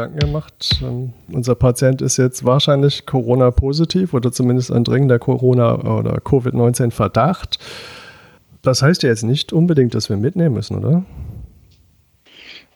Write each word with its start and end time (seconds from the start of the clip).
Gedanken 0.00 0.18
gemacht. 0.18 0.80
Ähm, 0.82 1.12
unser 1.30 1.54
Patient 1.54 2.00
ist 2.00 2.16
jetzt 2.16 2.44
wahrscheinlich 2.44 3.04
Corona-positiv 3.06 4.14
oder 4.14 4.32
zumindest 4.32 4.72
ein 4.72 4.84
dringender 4.84 5.18
Corona- 5.18 5.98
oder 5.98 6.20
Covid-19-Verdacht. 6.20 7.58
Das 8.62 8.82
heißt 8.82 9.02
ja 9.02 9.10
jetzt 9.10 9.24
nicht 9.24 9.52
unbedingt, 9.52 9.94
dass 9.94 10.08
wir 10.08 10.16
mitnehmen 10.16 10.54
müssen, 10.54 10.78
oder? 10.78 11.04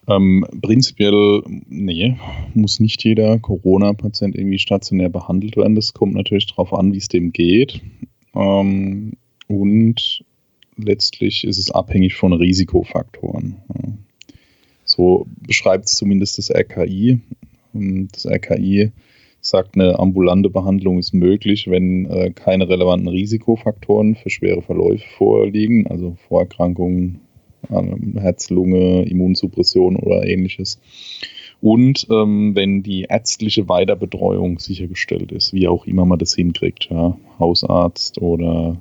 Ähm, 0.06 0.46
prinzipiell, 0.60 1.42
nee, 1.46 2.18
muss 2.52 2.78
nicht 2.78 3.02
jeder 3.04 3.38
Corona-Patient 3.38 4.36
irgendwie 4.36 4.58
stationär 4.58 5.08
behandelt 5.08 5.56
werden. 5.56 5.74
Das 5.74 5.94
kommt 5.94 6.14
natürlich 6.14 6.46
darauf 6.46 6.74
an, 6.74 6.92
wie 6.92 6.98
es 6.98 7.08
dem 7.08 7.32
geht. 7.32 7.80
Ähm, 8.34 9.14
und 9.46 10.24
letztlich 10.76 11.44
ist 11.44 11.58
es 11.58 11.70
abhängig 11.70 12.14
von 12.16 12.34
Risikofaktoren. 12.34 13.56
So 14.94 15.26
beschreibt 15.44 15.86
es 15.86 15.96
zumindest 15.96 16.38
das 16.38 16.50
RKI. 16.50 17.18
Das 17.72 18.26
RKI 18.26 18.92
sagt, 19.40 19.74
eine 19.74 19.98
ambulante 19.98 20.50
Behandlung 20.50 21.00
ist 21.00 21.12
möglich, 21.12 21.68
wenn 21.68 22.06
äh, 22.06 22.30
keine 22.30 22.68
relevanten 22.68 23.08
Risikofaktoren 23.08 24.14
für 24.14 24.30
schwere 24.30 24.62
Verläufe 24.62 25.04
vorliegen, 25.18 25.88
also 25.88 26.16
Vorerkrankungen, 26.28 27.20
äh, 27.70 28.20
Herz-Lunge, 28.20 29.02
Immunsuppression 29.02 29.96
oder 29.96 30.26
ähnliches. 30.26 30.78
Und 31.60 32.06
ähm, 32.10 32.54
wenn 32.54 32.84
die 32.84 33.02
ärztliche 33.02 33.68
Weiterbetreuung 33.68 34.60
sichergestellt 34.60 35.32
ist, 35.32 35.52
wie 35.52 35.66
auch 35.66 35.86
immer 35.86 36.04
man 36.04 36.20
das 36.20 36.34
hinkriegt, 36.36 36.88
ja, 36.90 37.18
Hausarzt 37.40 38.22
oder 38.22 38.76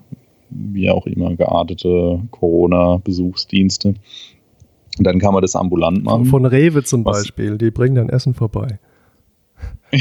wie 0.49 0.89
auch 0.89 1.07
immer 1.07 1.35
geartete 1.35 2.21
Corona-Besuchsdienste, 2.29 3.95
dann 4.99 5.19
kann 5.19 5.33
man 5.33 5.41
das 5.41 5.55
ambulant 5.55 6.03
machen. 6.03 6.25
Von 6.25 6.45
Rewe 6.45 6.83
zum 6.83 7.03
Was? 7.05 7.23
Beispiel, 7.23 7.57
die 7.57 7.71
bringen 7.71 7.95
dann 7.95 8.09
Essen 8.09 8.33
vorbei. 8.33 8.79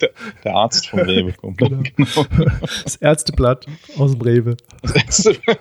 der, 0.00 0.10
der, 0.44 0.54
Arzt 0.54 0.88
von 0.88 1.00
Rewe 1.00 1.32
kommt. 1.36 1.58
Genau. 1.58 1.82
genau. 1.96 2.26
Das 2.84 2.96
Ärzteblatt 2.96 3.66
aus 3.96 4.12
dem 4.12 4.20
Rewe. 4.20 4.56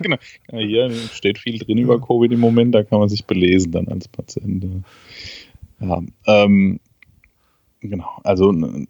genau. 0.01 0.17
Ja, 0.51 0.59
hier 0.59 0.91
steht 0.91 1.37
viel 1.37 1.59
drin 1.59 1.77
über 1.77 1.99
Covid 1.99 2.31
im 2.31 2.39
Moment, 2.39 2.75
da 2.75 2.83
kann 2.83 2.99
man 2.99 3.09
sich 3.09 3.25
belesen 3.25 3.71
dann 3.71 3.87
als 3.87 4.07
Patient. 4.07 4.83
Ja, 5.79 6.01
ähm, 6.27 6.79
genau. 7.79 8.09
Also 8.23 8.51
ein 8.51 8.87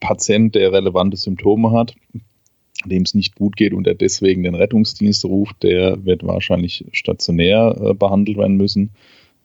Patient, 0.00 0.54
der 0.54 0.72
relevante 0.72 1.16
Symptome 1.16 1.72
hat, 1.72 1.94
dem 2.84 3.02
es 3.02 3.14
nicht 3.14 3.34
gut 3.36 3.56
geht 3.56 3.74
und 3.74 3.84
der 3.84 3.94
deswegen 3.94 4.42
den 4.42 4.54
Rettungsdienst 4.54 5.24
ruft, 5.24 5.62
der 5.62 6.04
wird 6.04 6.26
wahrscheinlich 6.26 6.84
stationär 6.92 7.76
äh, 7.80 7.94
behandelt 7.94 8.38
werden 8.38 8.56
müssen. 8.56 8.90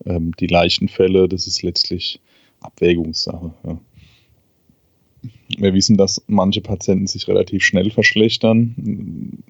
Ähm, 0.05 0.31
die 0.39 0.47
Leichenfälle, 0.47 1.27
das 1.27 1.47
ist 1.47 1.61
letztlich 1.61 2.19
Abwägungssache. 2.61 3.53
Ja. 3.65 3.79
Wir 5.57 5.73
wissen, 5.73 5.97
dass 5.97 6.23
manche 6.27 6.61
Patienten 6.61 7.07
sich 7.07 7.27
relativ 7.27 7.63
schnell 7.63 7.91
verschlechtern. 7.91 9.43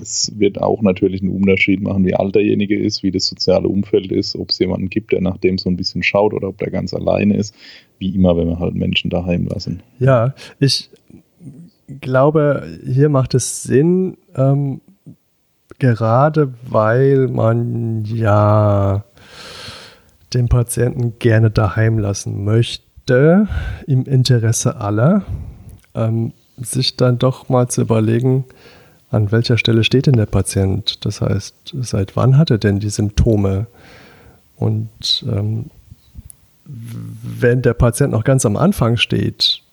Es 0.00 0.32
wird 0.38 0.60
auch 0.60 0.82
natürlich 0.82 1.22
einen 1.22 1.30
Unterschied 1.30 1.80
machen, 1.80 2.04
wie 2.04 2.14
alt 2.14 2.34
derjenige 2.34 2.78
ist, 2.78 3.02
wie 3.02 3.10
das 3.10 3.26
soziale 3.26 3.68
Umfeld 3.68 4.10
ist, 4.12 4.36
ob 4.36 4.50
es 4.50 4.58
jemanden 4.58 4.90
gibt, 4.90 5.12
der 5.12 5.20
nach 5.20 5.38
dem 5.38 5.58
so 5.58 5.70
ein 5.70 5.76
bisschen 5.76 6.02
schaut 6.02 6.34
oder 6.34 6.48
ob 6.48 6.58
der 6.58 6.70
ganz 6.70 6.92
alleine 6.92 7.36
ist. 7.36 7.54
Wie 7.98 8.14
immer, 8.14 8.36
wenn 8.36 8.48
wir 8.48 8.58
halt 8.58 8.74
Menschen 8.74 9.10
daheim 9.10 9.46
lassen. 9.46 9.82
Ja, 9.98 10.34
ich 10.60 10.90
glaube, 12.00 12.66
hier 12.84 13.08
macht 13.08 13.34
es 13.34 13.62
Sinn, 13.62 14.16
ähm, 14.34 14.80
gerade 15.78 16.54
weil 16.68 17.28
man 17.28 18.04
ja 18.04 19.04
den 20.32 20.48
Patienten 20.48 21.18
gerne 21.18 21.50
daheim 21.50 21.98
lassen 21.98 22.44
möchte, 22.44 23.48
im 23.86 24.04
Interesse 24.04 24.76
aller, 24.76 25.22
ähm, 25.94 26.32
sich 26.56 26.96
dann 26.96 27.18
doch 27.18 27.48
mal 27.48 27.68
zu 27.68 27.82
überlegen, 27.82 28.44
an 29.10 29.30
welcher 29.30 29.58
Stelle 29.58 29.84
steht 29.84 30.06
denn 30.06 30.16
der 30.16 30.26
Patient? 30.26 31.04
Das 31.04 31.20
heißt, 31.20 31.74
seit 31.80 32.16
wann 32.16 32.36
hat 32.36 32.50
er 32.50 32.58
denn 32.58 32.80
die 32.80 32.90
Symptome? 32.90 33.66
Und 34.56 35.24
ähm, 35.30 35.70
wenn 36.64 37.62
der 37.62 37.74
Patient 37.74 38.12
noch 38.12 38.24
ganz 38.24 38.44
am 38.46 38.56
Anfang 38.56 38.96
steht 38.96 39.63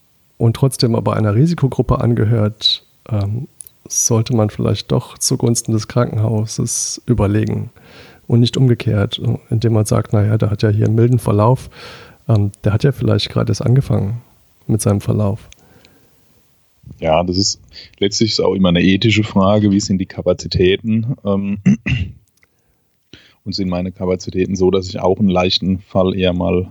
und 0.42 0.56
trotzdem 0.56 0.96
aber 0.96 1.16
einer 1.16 1.36
Risikogruppe 1.36 2.02
angehört, 2.02 2.84
ähm, 3.10 3.48
sollte 3.88 4.36
man 4.36 4.50
vielleicht 4.50 4.92
doch 4.92 5.20
zugunsten 5.20 5.72
des 5.72 5.88
Krankenhauses 5.88 7.00
überlegen 7.06 7.70
und 8.26 8.40
nicht 8.40 8.58
umgekehrt, 8.58 9.22
indem 9.52 9.74
man 9.74 9.86
sagt, 9.86 10.14
naja, 10.14 10.40
der 10.40 10.50
hat 10.50 10.64
ja 10.64 10.70
hier 10.70 10.88
einen 10.88 10.96
milden 10.96 11.20
Verlauf, 11.20 11.70
ähm, 12.28 12.52
der 12.64 12.74
hat 12.74 12.84
ja 12.84 12.92
vielleicht 12.92 13.30
gerade 13.30 13.52
erst 13.52 13.62
angefangen 13.62 14.22
mit 14.66 14.82
seinem 14.82 15.02
Verlauf. 15.02 15.48
Ja, 17.00 17.24
das 17.24 17.38
ist 17.38 17.62
letztlich 18.00 18.32
ist 18.32 18.40
auch 18.40 18.56
immer 18.56 18.70
eine 18.70 18.82
ethische 18.82 19.24
Frage, 19.24 19.70
wie 19.70 19.80
sind 19.80 20.00
die 20.00 20.08
Kapazitäten? 20.08 21.16
Ähm, 21.24 21.60
und 23.44 23.54
sind 23.54 23.70
meine 23.70 23.92
Kapazitäten 23.92 24.56
so, 24.56 24.72
dass 24.72 24.88
ich 24.88 25.00
auch 25.00 25.20
einen 25.20 25.30
leichten 25.30 25.80
Fall 25.80 26.16
eher 26.16 26.34
mal 26.34 26.68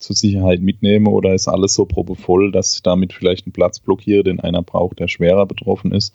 zur 0.00 0.16
Sicherheit 0.16 0.60
mitnehme 0.60 1.10
oder 1.10 1.34
ist 1.34 1.46
alles 1.46 1.74
so 1.74 1.84
probevoll, 1.84 2.50
dass 2.50 2.74
ich 2.74 2.82
damit 2.82 3.12
vielleicht 3.12 3.46
einen 3.46 3.52
Platz 3.52 3.78
blockiere, 3.78 4.24
den 4.24 4.40
einer 4.40 4.62
braucht, 4.62 4.98
der 4.98 5.08
schwerer 5.08 5.46
betroffen 5.46 5.92
ist. 5.92 6.14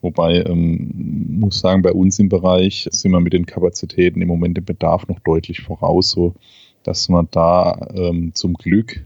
Wobei, 0.00 0.44
ähm, 0.44 1.38
muss 1.38 1.60
sagen, 1.60 1.82
bei 1.82 1.92
uns 1.92 2.18
im 2.18 2.28
Bereich 2.28 2.88
sind 2.90 3.10
wir 3.10 3.20
mit 3.20 3.32
den 3.32 3.46
Kapazitäten 3.46 4.22
im 4.22 4.28
Moment 4.28 4.56
dem 4.56 4.64
Bedarf 4.64 5.08
noch 5.08 5.18
deutlich 5.20 5.60
voraus, 5.62 6.10
so 6.10 6.34
dass 6.84 7.08
wir 7.08 7.26
da 7.30 7.88
ähm, 7.94 8.32
zum 8.34 8.54
Glück 8.54 9.04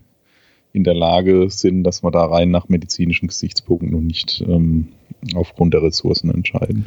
in 0.72 0.84
der 0.84 0.94
Lage 0.94 1.48
sind, 1.50 1.84
dass 1.84 2.02
wir 2.02 2.10
da 2.10 2.26
rein 2.26 2.50
nach 2.50 2.68
medizinischen 2.68 3.28
Gesichtspunkten 3.28 3.94
und 3.94 4.06
nicht 4.06 4.44
ähm, 4.46 4.88
aufgrund 5.34 5.74
der 5.74 5.82
Ressourcen 5.82 6.30
entscheiden. 6.30 6.84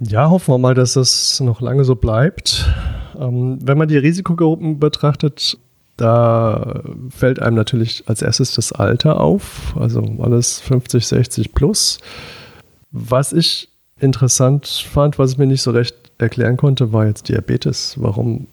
Ja, 0.00 0.30
hoffen 0.30 0.54
wir 0.54 0.58
mal, 0.58 0.74
dass 0.74 0.94
das 0.94 1.40
noch 1.40 1.60
lange 1.60 1.84
so 1.84 1.94
bleibt. 1.94 2.66
Ähm, 3.18 3.58
wenn 3.62 3.76
man 3.76 3.88
die 3.88 3.98
Risikogruppen 3.98 4.80
betrachtet, 4.80 5.58
da 6.00 6.82
fällt 7.10 7.40
einem 7.40 7.56
natürlich 7.56 8.04
als 8.06 8.22
erstes 8.22 8.54
das 8.54 8.72
Alter 8.72 9.20
auf, 9.20 9.74
also 9.78 10.02
alles 10.20 10.60
50, 10.60 11.06
60 11.06 11.54
plus. 11.54 11.98
Was 12.90 13.32
ich 13.32 13.68
interessant 14.00 14.66
fand, 14.66 15.18
was 15.18 15.32
ich 15.32 15.38
mir 15.38 15.46
nicht 15.46 15.62
so 15.62 15.70
recht 15.70 15.94
erklären 16.18 16.56
konnte, 16.56 16.92
war 16.92 17.06
jetzt 17.06 17.28
Diabetes. 17.28 17.94
Warum 17.98 18.46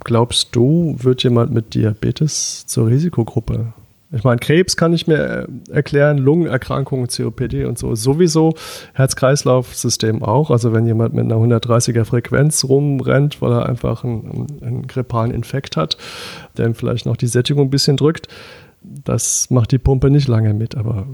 glaubst 0.00 0.54
du, 0.54 0.96
wird 0.98 1.22
jemand 1.22 1.52
mit 1.52 1.74
Diabetes 1.74 2.66
zur 2.66 2.88
Risikogruppe? 2.88 3.72
Ich 4.14 4.24
meine, 4.24 4.38
Krebs 4.38 4.76
kann 4.76 4.92
ich 4.92 5.06
mir 5.06 5.48
äh, 5.70 5.72
erklären, 5.72 6.18
Lungenerkrankungen, 6.18 7.06
COPD 7.08 7.64
und 7.64 7.78
so. 7.78 7.94
Sowieso 7.94 8.54
Herz-Kreislauf-System 8.92 10.22
auch. 10.22 10.50
Also 10.50 10.72
wenn 10.72 10.86
jemand 10.86 11.14
mit 11.14 11.24
einer 11.24 11.36
130er 11.36 12.04
Frequenz 12.04 12.64
rumrennt, 12.64 13.40
weil 13.40 13.52
er 13.52 13.68
einfach 13.68 14.04
einen, 14.04 14.46
einen 14.60 14.86
grippalen 14.86 15.30
Infekt 15.30 15.76
hat, 15.76 15.96
der 16.56 16.66
ihm 16.66 16.74
vielleicht 16.74 17.06
noch 17.06 17.16
die 17.16 17.26
Sättigung 17.26 17.68
ein 17.68 17.70
bisschen 17.70 17.96
drückt, 17.96 18.28
das 18.82 19.50
macht 19.50 19.72
die 19.72 19.78
Pumpe 19.78 20.10
nicht 20.10 20.28
lange 20.28 20.52
mit. 20.52 20.76
Aber 20.76 21.06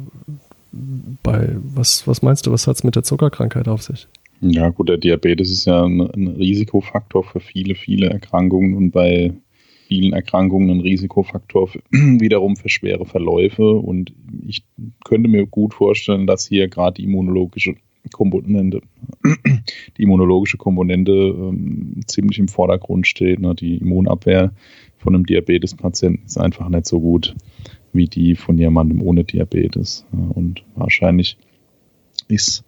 bei, 1.23 1.57
was, 1.63 2.07
was 2.07 2.23
meinst 2.23 2.47
du, 2.47 2.53
was 2.53 2.67
hat 2.67 2.77
es 2.77 2.85
mit 2.85 2.97
der 2.97 3.05
Zuckerkrankheit 3.05 3.69
auf 3.69 3.83
sich? 3.83 4.09
Ja, 4.41 4.71
gut, 4.71 4.89
der 4.89 4.99
Diabetes 4.99 5.51
ist 5.51 5.65
ja 5.65 5.85
ein, 5.85 6.01
ein 6.01 6.29
Risikofaktor 6.29 7.25
für 7.25 7.41
viele, 7.41 7.75
viele 7.75 8.11
Erkrankungen 8.11 8.75
und 8.75 8.91
bei 8.91 9.33
vielen 9.89 10.13
Erkrankungen 10.13 10.71
ein 10.71 10.81
Risikofaktor 10.81 11.67
für, 11.67 11.81
wiederum 11.91 12.57
für 12.57 12.69
schwere 12.69 13.07
Verläufe. 13.07 13.73
Und 13.73 14.13
ich 14.47 14.65
könnte 15.05 15.29
mir 15.29 15.47
gut 15.47 15.75
vorstellen, 15.75 16.27
dass 16.27 16.47
hier 16.47 16.69
gerade 16.69 16.95
die 16.95 17.05
immunologische 17.05 17.75
Komponente, 18.13 18.83
die 19.99 20.03
immunologische 20.03 20.59
Komponente 20.59 21.13
ähm, 21.13 22.01
ziemlich 22.07 22.39
im 22.39 22.49
Vordergrund 22.49 23.07
steht. 23.07 23.41
Ne? 23.41 23.55
Die 23.55 23.79
Immunabwehr 23.79 24.53
von 24.99 25.15
einem 25.15 25.27
Diabetespatienten 25.27 26.27
ist 26.27 26.39
einfach 26.39 26.69
nicht 26.69 26.87
so 26.87 27.01
gut 27.01 27.35
wie 27.93 28.07
die 28.07 28.35
von 28.37 28.59
jemandem 28.59 29.01
ohne 29.01 29.25
Diabetes. 29.25 30.05
Und 30.13 30.63
wahrscheinlich 30.77 31.39
ist 32.29 32.63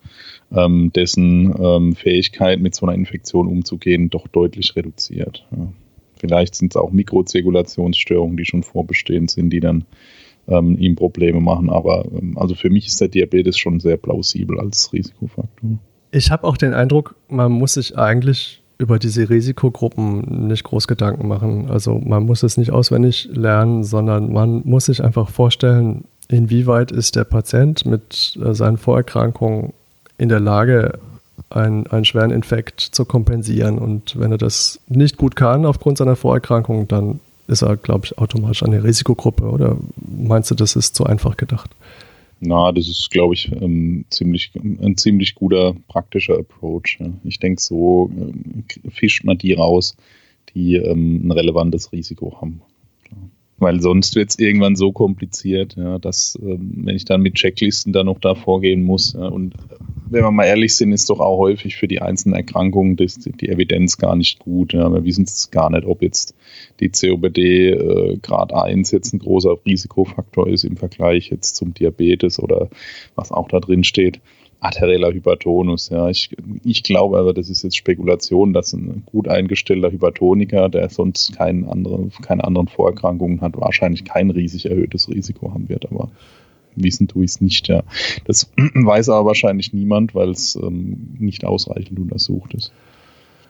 ähm, 0.50 0.90
dessen 0.94 1.54
ähm, 1.60 1.94
Fähigkeit, 1.94 2.60
mit 2.60 2.74
so 2.74 2.86
einer 2.86 2.94
Infektion 2.94 3.46
umzugehen, 3.46 4.08
doch 4.08 4.26
deutlich 4.26 4.74
reduziert. 4.74 5.46
Ja. 5.54 5.70
Vielleicht 6.20 6.54
sind 6.54 6.72
es 6.72 6.76
auch 6.76 6.90
Mikrozirkulationsstörungen, 6.92 8.36
die 8.36 8.44
schon 8.44 8.62
vorbestehend 8.62 9.30
sind, 9.30 9.50
die 9.50 9.60
dann 9.60 9.84
ähm, 10.48 10.76
ihm 10.78 10.96
Probleme 10.96 11.40
machen. 11.40 11.70
Aber 11.70 12.04
ähm, 12.04 12.36
also 12.36 12.54
für 12.54 12.70
mich 12.70 12.86
ist 12.86 13.00
der 13.00 13.08
Diabetes 13.08 13.58
schon 13.58 13.80
sehr 13.80 13.96
plausibel 13.96 14.60
als 14.60 14.92
Risikofaktor. 14.92 15.78
Ich 16.12 16.30
habe 16.30 16.46
auch 16.46 16.56
den 16.56 16.74
Eindruck, 16.74 17.14
man 17.28 17.52
muss 17.52 17.74
sich 17.74 17.96
eigentlich 17.96 18.62
über 18.78 18.98
diese 18.98 19.28
Risikogruppen 19.28 20.48
nicht 20.48 20.64
groß 20.64 20.88
Gedanken 20.88 21.28
machen. 21.28 21.70
Also 21.70 21.98
man 21.98 22.24
muss 22.24 22.42
es 22.42 22.56
nicht 22.56 22.70
auswendig 22.72 23.28
lernen, 23.32 23.84
sondern 23.84 24.32
man 24.32 24.62
muss 24.64 24.86
sich 24.86 25.04
einfach 25.04 25.28
vorstellen, 25.28 26.04
inwieweit 26.28 26.90
ist 26.90 27.16
der 27.16 27.24
Patient 27.24 27.84
mit 27.84 28.38
äh, 28.42 28.54
seinen 28.54 28.78
Vorerkrankungen 28.78 29.72
in 30.16 30.28
der 30.28 30.40
Lage, 30.40 30.98
einen, 31.48 31.86
einen 31.86 32.04
schweren 32.04 32.30
Infekt 32.30 32.80
zu 32.80 33.04
kompensieren. 33.04 33.78
Und 33.78 34.18
wenn 34.18 34.32
er 34.32 34.38
das 34.38 34.80
nicht 34.88 35.16
gut 35.16 35.36
kann 35.36 35.64
aufgrund 35.64 35.98
seiner 35.98 36.16
Vorerkrankung, 36.16 36.88
dann 36.88 37.20
ist 37.46 37.62
er, 37.62 37.76
glaube 37.76 38.06
ich, 38.06 38.18
automatisch 38.18 38.62
eine 38.62 38.84
Risikogruppe. 38.84 39.44
Oder 39.44 39.76
meinst 39.96 40.50
du, 40.50 40.54
das 40.54 40.76
ist 40.76 40.94
zu 40.94 41.04
einfach 41.04 41.36
gedacht? 41.36 41.70
Na, 42.40 42.72
das 42.72 42.88
ist, 42.88 43.10
glaube 43.10 43.34
ich, 43.34 43.52
ähm, 43.52 44.04
ziemlich, 44.08 44.52
ein 44.54 44.96
ziemlich 44.96 45.34
guter 45.34 45.74
praktischer 45.88 46.38
Approach. 46.38 46.98
Ich 47.24 47.38
denke, 47.38 47.60
so 47.60 48.10
äh, 48.16 48.90
fischt 48.90 49.24
man 49.24 49.36
die 49.36 49.52
raus, 49.52 49.94
die 50.54 50.76
ähm, 50.76 51.26
ein 51.26 51.32
relevantes 51.32 51.92
Risiko 51.92 52.40
haben. 52.40 52.62
Weil 53.60 53.80
sonst 53.82 54.16
wird 54.16 54.30
es 54.30 54.38
irgendwann 54.38 54.74
so 54.74 54.90
kompliziert, 54.90 55.76
ja, 55.76 55.98
dass, 55.98 56.38
ähm, 56.42 56.72
wenn 56.76 56.96
ich 56.96 57.04
dann 57.04 57.20
mit 57.20 57.34
Checklisten 57.34 57.92
da 57.92 58.02
noch 58.02 58.18
da 58.18 58.34
vorgehen 58.34 58.82
muss. 58.82 59.12
Ja, 59.12 59.28
und 59.28 59.54
wenn 60.08 60.24
wir 60.24 60.30
mal 60.30 60.46
ehrlich 60.46 60.74
sind, 60.74 60.92
ist 60.92 61.08
doch 61.10 61.20
auch 61.20 61.38
häufig 61.38 61.76
für 61.76 61.86
die 61.86 62.00
einzelnen 62.00 62.34
Erkrankungen 62.34 62.96
das, 62.96 63.14
die 63.16 63.48
Evidenz 63.48 63.98
gar 63.98 64.16
nicht 64.16 64.38
gut. 64.38 64.72
Ja. 64.72 64.90
Wir 64.90 65.04
wissen 65.04 65.24
es 65.24 65.50
gar 65.50 65.70
nicht, 65.70 65.84
ob 65.84 66.02
jetzt 66.02 66.34
die 66.80 66.88
COPD 66.88 67.70
äh, 67.70 68.18
Grad 68.22 68.52
1 68.52 68.90
jetzt 68.90 69.12
ein 69.12 69.18
großer 69.18 69.56
Risikofaktor 69.64 70.48
ist 70.48 70.64
im 70.64 70.76
Vergleich 70.76 71.28
jetzt 71.28 71.54
zum 71.54 71.74
Diabetes 71.74 72.40
oder 72.40 72.70
was 73.14 73.30
auch 73.30 73.48
da 73.48 73.60
drin 73.60 73.84
steht 73.84 74.20
arterieller 74.60 75.12
Hypertonus. 75.12 75.88
Ja, 75.88 76.08
ich, 76.08 76.30
ich 76.64 76.82
glaube 76.82 77.18
aber, 77.18 77.32
das 77.32 77.48
ist 77.48 77.62
jetzt 77.62 77.76
Spekulation, 77.76 78.52
dass 78.52 78.72
ein 78.72 79.02
gut 79.06 79.26
eingestellter 79.26 79.90
Hypertoniker, 79.90 80.68
der 80.68 80.88
sonst 80.90 81.36
keinen 81.36 81.64
anderen, 81.68 82.12
keine 82.22 82.44
anderen 82.44 82.68
Vorerkrankungen 82.68 83.40
hat, 83.40 83.56
wahrscheinlich 83.56 84.04
kein 84.04 84.30
riesig 84.30 84.66
erhöhtes 84.66 85.08
Risiko 85.08 85.52
haben 85.52 85.68
wird. 85.68 85.90
Aber 85.90 86.10
wissen 86.76 87.08
tue 87.08 87.24
ich 87.24 87.32
es 87.32 87.40
nicht. 87.40 87.68
Ja. 87.68 87.82
Das 88.26 88.50
weiß 88.74 89.08
aber 89.08 89.26
wahrscheinlich 89.26 89.72
niemand, 89.72 90.14
weil 90.14 90.30
es 90.30 90.56
ähm, 90.56 91.16
nicht 91.18 91.44
ausreichend 91.44 91.98
untersucht 91.98 92.54
ist. 92.54 92.72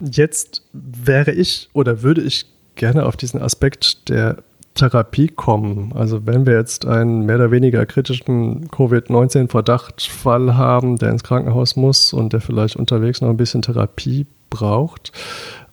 Jetzt 0.01 0.63
wäre 0.73 1.33
ich 1.33 1.69
oder 1.73 2.03
würde 2.03 2.23
ich 2.23 2.47
gerne 2.77 3.05
auf 3.05 3.17
diesen 3.17 3.43
Aspekt 3.43 4.09
der 4.09 4.43
Therapie 4.75 5.29
kommen. 5.29 5.93
Also 5.95 6.27
wenn 6.27 6.47
wir 6.47 6.55
jetzt 6.55 6.87
einen 6.87 7.27
mehr 7.27 7.37
oder 7.37 7.51
weniger 7.51 7.85
kritischen 7.87 8.71
Covid-19-Verdachtfall 8.71 10.57
haben, 10.57 10.97
der 10.97 11.11
ins 11.11 11.25
Krankenhaus 11.25 11.77
muss 11.77 12.13
und 12.13 12.33
der 12.33 12.41
vielleicht 12.41 12.77
unterwegs 12.77 13.21
noch 13.21 13.31
ein 13.31 13.37
bisschen 13.37 13.63
Therapie 13.63 14.27
braucht, 14.49 15.13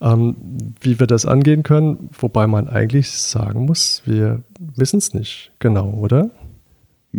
ähm, 0.01 0.35
wie 0.81 0.99
wir 0.99 1.07
das 1.07 1.25
angehen 1.25 1.63
können, 1.63 2.09
wobei 2.19 2.47
man 2.47 2.67
eigentlich 2.67 3.11
sagen 3.11 3.65
muss, 3.65 4.01
wir 4.05 4.41
wissen 4.59 4.97
es 4.97 5.13
nicht 5.13 5.51
genau, 5.59 5.89
oder? 5.89 6.29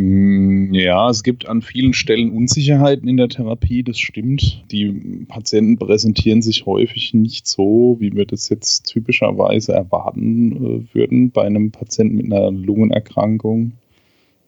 Mm, 0.01 0.73
ja, 0.75 1.11
es 1.11 1.25
gibt 1.25 1.49
an 1.49 1.61
vielen 1.61 1.93
Stellen 1.93 2.31
Unsicherheiten 2.31 3.09
in 3.09 3.17
der 3.17 3.29
Therapie, 3.29 3.83
das 3.83 3.99
stimmt. 3.99 4.63
Die 4.71 5.25
Patienten 5.27 5.77
präsentieren 5.77 6.41
sich 6.41 6.67
häufig 6.67 7.15
nicht 7.15 7.49
so, 7.49 7.97
wie 7.99 8.15
wir 8.15 8.25
das 8.25 8.49
jetzt 8.49 8.85
typischerweise 8.85 9.73
erwarten 9.73 10.53
äh, 10.53 10.95
würden 10.95 11.33
bei 11.33 11.43
einem 11.43 11.73
Patienten 11.73 12.15
mit 12.15 12.27
einer 12.27 12.53
Lungenerkrankung. 12.53 13.73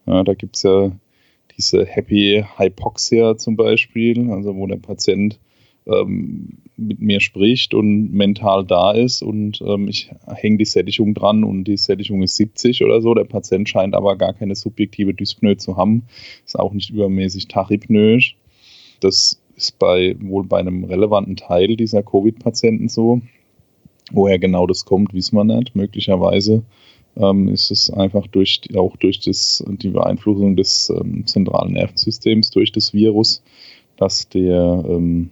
Ja, 0.07 0.23
da 0.23 0.35
gibt 0.35 0.55
es 0.55 0.63
ja 0.63 0.93
diese 1.57 1.85
Happy 1.85 2.45
Hypoxia 2.57 3.37
zum 3.37 3.57
Beispiel, 3.57 4.31
also 4.31 4.55
wo 4.55 4.69
der 4.69 4.77
Patient 4.77 5.41
ähm, 5.89 6.59
mit 6.81 7.01
mir 7.01 7.21
spricht 7.21 7.75
und 7.75 8.13
mental 8.13 8.65
da 8.65 8.93
ist 8.93 9.23
und 9.23 9.61
ähm, 9.61 9.89
ich 9.89 10.11
hänge 10.27 10.59
die 10.59 10.65
Sättigung 10.65 11.15
dran 11.15 11.45
und 11.45 11.65
die 11.65 11.77
Sättigung 11.77 12.23
ist 12.23 12.37
70 12.37 12.83
oder 12.85 13.03
so. 13.03 13.15
Der 13.15 13.25
Patient 13.25 13.69
scheint 13.69 13.95
aber 13.95 14.17
gar 14.17 14.33
keine 14.33 14.55
subjektive 14.55 15.15
Dyspnoe 15.15 15.57
zu 15.57 15.77
haben, 15.77 16.05
ist 16.45 16.59
auch 16.59 16.73
nicht 16.73 16.91
übermäßig 16.91 17.49
tachypnoisch. 17.49 18.37
Das 19.01 19.41
ist 19.57 19.79
bei, 19.79 20.17
wohl 20.21 20.45
bei 20.45 20.59
einem 20.59 20.85
relevanten 20.85 21.37
Teil 21.37 21.77
dieser 21.77 22.03
Covid-Patienten 22.03 22.89
so. 22.89 23.21
Woher 24.13 24.39
genau 24.39 24.67
das 24.67 24.85
kommt, 24.85 25.15
wissen 25.15 25.37
wir 25.37 25.45
nicht. 25.45 25.77
Möglicherweise 25.77 26.65
ähm, 27.17 27.49
ist 27.49 27.71
es 27.71 27.91
einfach 27.91 28.27
durch 28.27 28.63
auch 28.77 28.97
durch 28.97 29.21
das, 29.21 29.63
die 29.67 29.91
Beeinflussung 29.91 30.57
des 30.57 30.91
ähm, 30.91 31.27
zentralen 31.27 31.75
Nervensystems 31.75 32.51
durch 32.51 32.73
das 32.73 32.93
Virus, 32.93 33.43
dass 33.97 34.29
der 34.29 34.85
ähm, 34.89 35.31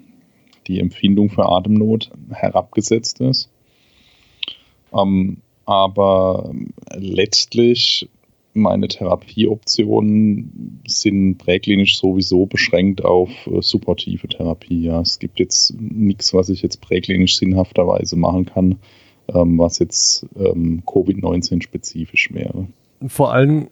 die 0.69 0.81
Empfindung 0.81 1.31
für 1.31 1.47
Atemnot 1.47 2.11
herabgesetzt 2.31 3.20
ist. 3.20 3.50
Ähm, 4.93 5.38
aber 5.65 6.55
letztlich 6.94 8.09
meine 8.55 8.88
Therapieoptionen 8.88 10.81
sind 10.87 11.38
präklinisch 11.38 11.99
sowieso 11.99 12.47
beschränkt 12.47 13.05
auf 13.05 13.31
äh, 13.47 13.62
supportive 13.62 14.29
Therapie. 14.29 14.85
Ja. 14.85 15.00
Es 15.00 15.19
gibt 15.19 15.38
jetzt 15.38 15.75
nichts, 15.79 16.35
was 16.35 16.49
ich 16.49 16.62
jetzt 16.62 16.81
präklinisch 16.81 17.37
sinnhafterweise 17.37 18.17
machen 18.17 18.47
kann, 18.47 18.79
ähm, 19.29 19.59
was 19.59 19.79
jetzt 19.79 20.26
ähm, 20.37 20.82
Covid-19 20.87 21.62
spezifisch 21.62 22.32
wäre. 22.32 22.67
Vor 23.06 23.32
allem 23.32 23.69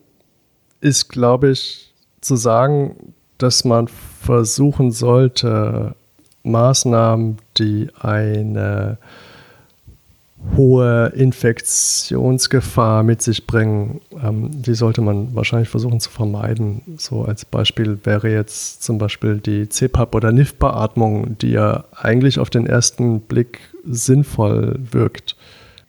ist, 0.81 1.09
glaube 1.09 1.51
ich, 1.51 1.93
zu 2.21 2.37
sagen, 2.37 3.15
dass 3.39 3.65
man 3.65 3.89
versuchen 3.89 4.91
sollte, 4.93 5.97
Maßnahmen, 6.47 7.39
die 7.59 7.89
eine 8.01 8.99
hohe 10.57 11.13
Infektionsgefahr 11.17 13.03
mit 13.03 13.21
sich 13.21 13.47
bringen, 13.47 14.01
ähm, 14.23 14.51
die 14.53 14.75
sollte 14.75 15.01
man 15.01 15.35
wahrscheinlich 15.35 15.69
versuchen 15.69 16.01
zu 16.01 16.11
vermeiden. 16.11 16.83
So 16.99 17.23
als 17.23 17.45
Beispiel 17.45 17.99
wäre 18.05 18.31
jetzt 18.31 18.83
zum 18.83 18.99
Beispiel 18.99 19.39
die 19.39 19.69
CPAP- 19.69 20.15
oder 20.15 20.33
NIF-Beatmung, 20.33 21.39
die 21.39 21.51
ja 21.51 21.85
eigentlich 21.93 22.39
auf 22.39 22.51
den 22.51 22.67
ersten 22.67 23.21
Blick 23.21 23.61
sinnvoll 23.85 24.79
wirkt. 24.91 25.37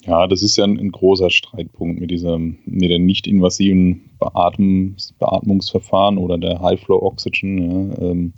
Ja, 0.05 0.25
das 0.25 0.41
ist 0.41 0.55
ja 0.55 0.63
ein, 0.63 0.79
ein 0.79 0.91
großer 0.91 1.29
Streitpunkt 1.29 1.99
mit 1.99 2.09
diesem, 2.09 2.59
mit 2.65 2.89
den 2.89 3.05
nicht-invasiven 3.05 4.09
Beatmungs 4.19 5.13
Beatmungsverfahren 5.19 6.17
oder 6.17 6.37
der 6.37 6.61
High-Flow-Oxygen. 6.61 7.57
Ja, 7.91 8.09
ähm, 8.09 8.33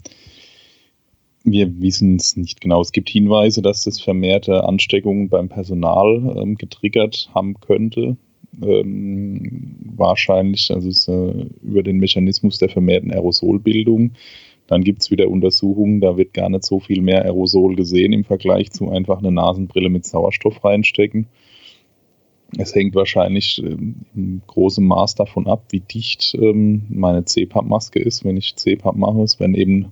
wir 1.52 1.82
wissen 1.82 2.16
es 2.16 2.36
nicht 2.38 2.62
genau. 2.62 2.82
Es 2.82 2.92
gibt 2.92 3.10
Hinweise, 3.10 3.62
dass 3.62 3.84
das 3.84 4.02
vermehrte 4.02 4.64
Ansteckungen 4.64 5.30
beim 5.30 5.50
Personal 5.50 6.36
ähm, 6.38 6.56
getriggert 6.56 7.30
haben 7.34 7.60
könnte. 7.60 8.18
Ähm, 8.62 9.76
wahrscheinlich, 9.96 10.72
also 10.72 10.90
es, 10.90 11.08
äh, 11.08 11.46
über 11.62 11.84
den 11.84 11.98
Mechanismus 11.98 12.58
der 12.58 12.70
vermehrten 12.70 13.12
Aerosolbildung. 13.12 14.14
Dann 14.68 14.84
gibt 14.84 15.02
es 15.02 15.10
wieder 15.10 15.30
Untersuchungen, 15.30 16.00
da 16.00 16.16
wird 16.16 16.34
gar 16.34 16.50
nicht 16.50 16.64
so 16.64 16.80
viel 16.80 17.02
mehr 17.02 17.24
Aerosol 17.26 17.76
gesehen 17.76 18.14
im 18.14 18.24
Vergleich 18.24 18.72
zu 18.72 18.90
einfach 18.90 19.18
eine 19.18 19.32
Nasenbrille 19.32 19.90
mit 19.90 20.06
Sauerstoff 20.06 20.64
reinstecken. 20.64 21.28
Es 22.58 22.74
hängt 22.76 22.96
wahrscheinlich 22.96 23.62
ähm, 23.64 24.06
in 24.16 24.42
großem 24.46 24.86
Maß 24.86 25.16
davon 25.16 25.48
ab, 25.48 25.66
wie 25.72 25.80
dicht 25.80 26.36
ähm, 26.40 26.84
meine 26.90 27.26
CPAP-Maske 27.26 28.00
ist, 28.00 28.24
wenn 28.26 28.38
ich 28.38 28.56
CPAP 28.56 28.96
mache. 28.96 29.22
Es 29.22 29.40
werden 29.40 29.56
eben 29.56 29.92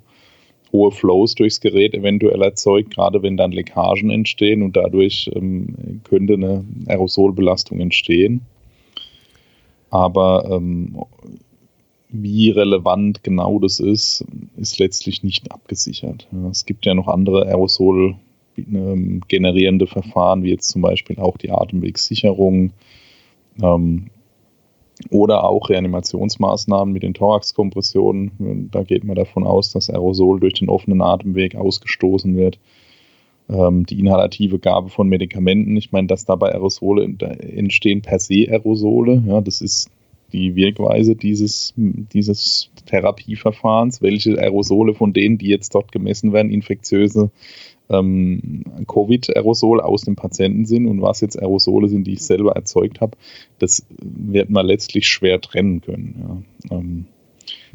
hohe 0.71 0.91
Flows 0.91 1.36
durchs 1.36 1.62
Gerät 1.62 1.93
eventuell 1.93 2.41
erzeugt, 2.41 2.91
gerade 2.91 3.24
wenn 3.24 3.38
dann 3.38 3.51
Leckagen 3.51 4.09
entstehen 4.09 4.62
und 4.63 4.75
dadurch 4.75 5.29
ähm, 5.33 6.01
könnte 6.03 6.33
eine 6.33 6.65
Aerosolbelastung 6.88 7.79
entstehen. 7.79 8.41
Aber 9.89 10.50
ähm, 10.51 10.97
wie 12.09 12.50
relevant 12.50 13.24
genau 13.24 13.59
das 13.59 13.79
ist, 13.79 14.25
ist 14.57 14.79
letztlich 14.79 15.24
nicht 15.24 15.51
abgesichert. 15.51 16.27
Es 16.51 16.65
gibt 16.65 16.86
ja 16.86 16.93
noch 16.93 17.07
andere 17.07 17.45
Aerosol 17.45 18.15
ähm, 18.57 19.21
generierende 19.27 19.88
Verfahren, 19.88 20.43
wie 20.43 20.50
jetzt 20.50 20.69
zum 20.69 20.81
Beispiel 20.81 21.19
auch 21.19 21.38
die 21.38 21.51
Atemwegssicherung. 21.51 22.71
Ähm, 23.62 24.07
oder 25.09 25.43
auch 25.43 25.69
Reanimationsmaßnahmen 25.69 26.93
mit 26.93 27.03
den 27.03 27.13
Thoraxkompressionen. 27.13 28.69
Da 28.71 28.83
geht 28.83 29.03
man 29.03 29.15
davon 29.15 29.45
aus, 29.45 29.71
dass 29.71 29.89
Aerosol 29.89 30.39
durch 30.39 30.55
den 30.55 30.69
offenen 30.69 31.01
Atemweg 31.01 31.55
ausgestoßen 31.55 32.35
wird. 32.35 32.59
Ähm, 33.49 33.85
die 33.85 33.99
inhalative 33.99 34.59
Gabe 34.59 34.89
von 34.89 35.07
Medikamenten, 35.07 35.77
ich 35.77 35.91
meine, 35.91 36.07
dass 36.07 36.25
dabei 36.25 36.51
Aerosole 36.51 37.05
entstehen 37.39 38.01
per 38.01 38.19
se 38.19 38.47
Aerosole. 38.49 39.23
Ja, 39.25 39.41
das 39.41 39.61
ist 39.61 39.89
die 40.33 40.55
Wirkweise 40.55 41.15
dieses, 41.15 41.73
dieses 41.77 42.69
Therapieverfahrens, 42.85 44.01
welche 44.01 44.37
Aerosole 44.37 44.93
von 44.93 45.13
denen, 45.13 45.37
die 45.37 45.47
jetzt 45.47 45.73
dort 45.73 45.91
gemessen 45.91 46.33
werden, 46.33 46.51
infektiöse 46.51 47.31
ähm, 47.89 48.63
Covid-Aerosol 48.88 49.82
aus 49.82 50.01
dem 50.01 50.15
Patienten 50.15 50.65
sind 50.65 50.88
und 50.88 51.01
was 51.01 51.22
jetzt 51.22 51.39
Aerosole 51.39 51.88
sind, 51.88 52.06
die 52.06 52.13
ich 52.13 52.24
selber 52.24 52.53
erzeugt 52.53 53.01
habe, 53.01 53.17
das 53.60 53.86
wird 54.00 54.50
man 54.50 54.65
letztlich 54.65 55.08
schwer 55.08 55.41
trennen 55.41 55.82
können. 55.82 56.44
Ja. 56.70 56.77
Ähm, 56.77 57.06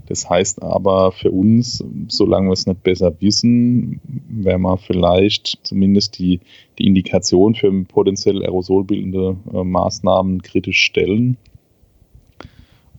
das 0.07 0.28
heißt 0.28 0.62
aber 0.62 1.12
für 1.12 1.31
uns, 1.31 1.83
solange 2.09 2.49
wir 2.49 2.52
es 2.52 2.66
nicht 2.66 2.83
besser 2.83 3.14
wissen, 3.21 4.00
werden 4.28 4.62
wir 4.62 4.76
vielleicht 4.76 5.61
zumindest 5.62 6.19
die, 6.19 6.40
die 6.78 6.87
Indikation 6.87 7.54
für 7.54 7.73
potenziell 7.85 8.42
aerosolbildende 8.42 9.37
äh, 9.54 9.64
Maßnahmen 9.64 10.42
kritisch 10.42 10.83
stellen 10.83 11.37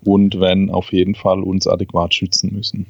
und 0.04 0.40
werden 0.40 0.70
auf 0.70 0.92
jeden 0.92 1.16
Fall 1.16 1.44
uns 1.44 1.68
adäquat 1.68 2.14
schützen 2.14 2.54
müssen. 2.54 2.86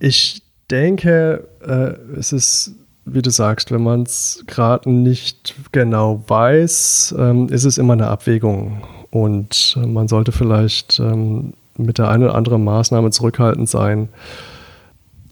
Ich 0.00 0.42
denke, 0.70 1.46
äh, 1.60 2.18
es 2.18 2.32
ist 2.32 2.74
wie 3.04 3.22
du 3.22 3.30
sagst, 3.30 3.70
wenn 3.72 3.82
man 3.82 4.02
es 4.02 4.44
gerade 4.46 4.90
nicht 4.90 5.54
genau 5.72 6.22
weiß, 6.26 7.14
ähm, 7.18 7.48
ist 7.48 7.64
es 7.64 7.78
immer 7.78 7.94
eine 7.94 8.08
Abwägung. 8.08 8.82
Und 9.10 9.76
äh, 9.76 9.86
man 9.86 10.08
sollte 10.08 10.32
vielleicht 10.32 11.00
ähm, 11.00 11.54
mit 11.76 11.98
der 11.98 12.08
einen 12.08 12.24
oder 12.24 12.34
anderen 12.34 12.64
Maßnahme 12.64 13.10
zurückhaltend 13.10 13.68
sein 13.68 14.08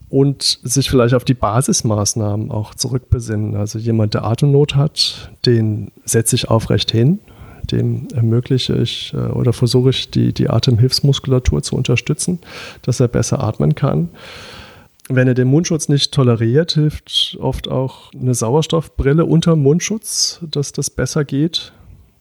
und 0.09 0.59
sich 0.63 0.91
vielleicht 0.91 1.15
auf 1.15 1.25
die 1.25 1.35
Basismaßnahmen 1.35 2.51
auch 2.51 2.75
zurückbesinnen. 2.75 3.57
Also 3.57 3.79
jemand, 3.79 4.15
der 4.15 4.25
Atemnot 4.25 4.75
hat, 4.75 5.31
den 5.47 5.93
setze 6.05 6.35
ich 6.35 6.51
aufrecht 6.51 6.91
hin, 6.91 7.21
dem 7.71 8.09
ermögliche 8.13 8.75
ich 8.75 9.15
äh, 9.15 9.29
oder 9.29 9.53
versuche 9.53 9.91
ich 9.91 10.11
die, 10.11 10.33
die 10.33 10.51
Atemhilfsmuskulatur 10.51 11.63
zu 11.63 11.77
unterstützen, 11.77 12.41
dass 12.83 12.99
er 12.99 13.09
besser 13.09 13.43
atmen 13.43 13.77
kann. 13.77 14.09
Wenn 15.13 15.27
er 15.27 15.35
den 15.35 15.49
Mundschutz 15.49 15.89
nicht 15.89 16.13
toleriert, 16.13 16.75
hilft 16.75 17.37
oft 17.41 17.67
auch 17.69 18.13
eine 18.15 18.33
Sauerstoffbrille 18.33 19.27
unter 19.27 19.57
Mundschutz, 19.57 20.41
dass 20.49 20.71
das 20.71 20.89
besser 20.89 21.25
geht. 21.25 21.73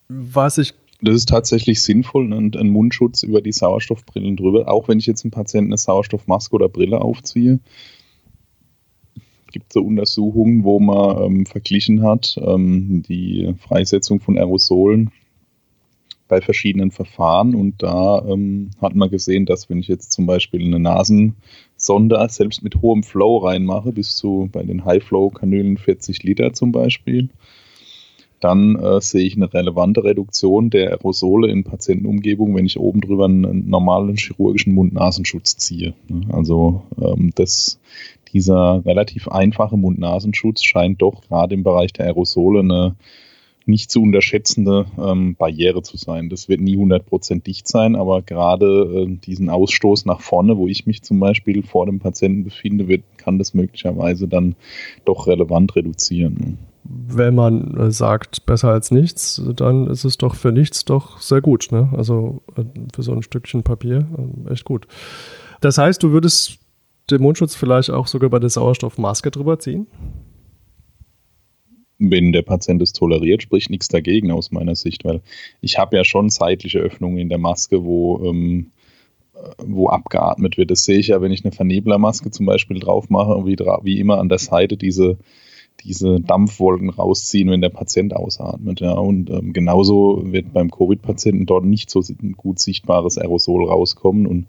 Was 0.08 0.58
ich 0.58 0.74
das 1.00 1.15
ist 1.15 1.29
tatsächlich 1.29 1.84
sinnvoll, 1.84 2.27
ne? 2.27 2.51
ein 2.60 2.69
Mundschutz 2.69 3.22
über 3.22 3.41
die 3.41 3.51
Sauerstoffbrillen 3.51 4.36
drüber. 4.36 4.67
Auch 4.67 4.88
wenn 4.88 4.98
ich 4.98 5.05
jetzt 5.05 5.24
einem 5.24 5.31
Patienten 5.31 5.69
eine 5.69 5.77
Sauerstoffmaske 5.77 6.55
oder 6.55 6.67
Brille 6.67 7.00
aufziehe, 7.00 7.60
gibt 9.51 9.67
es 9.69 9.75
so 9.75 9.81
Untersuchungen, 9.81 10.63
wo 10.63 10.79
man 10.79 11.24
ähm, 11.24 11.46
verglichen 11.46 12.03
hat, 12.03 12.39
ähm, 12.41 13.03
die 13.08 13.53
Freisetzung 13.60 14.19
von 14.19 14.38
Aerosolen 14.38 15.12
bei 16.27 16.41
verschiedenen 16.41 16.91
Verfahren. 16.91 17.53
Und 17.53 17.84
da 17.84 18.25
ähm, 18.27 18.72
hat 18.81 18.96
man 18.96 19.12
gesehen, 19.12 19.46
dass 19.46 19.69
wenn 19.69 19.79
ich 19.79 19.88
jetzt 19.88 20.12
zum 20.12 20.25
Beispiel 20.25 20.65
eine 20.65 20.79
Nasensonde 21.79 22.27
selbst 22.29 22.62
mit 22.62 22.81
hohem 22.81 23.03
Flow 23.03 23.38
reinmache, 23.38 23.93
bis 23.93 24.15
zu 24.15 24.50
bei 24.51 24.63
den 24.63 24.83
High-Flow-Kanülen 24.83 25.77
40 25.77 26.24
Liter 26.24 26.53
zum 26.53 26.71
Beispiel, 26.74 27.29
dann 28.41 28.75
äh, 28.75 29.01
sehe 29.01 29.25
ich 29.25 29.36
eine 29.36 29.53
relevante 29.53 30.03
Reduktion 30.03 30.69
der 30.69 30.91
Aerosole 30.91 31.50
in 31.50 31.63
Patientenumgebung, 31.63 32.55
wenn 32.55 32.65
ich 32.65 32.79
oben 32.79 33.01
drüber 33.01 33.25
einen 33.25 33.69
normalen 33.69 34.15
chirurgischen 34.17 34.74
Mund-Nasenschutz 34.75 35.57
ziehe. 35.57 35.93
Ne? 36.07 36.21
Also 36.31 36.83
ähm, 37.01 37.31
das, 37.36 37.79
dieser 38.33 38.86
relativ 38.86 39.27
einfache 39.27 39.77
Mund-Nasenschutz 39.77 40.63
scheint 40.63 41.01
doch 41.01 41.21
gerade 41.21 41.55
im 41.55 41.63
Bereich 41.63 41.91
der 41.93 42.05
Aerosole 42.05 42.59
eine 42.59 42.95
nicht 43.69 43.91
zu 43.91 44.01
unterschätzende 44.01 44.85
ähm, 44.97 45.35
Barriere 45.35 45.81
zu 45.81 45.97
sein. 45.97 46.29
Das 46.29 46.49
wird 46.49 46.61
nie 46.61 46.75
100% 46.75 47.43
dicht 47.43 47.67
sein, 47.67 47.95
aber 47.95 48.21
gerade 48.21 49.07
äh, 49.09 49.17
diesen 49.17 49.49
Ausstoß 49.49 50.05
nach 50.05 50.21
vorne, 50.21 50.57
wo 50.57 50.67
ich 50.67 50.85
mich 50.85 51.03
zum 51.03 51.19
Beispiel 51.19 51.63
vor 51.63 51.85
dem 51.85 51.99
Patienten 51.99 52.43
befinde, 52.43 52.88
wird, 52.88 53.03
kann 53.17 53.38
das 53.38 53.53
möglicherweise 53.53 54.27
dann 54.27 54.55
doch 55.05 55.27
relevant 55.27 55.75
reduzieren 55.75 56.57
wenn 56.91 57.35
man 57.35 57.77
äh, 57.77 57.91
sagt, 57.91 58.45
besser 58.45 58.69
als 58.69 58.89
nichts, 58.89 59.41
dann 59.55 59.88
ist 59.88 60.05
es 60.05 60.17
doch 60.17 60.33
für 60.33 60.51
nichts 60.51 60.85
doch 60.85 61.19
sehr 61.19 61.41
gut. 61.41 61.67
Ne? 61.71 61.89
Also 61.95 62.41
äh, 62.55 62.63
für 62.93 63.03
so 63.03 63.13
ein 63.13 63.21
Stückchen 63.21 63.63
Papier 63.63 64.07
äh, 64.47 64.53
echt 64.53 64.65
gut. 64.65 64.88
Das 65.61 65.77
heißt, 65.77 66.01
du 66.01 66.11
würdest 66.11 66.57
den 67.11 67.21
Mundschutz 67.21 67.55
vielleicht 67.55 67.91
auch 67.91 68.07
sogar 68.07 68.29
bei 68.29 68.39
der 68.39 68.49
Sauerstoffmaske 68.49 69.31
drüber 69.31 69.59
ziehen? 69.59 69.88
Wenn 72.00 72.32
der 72.32 72.44
Patient 72.44 72.82
es 72.82 72.94
toleriert, 72.94 73.44
spricht 73.44 73.70
nichts 73.70 73.89
dagegen 73.89 74.32
aus 74.32 74.51
meiner 74.51 74.75
Sicht, 74.75 75.03
weil 75.03 75.22
ich 75.62 75.77
habe 75.77 75.98
ja 75.98 76.06
schon 76.06 76.29
seitliche 76.29 76.79
Öffnungen 76.79 77.18
in 77.18 77.29
der 77.29 77.38
Maske, 77.38 77.84
wo, 77.84 78.24
ähm, 78.24 78.72
wo 79.58 79.89
abgeatmet 79.89 80.58
wird. 80.58 80.72
Das 80.72 80.86
sehe 80.86 81.00
ich 81.00 81.08
ja, 81.08 81.22
wenn 81.22 81.32
ich 81.32 81.44
eine 81.44 81.51
Verneblermaske 81.51 82.32
zum 82.32 82.46
Beispiel 82.46 82.79
drauf 82.79 83.10
mache 83.10 83.46
wie, 83.46 83.58
wie 83.58 84.00
immer 84.00 84.18
an 84.18 84.29
der 84.29 84.39
Seite 84.39 84.77
diese 84.77 85.18
diese 85.83 86.19
Dampfwolken 86.19 86.89
rausziehen, 86.89 87.50
wenn 87.50 87.62
der 87.62 87.69
Patient 87.69 88.15
ausatmet. 88.15 88.79
Ja. 88.79 88.93
Und 88.93 89.29
ähm, 89.29 89.53
genauso 89.53 90.21
wird 90.25 90.53
beim 90.53 90.71
Covid-Patienten 90.71 91.45
dort 91.45 91.65
nicht 91.65 91.89
so 91.89 92.01
gut 92.38 92.59
sichtbares 92.59 93.17
Aerosol 93.17 93.65
rauskommen. 93.65 94.25
Und 94.25 94.48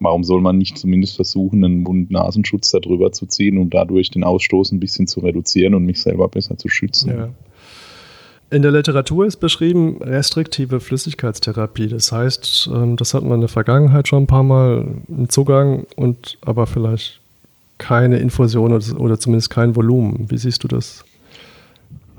warum 0.00 0.24
soll 0.24 0.40
man 0.40 0.58
nicht 0.58 0.78
zumindest 0.78 1.16
versuchen, 1.16 1.64
einen 1.64 1.82
Mund-Nasenschutz 1.82 2.70
darüber 2.70 3.12
zu 3.12 3.26
ziehen, 3.26 3.58
um 3.58 3.70
dadurch 3.70 4.10
den 4.10 4.24
Ausstoß 4.24 4.72
ein 4.72 4.80
bisschen 4.80 5.06
zu 5.06 5.20
reduzieren 5.20 5.74
und 5.74 5.84
mich 5.84 6.00
selber 6.00 6.28
besser 6.28 6.56
zu 6.58 6.68
schützen? 6.68 7.10
Ja. 7.10 7.28
In 8.50 8.62
der 8.62 8.70
Literatur 8.70 9.26
ist 9.26 9.38
beschrieben 9.38 9.96
restriktive 10.00 10.78
Flüssigkeitstherapie. 10.78 11.88
Das 11.88 12.12
heißt, 12.12 12.70
ähm, 12.72 12.96
das 12.96 13.14
hatten 13.14 13.28
wir 13.28 13.34
in 13.34 13.40
der 13.40 13.48
Vergangenheit 13.48 14.06
schon 14.06 14.24
ein 14.24 14.26
paar 14.28 14.42
Mal 14.42 14.86
einen 15.08 15.28
Zugang 15.28 15.86
und 15.96 16.38
aber 16.42 16.66
vielleicht 16.66 17.20
keine 17.84 18.16
Infusion 18.16 18.72
oder, 18.72 19.18
zumindest 19.18 19.50
kein 19.50 19.76
Volumen. 19.76 20.30
Wie 20.30 20.38
siehst 20.38 20.64
du 20.64 20.68
das? 20.68 21.04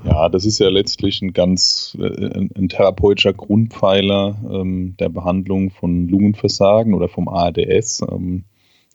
Ja, 0.04 0.28
das 0.28 0.46
ist 0.46 0.60
ja 0.60 0.68
letztlich 0.68 1.20
ein 1.22 1.32
ganz 1.32 1.98
äh, 2.00 2.06
ein, 2.06 2.50
ein 2.56 2.68
therapeutischer 2.68 3.32
Grundpfeiler 3.32 4.36
ähm, 4.48 4.94
der 5.00 5.08
Behandlung 5.08 5.70
von 5.70 6.06
Lungenversagen 6.06 6.94
oder 6.94 7.08
vom 7.08 7.26
ARDS, 7.26 8.02
ähm, 8.08 8.44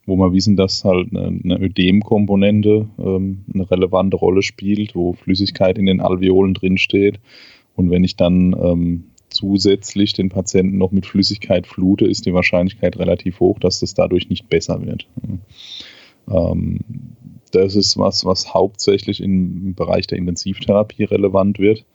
wo 0.05 0.15
wir 0.15 0.31
wissen, 0.31 0.55
dass 0.55 0.85
halt 0.85 1.09
eine, 1.13 1.37
eine 1.43 1.59
Ödemkomponente 1.59 2.87
ähm, 2.97 3.43
eine 3.53 3.69
relevante 3.69 4.15
Rolle 4.15 4.41
spielt, 4.41 4.95
wo 4.95 5.11
Flüssigkeit 5.11 5.77
in 5.77 5.87
den 5.87 5.99
Alveolen 5.99 6.53
drinsteht. 6.53 7.19
Und 7.75 7.91
wenn 7.91 8.05
ich 8.05 8.15
dann 8.15 8.55
ähm, 8.57 9.03
zusätzlich 9.27 10.13
den 10.13 10.29
Patienten 10.29 10.77
noch 10.77 10.93
mit 10.93 11.05
Flüssigkeit 11.05 11.67
flute, 11.67 12.05
ist 12.05 12.25
die 12.25 12.33
Wahrscheinlichkeit 12.33 12.97
relativ 12.97 13.41
hoch, 13.41 13.59
dass 13.59 13.81
das 13.81 13.93
dadurch 13.93 14.29
nicht 14.29 14.47
besser 14.47 14.81
wird. 14.85 15.07
Ähm, 15.27 15.39
das 16.25 17.75
ist 17.75 17.97
was, 17.97 18.25
was 18.25 18.53
hauptsächlich 18.53 19.21
im 19.21 19.73
Bereich 19.75 20.07
der 20.07 20.17
Intensivtherapie 20.17 21.03
relevant 21.03 21.59
wird. 21.59 21.85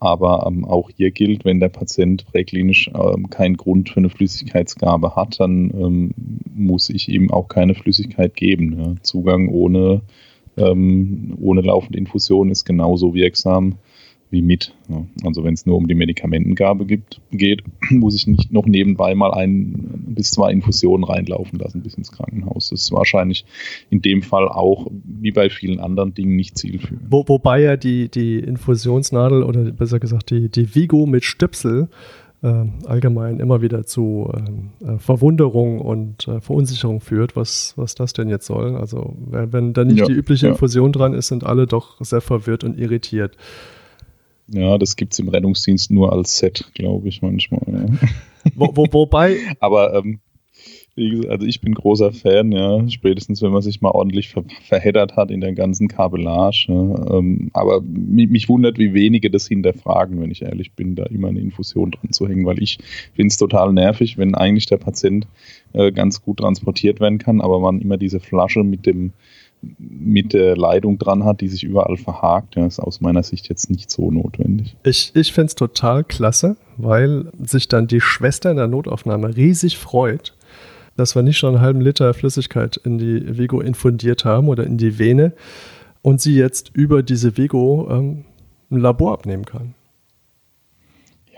Aber 0.00 0.44
ähm, 0.46 0.64
auch 0.64 0.90
hier 0.96 1.12
gilt, 1.12 1.44
wenn 1.44 1.60
der 1.60 1.68
Patient 1.68 2.26
präklinisch 2.26 2.90
ähm, 2.94 3.30
keinen 3.30 3.56
Grund 3.56 3.88
für 3.88 3.98
eine 3.98 4.10
Flüssigkeitsgabe 4.10 5.16
hat, 5.16 5.40
dann 5.40 5.70
ähm, 5.70 6.10
muss 6.54 6.90
ich 6.90 7.08
ihm 7.08 7.30
auch 7.30 7.48
keine 7.48 7.74
Flüssigkeit 7.74 8.34
geben. 8.34 8.78
Ja. 8.78 8.94
Zugang 9.02 9.48
ohne, 9.48 10.02
ähm, 10.56 11.38
ohne 11.40 11.62
laufende 11.62 11.98
Infusion 11.98 12.50
ist 12.50 12.64
genauso 12.64 13.14
wirksam 13.14 13.76
wie 14.34 14.42
mit. 14.42 14.74
Also 15.24 15.44
wenn 15.44 15.54
es 15.54 15.64
nur 15.64 15.76
um 15.76 15.88
die 15.88 15.94
Medikamentengabe 15.94 16.84
gibt, 16.84 17.22
geht, 17.30 17.62
muss 17.90 18.14
ich 18.14 18.26
nicht 18.26 18.52
noch 18.52 18.66
nebenbei 18.66 19.14
mal 19.14 19.32
ein 19.32 20.04
bis 20.08 20.32
zwei 20.32 20.52
Infusionen 20.52 21.04
reinlaufen 21.04 21.58
lassen 21.58 21.82
bis 21.82 21.94
ins 21.94 22.12
Krankenhaus. 22.12 22.68
Das 22.68 22.82
ist 22.82 22.92
wahrscheinlich 22.92 23.46
in 23.88 24.02
dem 24.02 24.22
Fall 24.22 24.48
auch, 24.48 24.90
wie 25.04 25.30
bei 25.30 25.48
vielen 25.48 25.80
anderen 25.80 26.12
Dingen, 26.12 26.36
nicht 26.36 26.58
zielführend. 26.58 27.06
Wo, 27.08 27.24
wobei 27.26 27.62
ja 27.62 27.76
die, 27.76 28.10
die 28.10 28.40
Infusionsnadel 28.40 29.42
oder 29.42 29.70
besser 29.70 30.00
gesagt 30.00 30.30
die, 30.30 30.50
die 30.50 30.74
Vigo 30.74 31.06
mit 31.06 31.24
Stöpsel 31.24 31.88
äh, 32.44 32.66
allgemein 32.86 33.40
immer 33.40 33.62
wieder 33.62 33.84
zu 33.86 34.30
äh, 34.34 34.92
äh, 34.92 34.98
Verwunderung 34.98 35.80
und 35.80 36.28
äh, 36.28 36.40
Verunsicherung 36.42 37.00
führt, 37.00 37.36
was, 37.36 37.72
was 37.76 37.94
das 37.94 38.12
denn 38.12 38.28
jetzt 38.28 38.46
soll. 38.46 38.76
Also 38.76 39.16
wenn, 39.30 39.52
wenn 39.52 39.72
da 39.72 39.84
nicht 39.84 40.00
ja, 40.00 40.04
die 40.04 40.12
übliche 40.12 40.46
ja. 40.46 40.52
Infusion 40.52 40.92
dran 40.92 41.14
ist, 41.14 41.28
sind 41.28 41.44
alle 41.44 41.66
doch 41.66 41.96
sehr 42.00 42.20
verwirrt 42.20 42.62
und 42.62 42.78
irritiert. 42.78 43.36
Ja, 44.48 44.78
das 44.78 44.96
gibt 44.96 45.12
es 45.12 45.18
im 45.18 45.28
Rettungsdienst 45.28 45.90
nur 45.90 46.12
als 46.12 46.36
Set, 46.36 46.70
glaube 46.74 47.08
ich, 47.08 47.22
manchmal. 47.22 47.62
Ja. 47.66 48.08
Wo, 48.54 48.70
wo, 48.74 48.86
wobei. 48.90 49.38
Aber 49.60 49.94
ähm, 49.94 50.20
gesagt, 50.96 51.28
also 51.30 51.46
ich 51.46 51.60
bin 51.60 51.74
großer 51.74 52.12
Fan, 52.12 52.52
ja, 52.52 52.88
spätestens 52.88 53.42
wenn 53.42 53.52
man 53.52 53.62
sich 53.62 53.80
mal 53.80 53.90
ordentlich 53.90 54.28
ver 54.28 54.44
verheddert 54.62 55.16
hat 55.16 55.30
in 55.30 55.40
der 55.40 55.52
ganzen 55.52 55.88
Kabellage. 55.88 56.66
Ja, 56.68 57.18
ähm, 57.18 57.50
aber 57.52 57.80
mich, 57.80 58.28
mich, 58.28 58.48
wundert, 58.48 58.78
wie 58.78 58.94
wenige 58.94 59.30
das 59.30 59.48
hinterfragen, 59.48 60.20
wenn 60.20 60.30
ich 60.30 60.42
ehrlich 60.42 60.72
bin, 60.72 60.94
da 60.94 61.04
immer 61.06 61.28
eine 61.28 61.40
Infusion 61.40 61.90
dran 61.90 62.12
zu 62.12 62.28
hängen, 62.28 62.46
weil 62.46 62.62
ich 62.62 62.78
finde 63.14 63.28
es 63.28 63.36
total 63.36 63.72
nervig, 63.72 64.18
wenn 64.18 64.34
eigentlich 64.34 64.66
der 64.66 64.78
Patient 64.78 65.26
äh, 65.72 65.90
ganz 65.90 66.22
gut 66.22 66.38
transportiert 66.38 67.00
werden 67.00 67.18
kann, 67.18 67.40
aber 67.40 67.58
man 67.60 67.80
immer 67.80 67.96
diese 67.96 68.20
Flasche 68.20 68.62
mit 68.62 68.86
dem 68.86 69.12
mit 69.78 70.32
der 70.32 70.56
Leitung 70.56 70.98
dran 70.98 71.24
hat, 71.24 71.40
die 71.40 71.48
sich 71.48 71.64
überall 71.64 71.96
verhakt. 71.96 72.56
Ja, 72.56 72.66
ist 72.66 72.80
aus 72.80 73.00
meiner 73.00 73.22
Sicht 73.22 73.48
jetzt 73.48 73.70
nicht 73.70 73.90
so 73.90 74.10
notwendig. 74.10 74.76
Ich, 74.84 75.12
ich 75.14 75.32
finde 75.32 75.46
es 75.46 75.54
total 75.54 76.04
klasse, 76.04 76.56
weil 76.76 77.30
sich 77.42 77.68
dann 77.68 77.86
die 77.86 78.00
Schwester 78.00 78.50
in 78.50 78.56
der 78.56 78.68
Notaufnahme 78.68 79.36
riesig 79.36 79.78
freut, 79.78 80.34
dass 80.96 81.14
wir 81.14 81.22
nicht 81.22 81.38
schon 81.38 81.54
einen 81.54 81.64
halben 81.64 81.80
Liter 81.80 82.14
Flüssigkeit 82.14 82.76
in 82.76 82.98
die 82.98 83.38
Vigo 83.38 83.60
infundiert 83.60 84.24
haben 84.24 84.48
oder 84.48 84.64
in 84.64 84.78
die 84.78 84.98
Vene 84.98 85.32
und 86.02 86.20
sie 86.20 86.36
jetzt 86.36 86.70
über 86.74 87.02
diese 87.02 87.36
Vigo 87.36 87.88
ähm, 87.90 88.24
ein 88.70 88.78
Labor 88.78 89.12
abnehmen 89.12 89.44
kann. 89.44 89.74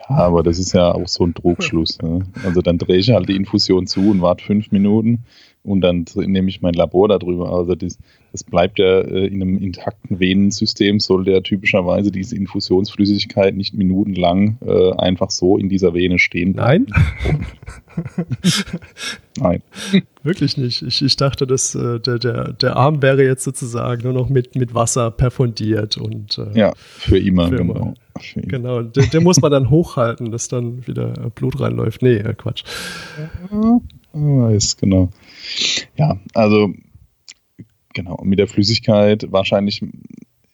Ja, 0.09 0.17
aber 0.17 0.43
das 0.43 0.59
ist 0.59 0.73
ja 0.73 0.93
auch 0.93 1.09
so 1.09 1.25
ein 1.25 1.35
Trugschluss. 1.35 2.01
Ne? 2.03 2.21
Also 2.45 2.63
dann 2.63 2.79
drehe 2.79 2.99
ich 2.99 3.11
halt 3.11 3.29
die 3.29 3.37
Infusion 3.37 3.87
zu 3.87 4.11
und 4.11 4.21
warte 4.21 4.45
fünf 4.45 4.71
Minuten 4.71 5.25
und 5.67 5.81
dann 5.81 6.07
nehme 6.15 6.49
ich 6.49 6.63
mein 6.63 6.75
Labor 6.75 7.09
darüber. 7.09 7.53
Also 7.53 7.75
das, 7.75 7.99
das 8.33 8.45
bleibt 8.45 8.79
ja 8.79 9.01
äh, 9.01 9.27
in 9.27 9.43
einem 9.43 9.59
intakten 9.59 10.21
Venensystem, 10.21 11.01
soll 11.01 11.29
ja 11.29 11.41
typischerweise 11.41 12.13
diese 12.13 12.37
Infusionsflüssigkeit 12.37 13.57
nicht 13.57 13.75
minutenlang 13.75 14.59
äh, 14.65 14.93
einfach 14.93 15.31
so 15.31 15.59
in 15.59 15.69
dieser 15.69 15.93
Vene 15.93 16.19
stehen. 16.19 16.53
Nein? 16.53 16.87
Nein. 19.39 19.63
Wirklich 20.23 20.57
nicht. 20.57 20.83
Ich, 20.83 21.03
ich 21.03 21.17
dachte, 21.17 21.47
dass 21.47 21.75
äh, 21.75 21.99
der, 22.01 22.19
der, 22.19 22.53
der 22.53 22.77
Arm 22.77 23.03
wäre 23.03 23.25
jetzt 23.25 23.45
sozusagen 23.45 24.03
nur 24.03 24.13
noch 24.13 24.29
mit, 24.29 24.55
mit 24.55 24.75
Wasser 24.75 25.11
perfundiert 25.11 25.97
und 25.97 26.39
äh, 26.39 26.59
ja, 26.59 26.73
für 26.77 27.19
immer, 27.19 27.49
für 27.49 27.57
genau. 27.57 27.75
Immer. 27.75 27.95
Genau, 28.35 28.83
den, 28.83 29.11
den 29.11 29.23
muss 29.23 29.41
man 29.41 29.51
dann 29.51 29.69
hochhalten, 29.71 30.31
dass 30.31 30.49
dann 30.49 30.87
wieder 30.87 31.13
Blut 31.35 31.61
reinläuft. 31.61 32.03
Nee, 32.03 32.17
äh, 32.17 32.35
Quatsch. 32.35 32.65
Weiß, 34.13 34.77
genau. 34.79 35.11
Ja, 35.97 36.19
also 36.35 36.73
genau, 37.95 38.21
mit 38.23 38.39
der 38.39 38.49
Flüssigkeit 38.49 39.27
wahrscheinlich 39.31 39.83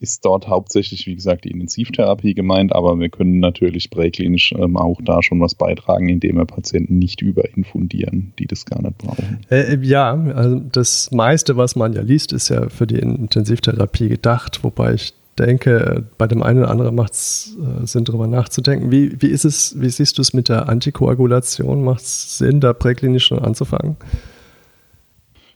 ist 0.02 0.24
dort 0.24 0.48
hauptsächlich, 0.48 1.06
wie 1.06 1.14
gesagt, 1.14 1.44
die 1.44 1.50
Intensivtherapie 1.50 2.34
gemeint, 2.34 2.74
aber 2.74 2.98
wir 2.98 3.08
können 3.08 3.38
natürlich 3.38 3.88
präklinisch 3.88 4.52
ähm, 4.58 4.76
auch 4.76 4.98
da 5.00 5.22
schon 5.22 5.40
was 5.40 5.54
beitragen, 5.54 6.08
indem 6.08 6.36
wir 6.36 6.44
Patienten 6.44 6.98
nicht 6.98 7.22
überinfundieren, 7.22 8.32
die 8.38 8.46
das 8.46 8.66
gar 8.66 8.82
nicht 8.82 8.98
brauchen. 8.98 9.38
Äh, 9.48 9.78
ja, 9.80 10.12
also 10.12 10.58
das 10.58 11.12
meiste, 11.12 11.56
was 11.56 11.76
man 11.76 11.92
ja 11.92 12.02
liest, 12.02 12.32
ist 12.32 12.48
ja 12.48 12.68
für 12.68 12.88
die 12.88 12.98
Intensivtherapie 12.98 14.08
gedacht, 14.08 14.64
wobei 14.64 14.94
ich 14.94 15.14
denke, 15.38 16.04
bei 16.18 16.26
dem 16.26 16.42
einen 16.42 16.58
oder 16.58 16.70
anderen 16.70 16.94
macht 16.96 17.12
es 17.12 17.56
äh, 17.60 17.86
Sinn, 17.86 18.04
darüber 18.04 18.26
nachzudenken. 18.26 18.90
Wie, 18.90 19.22
wie 19.22 19.28
ist 19.28 19.44
es, 19.44 19.80
wie 19.80 19.88
siehst 19.88 20.18
du 20.18 20.22
es 20.22 20.34
mit 20.34 20.48
der 20.48 20.68
Antikoagulation? 20.68 21.84
Macht 21.84 22.02
es 22.02 22.38
Sinn, 22.38 22.60
da 22.60 22.72
präklinisch 22.72 23.26
schon 23.26 23.38
anzufangen? 23.38 23.96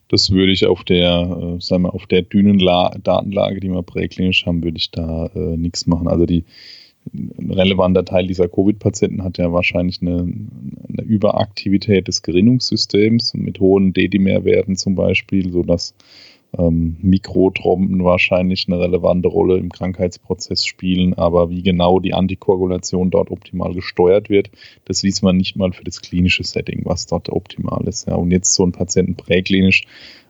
Das 0.09 0.31
würde 0.31 0.53
ich 0.53 0.67
auf 0.67 0.85
der, 0.85 1.57
äh, 1.57 1.61
sagen 1.61 1.83
wir, 1.83 1.95
auf 1.95 2.07
der 2.07 2.23
dünnen 2.23 2.59
La 2.59 2.91
Datenlage, 3.03 3.61
die 3.61 3.69
wir 3.69 3.83
präklinisch 3.83 4.47
haben, 4.47 4.63
würde 4.63 4.79
ich 4.79 4.91
da 4.91 5.27
äh, 5.35 5.57
nichts 5.57 5.87
machen. 5.87 6.09
Also 6.09 6.27
die 6.27 6.45
ein 7.13 7.51
relevanter 7.53 8.05
Teil 8.05 8.27
dieser 8.27 8.49
Covid-Patienten 8.49 9.23
hat 9.23 9.39
ja 9.39 9.53
wahrscheinlich 9.53 10.03
eine, 10.03 10.19
eine, 10.19 11.03
Überaktivität 11.03 12.09
des 12.09 12.23
Gerinnungssystems 12.23 13.35
mit 13.35 13.61
hohen 13.61 13.93
D-Dimerwerten 13.93 14.77
zum 14.77 14.95
Beispiel, 14.97 15.53
sodass 15.53 15.95
ähm, 16.57 16.97
Mikrotromben 17.03 18.05
wahrscheinlich 18.05 18.67
eine 18.69 18.79
relevante 18.79 19.29
Rolle 19.29 19.59
im 19.59 19.71
Krankheitsprozess 19.71 20.65
spielen, 20.65 21.15
aber 21.15 21.51
wie 21.51 21.63
genau 21.63 22.01
die 22.01 22.15
Antikoagulation 22.15 23.11
dort 23.11 23.31
optimal 23.31 23.75
gesteuert 23.75 24.31
wird, 24.31 24.51
das 24.85 25.03
wies 25.03 25.23
man 25.23 25.37
nicht 25.37 25.57
mal 25.57 25.73
für 25.73 25.85
das 25.85 26.01
klinische 26.01 26.45
Setting, 26.45 26.83
was 26.85 27.07
dort 27.07 27.29
optimal 27.31 27.87
ist. 27.87 28.07
Ja. 28.09 28.15
Und 28.15 28.31
jetzt 28.31 28.55
so 28.55 28.63
einen 28.63 28.73
Patienten 28.73 29.17
präklinisch 29.17 29.85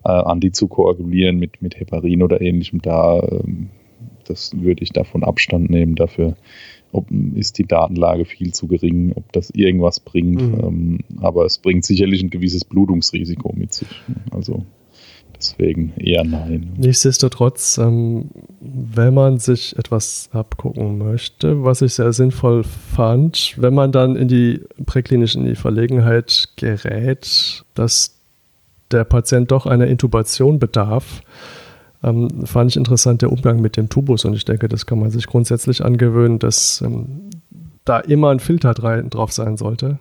äh, 0.05 0.11
antizukoagulieren 0.11 1.39
mit, 1.39 1.63
mit 1.63 1.79
Heparin 1.79 2.23
oder 2.23 2.41
ähnlichem, 2.41 2.81
da 2.83 3.21
ähm, 3.21 3.71
das 4.29 4.53
würde 4.61 4.83
ich 4.83 4.91
davon 4.91 5.23
Abstand 5.23 5.71
nehmen. 5.71 5.95
Dafür 5.95 6.37
ob, 6.93 7.07
ist 7.35 7.59
die 7.59 7.65
Datenlage 7.65 8.25
viel 8.25 8.53
zu 8.53 8.67
gering, 8.67 9.13
ob 9.15 9.33
das 9.33 9.51
irgendwas 9.51 10.01
bringt. 10.01 10.43
Mhm. 10.43 10.61
Ähm, 10.61 10.99
aber 11.21 11.45
es 11.45 11.59
bringt 11.59 11.85
sicherlich 11.85 12.23
ein 12.23 12.31
gewisses 12.31 12.65
Blutungsrisiko 12.65 13.53
mit 13.57 13.73
sich. 13.73 13.89
Also 14.31 14.65
Deswegen 15.39 15.93
eher 15.97 16.25
nein. 16.25 16.75
Nichtsdestotrotz, 16.77 17.79
ähm, 17.79 18.31
wenn 18.61 19.15
man 19.15 19.39
sich 19.39 19.77
etwas 19.79 20.31
abgucken 20.33 20.99
möchte, 20.99 21.63
was 21.63 21.83
ich 21.83 21.95
sehr 21.95 22.13
sinnvoll 22.13 22.65
fand, 22.65 23.55
wenn 23.59 23.75
man 23.75 23.93
dann 23.93 24.17
in 24.17 24.29
die 24.29 24.63
präklinisch 24.87 25.35
in 25.35 25.45
die 25.45 25.55
Verlegenheit 25.55 26.49
gerät, 26.57 27.65
dass 27.75 28.17
der 28.91 29.05
Patient 29.05 29.51
doch 29.51 29.67
einer 29.67 29.87
Intubation 29.87 30.59
bedarf, 30.59 31.23
ähm, 32.03 32.47
fand 32.47 32.71
ich 32.71 32.77
interessant 32.77 33.23
der 33.23 33.33
Umgang 33.33 33.61
mit 33.61 33.77
dem 33.77 33.89
Tubus 33.89 34.25
und 34.25 34.35
ich 34.35 34.45
denke, 34.45 34.69
das 34.69 34.87
kann 34.87 35.01
man 35.01 35.11
sich 35.11 35.27
grundsätzlich 35.27 35.85
angewöhnen, 35.85 36.39
dass 36.39 36.81
ähm, 36.81 37.31
da 37.85 38.01
immer 38.01 38.31
ein 38.31 38.41
Filter 38.41 38.75
drauf 38.75 39.33
sein 39.33 39.57
sollte 39.57 39.99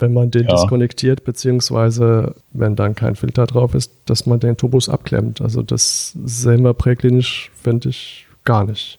wenn 0.00 0.12
man 0.12 0.30
den 0.30 0.44
ja. 0.44 0.54
diskonnektiert, 0.54 1.24
beziehungsweise 1.24 2.34
wenn 2.52 2.76
dann 2.76 2.94
kein 2.94 3.16
Filter 3.16 3.46
drauf 3.46 3.74
ist, 3.74 3.92
dass 4.06 4.26
man 4.26 4.40
den 4.40 4.56
Tubus 4.56 4.88
abklemmt. 4.88 5.40
Also 5.40 5.62
das 5.62 6.16
sehen 6.24 6.62
wir 6.64 6.74
präklinisch, 6.74 7.50
finde 7.54 7.90
ich, 7.90 8.26
gar 8.44 8.64
nicht. 8.64 8.98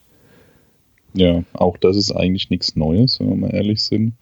Ja, 1.14 1.44
auch 1.54 1.78
das 1.78 1.98
ist 1.98 2.12
eigentlich 2.12 2.50
nichts 2.50 2.76
Neues, 2.76 3.20
wenn 3.20 3.30
wir 3.30 3.36
mal 3.36 3.54
ehrlich 3.54 3.84
sind 3.84 4.14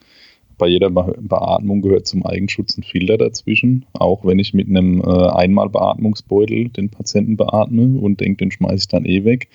bei 0.60 0.68
jeder 0.68 0.92
Beatmung 0.92 1.82
gehört 1.82 2.06
zum 2.06 2.24
Eigenschutz 2.24 2.78
ein 2.78 2.84
Filter 2.84 3.18
dazwischen. 3.18 3.86
Auch 3.94 4.24
wenn 4.24 4.38
ich 4.38 4.54
mit 4.54 4.68
einem 4.68 5.02
äh, 5.02 5.06
Einmalbeatmungsbeutel 5.06 6.70
den 6.70 6.90
Patienten 6.90 7.38
beatme 7.38 8.00
und 8.00 8.20
denke, 8.20 8.46
den 8.46 8.52
schmeiße 8.52 8.76
ich 8.76 8.88
dann 8.90 9.06
eh 9.06 9.24
weg, 9.24 9.48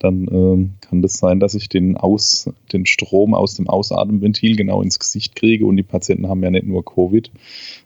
dann 0.00 0.26
ähm, 0.32 0.70
kann 0.80 1.02
das 1.02 1.14
sein, 1.14 1.40
dass 1.40 1.54
ich 1.54 1.68
den, 1.68 1.96
aus, 1.96 2.50
den 2.72 2.86
Strom 2.86 3.34
aus 3.34 3.54
dem 3.54 3.68
Ausatemventil 3.68 4.56
genau 4.56 4.82
ins 4.82 4.98
Gesicht 4.98 5.36
kriege. 5.36 5.66
Und 5.66 5.76
die 5.76 5.82
Patienten 5.82 6.28
haben 6.28 6.42
ja 6.42 6.50
nicht 6.50 6.66
nur 6.66 6.84
Covid. 6.84 7.30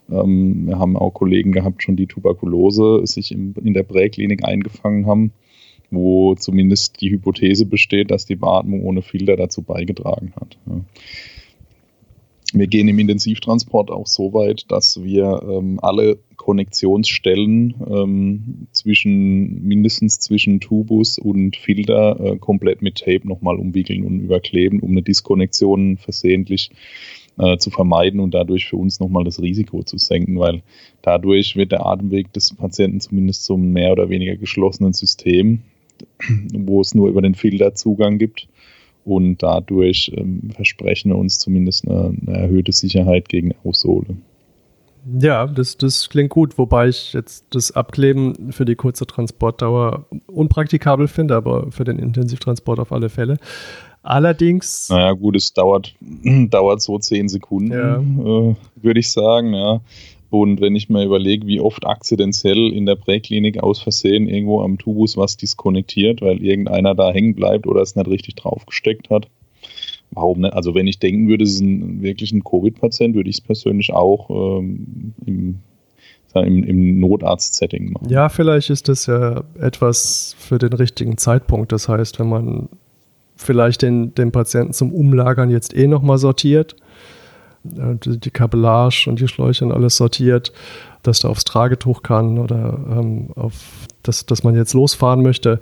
Ähm, 0.09 0.65
wir 0.65 0.79
haben 0.79 0.97
auch 0.97 1.11
Kollegen 1.11 1.51
gehabt, 1.51 1.83
schon 1.83 1.97
die 1.97 2.07
Tuberkulose 2.07 3.01
sich 3.05 3.31
in, 3.31 3.53
in 3.63 3.73
der 3.73 3.83
Präklinik 3.83 4.43
eingefangen 4.43 5.05
haben 5.05 5.31
wo 5.91 6.35
zumindest 6.35 6.99
die 6.99 7.11
Hypothese 7.11 7.65
besteht, 7.65 8.11
dass 8.11 8.25
die 8.25 8.35
Beatmung 8.35 8.83
ohne 8.83 9.03
Filter 9.03 9.35
dazu 9.35 9.61
beigetragen 9.61 10.33
hat. 10.35 10.57
Ja. 10.65 10.81
Wir 12.57 12.67
gehen 12.67 12.87
im 12.87 12.99
Intensivtransport 12.99 13.91
auch 13.91 14.07
so 14.07 14.33
weit, 14.33 14.71
dass 14.71 15.03
wir 15.03 15.41
ähm, 15.45 15.77
alle 15.81 16.19
Konnektionsstellen 16.37 17.75
ähm, 17.85 18.67
zwischen 18.71 19.61
mindestens 19.61 20.19
zwischen 20.19 20.61
Tubus 20.61 21.19
und 21.19 21.57
Filter 21.57 22.17
äh, 22.17 22.37
komplett 22.37 22.81
mit 22.81 22.99
Tape 22.99 23.27
nochmal 23.27 23.57
umwickeln 23.57 24.05
und 24.05 24.21
überkleben, 24.21 24.79
um 24.79 24.91
eine 24.91 25.01
Diskonnektion 25.01 25.97
versehentlich 25.97 26.71
äh, 27.37 27.57
zu 27.57 27.71
vermeiden 27.71 28.21
und 28.21 28.33
dadurch 28.33 28.67
für 28.67 28.77
uns 28.77 29.01
nochmal 29.01 29.25
das 29.25 29.41
Risiko 29.41 29.83
zu 29.83 29.97
senken, 29.97 30.39
weil 30.39 30.63
dadurch 31.01 31.57
wird 31.57 31.73
der 31.73 31.85
Atemweg 31.85 32.31
des 32.31 32.53
Patienten 32.53 33.01
zumindest 33.01 33.43
zum 33.43 33.73
mehr 33.73 33.91
oder 33.91 34.07
weniger 34.07 34.37
geschlossenen 34.37 34.93
System, 34.93 35.59
wo 36.53 36.79
es 36.79 36.95
nur 36.95 37.09
über 37.09 37.21
den 37.21 37.35
Filter 37.35 37.75
Zugang 37.75 38.17
gibt 38.17 38.47
und 39.05 39.41
dadurch 39.41 40.11
ähm, 40.15 40.49
versprechen 40.53 41.11
wir 41.11 41.17
uns 41.17 41.37
zumindest 41.37 41.87
eine, 41.87 42.13
eine, 42.25 42.37
erhöhte 42.37 42.71
Sicherheit 42.71 43.29
gegen 43.29 43.53
Aerosole. 43.53 44.17
Ja, 45.19 45.45
das, 45.45 45.77
das 45.77 46.09
klingt 46.09 46.31
gut, 46.31 46.57
wobei 46.57 46.87
ich 46.87 47.13
jetzt 47.13 47.45
das 47.51 47.71
Abkleben 47.71 48.51
für 48.51 48.65
die 48.65 48.75
kurze 48.75 49.05
Transportdauer 49.05 50.05
unpraktikabel 50.25 51.07
finde, 51.07 51.35
aber 51.35 51.71
für 51.71 51.83
den 51.83 51.99
Intensivtransport 51.99 52.79
auf 52.79 52.91
alle 52.91 53.09
Fälle. 53.09 53.37
Allerdings. 54.01 54.89
Naja, 54.89 55.13
gut, 55.13 55.35
es 55.35 55.53
dauert, 55.53 55.95
dauert 56.49 56.81
so 56.81 56.97
zehn 56.97 57.29
Sekunden, 57.29 57.71
ja. 57.71 57.97
äh, 57.97 58.55
würde 58.75 58.99
ich 58.99 59.11
sagen, 59.11 59.53
ja. 59.53 59.81
Und 60.41 60.59
wenn 60.59 60.75
ich 60.75 60.89
mir 60.89 61.05
überlege, 61.05 61.47
wie 61.47 61.61
oft 61.61 61.85
akzidentiell 61.85 62.73
in 62.73 62.85
der 62.85 62.95
Präklinik 62.95 63.63
aus 63.63 63.79
Versehen 63.79 64.27
irgendwo 64.27 64.61
am 64.61 64.77
Tubus 64.77 65.15
was 65.15 65.37
diskonnektiert, 65.37 66.21
weil 66.21 66.43
irgendeiner 66.43 66.93
da 66.93 67.11
hängen 67.11 67.35
bleibt 67.35 67.67
oder 67.67 67.81
es 67.81 67.95
nicht 67.95 68.09
richtig 68.09 68.35
draufgesteckt 68.35 69.09
hat. 69.09 69.27
Warum 70.11 70.41
nicht? 70.41 70.53
Also 70.53 70.75
wenn 70.75 70.87
ich 70.87 70.99
denken 70.99 71.27
würde, 71.29 71.43
es 71.43 71.55
ist 71.55 71.61
ein, 71.61 72.01
wirklich 72.01 72.31
ein 72.31 72.43
Covid-Patient, 72.43 73.15
würde 73.15 73.29
ich 73.29 73.37
es 73.37 73.41
persönlich 73.41 73.93
auch 73.93 74.29
ähm, 74.29 75.13
im, 75.25 75.59
im, 76.33 76.63
im 76.63 76.99
Notarzt-Setting 76.99 77.93
machen. 77.93 78.09
Ja, 78.09 78.29
vielleicht 78.29 78.69
ist 78.69 78.89
das 78.89 79.05
ja 79.05 79.43
etwas 79.59 80.35
für 80.37 80.57
den 80.57 80.73
richtigen 80.73 81.17
Zeitpunkt. 81.17 81.71
Das 81.71 81.87
heißt, 81.87 82.19
wenn 82.19 82.29
man 82.29 82.69
vielleicht 83.37 83.81
den, 83.81 84.13
den 84.15 84.31
Patienten 84.31 84.73
zum 84.73 84.93
Umlagern 84.93 85.49
jetzt 85.49 85.75
eh 85.75 85.87
nochmal 85.87 86.17
sortiert, 86.17 86.75
die, 87.65 88.31
Kabellage 88.31 89.05
und 89.07 89.19
die 89.19 89.27
Schläuche 89.27 89.65
und 89.65 89.71
alles 89.71 89.97
sortiert, 89.97 90.53
dass 91.03 91.19
da 91.19 91.29
aufs 91.29 91.43
Tragetuch 91.43 92.03
kann 92.03 92.37
oder 92.37 92.79
ähm, 92.89 93.31
auf, 93.35 93.53
dass, 94.03 94.25
dass 94.25 94.43
man 94.43 94.55
jetzt 94.55 94.73
losfahren 94.73 95.21
möchte, 95.21 95.59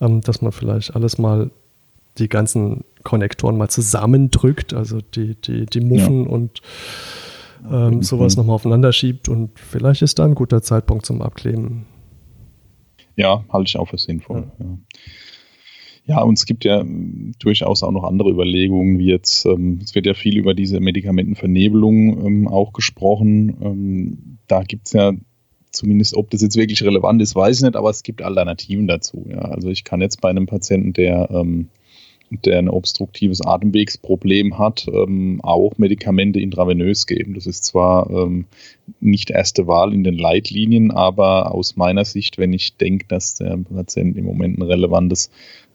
ähm, 0.00 0.20
dass 0.20 0.42
man 0.42 0.52
vielleicht 0.52 0.94
alles 0.94 1.18
mal 1.18 1.50
die 2.18 2.28
ganzen 2.28 2.84
Konnektoren 3.02 3.56
mal 3.56 3.68
zusammendrückt, 3.68 4.72
also 4.72 5.00
die, 5.00 5.34
die, 5.34 5.66
die 5.66 5.80
Muffen 5.80 6.24
ja. 6.24 6.30
und 6.30 6.62
ähm, 7.70 8.02
sowas 8.02 8.36
nochmal 8.36 8.54
aufeinander 8.54 8.92
schiebt 8.92 9.28
und 9.28 9.58
vielleicht 9.58 10.02
ist 10.02 10.18
da 10.18 10.24
ein 10.24 10.34
guter 10.34 10.62
Zeitpunkt 10.62 11.06
zum 11.06 11.22
Abkleben. 11.22 11.86
Ja, 13.16 13.44
halte 13.52 13.68
ich 13.68 13.78
auch 13.78 13.88
für 13.88 13.98
sinnvoll. 13.98 14.44
Ja. 14.58 14.64
Ja. 14.66 14.78
Ja, 16.06 16.20
und 16.22 16.34
es 16.38 16.44
gibt 16.44 16.64
ja 16.64 16.80
ähm, 16.80 17.32
durchaus 17.38 17.82
auch 17.82 17.90
noch 17.90 18.04
andere 18.04 18.30
Überlegungen, 18.30 18.98
wie 18.98 19.06
jetzt, 19.06 19.46
ähm, 19.46 19.80
es 19.82 19.94
wird 19.94 20.04
ja 20.04 20.12
viel 20.12 20.36
über 20.36 20.52
diese 20.52 20.78
Medikamentenvernebelung 20.80 22.26
ähm, 22.26 22.48
auch 22.48 22.74
gesprochen. 22.74 23.56
Ähm, 23.62 24.38
da 24.46 24.62
gibt 24.64 24.86
es 24.86 24.92
ja 24.92 25.12
zumindest, 25.70 26.14
ob 26.14 26.30
das 26.30 26.42
jetzt 26.42 26.56
wirklich 26.56 26.82
relevant 26.82 27.22
ist, 27.22 27.34
weiß 27.34 27.56
ich 27.56 27.62
nicht, 27.62 27.76
aber 27.76 27.88
es 27.88 28.02
gibt 28.02 28.20
Alternativen 28.20 28.86
dazu. 28.86 29.26
Ja. 29.30 29.38
Also 29.38 29.70
ich 29.70 29.82
kann 29.84 30.02
jetzt 30.02 30.20
bei 30.20 30.28
einem 30.28 30.46
Patienten, 30.46 30.92
der 30.92 31.30
ähm, 31.30 31.68
der 32.30 32.58
ein 32.58 32.68
obstruktives 32.68 33.42
Atemwegsproblem 33.42 34.58
hat, 34.58 34.86
ähm, 34.92 35.40
auch 35.42 35.78
Medikamente 35.78 36.40
intravenös 36.40 37.06
geben. 37.06 37.34
Das 37.34 37.46
ist 37.46 37.64
zwar 37.64 38.28
nicht 38.98 39.30
erste 39.30 39.68
Wahl 39.68 39.92
in 39.92 40.02
den 40.02 40.18
Leitlinien, 40.18 40.90
aber 40.90 41.54
aus 41.54 41.76
meiner 41.76 42.04
Sicht, 42.04 42.38
wenn 42.38 42.52
ich 42.52 42.76
denke, 42.76 43.06
dass 43.06 43.36
der 43.36 43.56
Patient 43.58 44.16
im 44.16 44.24
Moment 44.24 44.58
ein 44.58 44.62
relevantes 44.62 45.30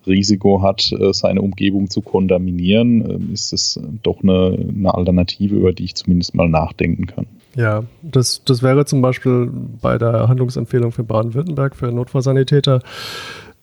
Risiko 0.09 0.61
hat, 0.61 0.91
äh, 0.91 1.13
seine 1.13 1.41
Umgebung 1.41 1.89
zu 1.89 2.01
kontaminieren, 2.01 3.29
äh, 3.29 3.33
ist 3.33 3.53
es 3.53 3.79
doch 4.03 4.21
eine, 4.21 4.57
eine 4.75 4.93
Alternative, 4.93 5.55
über 5.55 5.73
die 5.73 5.85
ich 5.85 5.95
zumindest 5.95 6.35
mal 6.35 6.49
nachdenken 6.49 7.05
kann. 7.05 7.27
Ja, 7.55 7.83
das, 8.01 8.43
das 8.45 8.61
wäre 8.61 8.85
zum 8.85 9.01
Beispiel 9.01 9.51
bei 9.81 9.97
der 9.97 10.27
Handlungsempfehlung 10.27 10.91
für 10.91 11.03
Baden-Württemberg 11.03 11.75
für 11.75 11.91
Notfallsanitäter 11.91 12.81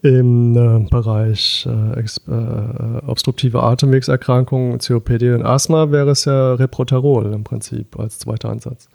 im 0.03 0.57
äh, 0.57 0.89
Bereich 0.91 1.67
äh, 1.67 2.01
äh, 2.01 3.07
obstruktive 3.07 3.63
Atemwegserkrankungen, 3.63 4.79
COPD 4.79 5.35
und 5.35 5.45
Asthma 5.45 5.91
wäre 5.91 6.11
es 6.11 6.25
ja 6.27 6.55
Reproterol 6.55 7.33
im 7.33 7.45
Prinzip 7.45 7.99
als 7.99 8.19
zweiter 8.19 8.51
Ansatz. 8.51 8.89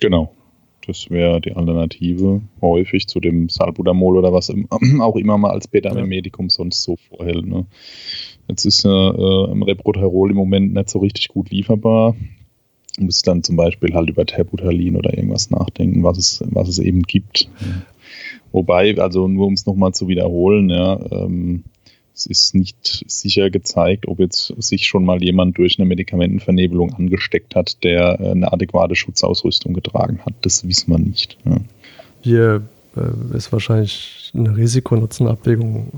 Genau. 0.00 0.34
Das 0.86 1.10
wäre 1.10 1.40
die 1.40 1.52
Alternative 1.52 2.42
häufig 2.60 3.06
zu 3.06 3.20
dem 3.20 3.48
Salbutamol 3.48 4.18
oder 4.18 4.32
was 4.32 4.52
auch 5.00 5.16
immer 5.16 5.38
mal 5.38 5.50
als 5.50 5.68
Beta-Medikum 5.68 6.46
ja. 6.46 6.50
sonst 6.50 6.82
so 6.82 6.96
vorhält. 6.96 7.46
Ne? 7.46 7.66
Jetzt 8.48 8.64
ist 8.64 8.84
äh, 8.84 8.88
äh, 8.88 9.64
Reproterol 9.64 10.30
im 10.30 10.36
Moment 10.36 10.74
nicht 10.74 10.90
so 10.90 10.98
richtig 10.98 11.28
gut 11.28 11.50
lieferbar. 11.50 12.14
Du 12.98 13.04
musst 13.04 13.26
dann 13.26 13.42
zum 13.42 13.56
Beispiel 13.56 13.94
halt 13.94 14.10
über 14.10 14.26
Terbutalin 14.26 14.96
oder 14.96 15.16
irgendwas 15.16 15.50
nachdenken, 15.50 16.04
was 16.04 16.18
es, 16.18 16.44
was 16.46 16.68
es 16.68 16.78
eben 16.78 17.02
gibt. 17.02 17.48
Wobei, 18.52 18.96
also 18.98 19.26
nur 19.26 19.46
um 19.46 19.54
es 19.54 19.66
nochmal 19.66 19.92
zu 19.92 20.06
wiederholen, 20.06 20.70
ja, 20.70 21.00
ähm, 21.10 21.64
es 22.14 22.26
ist 22.26 22.54
nicht 22.54 23.04
sicher 23.08 23.50
gezeigt, 23.50 24.06
ob 24.06 24.20
jetzt 24.20 24.54
sich 24.58 24.86
schon 24.86 25.04
mal 25.04 25.22
jemand 25.22 25.58
durch 25.58 25.78
eine 25.78 25.88
Medikamentenvernebelung 25.88 26.94
angesteckt 26.94 27.56
hat, 27.56 27.82
der 27.82 28.20
äh, 28.20 28.30
eine 28.30 28.52
adäquate 28.52 28.94
Schutzausrüstung 28.94 29.74
getragen 29.74 30.20
hat. 30.24 30.34
Das 30.42 30.66
wissen 30.66 30.92
wir 30.92 30.98
nicht. 30.98 31.36
Ja. 31.44 31.56
Hier 32.20 32.62
äh, 32.96 33.36
ist 33.36 33.52
wahrscheinlich 33.52 34.30
eine 34.34 34.56
Risikonutzenabwägung 34.56 35.90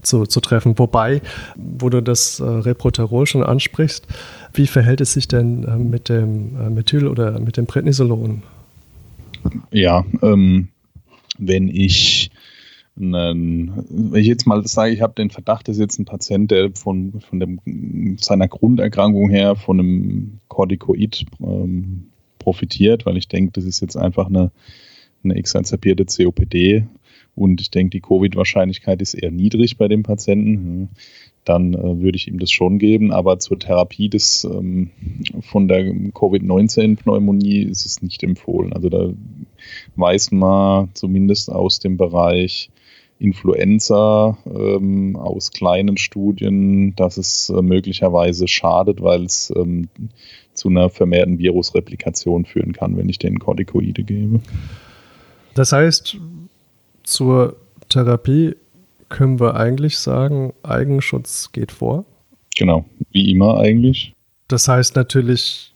zu, 0.00 0.24
zu 0.24 0.40
treffen. 0.40 0.78
Wobei, 0.78 1.20
wo 1.56 1.90
du 1.90 2.02
das 2.02 2.40
äh, 2.40 2.44
Reproterol 2.44 3.26
schon 3.26 3.42
ansprichst, 3.42 4.06
wie 4.54 4.66
verhält 4.66 5.02
es 5.02 5.12
sich 5.12 5.28
denn 5.28 5.64
äh, 5.64 5.76
mit 5.76 6.08
dem 6.08 6.56
äh, 6.58 6.70
Methyl 6.70 7.06
oder 7.06 7.38
mit 7.38 7.58
dem 7.58 7.66
Prednisolon? 7.66 8.42
Ja, 9.70 10.04
ähm, 10.22 10.68
wenn 11.38 11.68
ich 11.68 12.30
einen, 12.96 13.84
wenn 13.88 14.20
ich 14.20 14.26
jetzt 14.26 14.46
mal 14.46 14.66
sage, 14.66 14.92
ich 14.92 15.00
habe 15.00 15.14
den 15.14 15.30
Verdacht, 15.30 15.68
dass 15.68 15.78
jetzt 15.78 15.98
ein 15.98 16.04
Patient, 16.04 16.50
der 16.50 16.70
von, 16.74 17.20
von 17.20 17.40
dem, 17.40 18.16
seiner 18.18 18.48
Grunderkrankung 18.48 19.30
her 19.30 19.56
von 19.56 19.80
einem 19.80 20.40
Corticoid 20.48 21.24
ähm, 21.40 22.08
profitiert, 22.38 23.06
weil 23.06 23.16
ich 23.16 23.28
denke, 23.28 23.52
das 23.52 23.64
ist 23.64 23.80
jetzt 23.80 23.96
einfach 23.96 24.26
eine, 24.26 24.50
eine 25.24 25.34
exacerbierte 25.36 26.04
COPD 26.04 26.86
und 27.34 27.60
ich 27.60 27.70
denke, 27.70 27.90
die 27.90 28.00
Covid-Wahrscheinlichkeit 28.00 29.00
ist 29.00 29.14
eher 29.14 29.30
niedrig 29.30 29.78
bei 29.78 29.88
dem 29.88 30.02
Patienten 30.02 30.90
dann 31.44 31.74
äh, 31.74 32.00
würde 32.00 32.16
ich 32.16 32.28
ihm 32.28 32.38
das 32.38 32.50
schon 32.50 32.78
geben. 32.78 33.12
Aber 33.12 33.38
zur 33.38 33.58
Therapie 33.58 34.08
des, 34.08 34.44
ähm, 34.44 34.90
von 35.40 35.68
der 35.68 35.84
Covid-19-Pneumonie 35.84 37.62
ist 37.62 37.86
es 37.86 38.02
nicht 38.02 38.22
empfohlen. 38.22 38.72
Also 38.72 38.88
da 38.88 39.10
weiß 39.96 40.30
man 40.32 40.90
zumindest 40.94 41.50
aus 41.50 41.80
dem 41.80 41.96
Bereich 41.96 42.70
Influenza 43.22 44.36
ähm, 44.46 45.16
aus 45.16 45.52
kleinen 45.52 45.96
Studien, 45.96 46.94
dass 46.96 47.16
es 47.16 47.50
äh, 47.50 47.62
möglicherweise 47.62 48.48
schadet, 48.48 49.00
weil 49.00 49.24
es 49.24 49.52
ähm, 49.56 49.88
zu 50.54 50.68
einer 50.68 50.90
vermehrten 50.90 51.38
Virusreplikation 51.38 52.44
führen 52.44 52.72
kann, 52.72 52.96
wenn 52.96 53.08
ich 53.08 53.18
den 53.18 53.38
Corticoide 53.38 54.02
gebe. 54.02 54.40
Das 55.54 55.72
heißt, 55.72 56.18
zur 57.04 57.56
Therapie 57.88 58.56
können 59.08 59.38
wir 59.38 59.54
eigentlich 59.56 59.98
sagen, 59.98 60.52
Eigenschutz 60.62 61.52
geht 61.52 61.72
vor. 61.72 62.04
Genau, 62.56 62.84
wie 63.10 63.30
immer 63.30 63.58
eigentlich. 63.58 64.14
Das 64.48 64.68
heißt 64.68 64.96
natürlich 64.96 65.74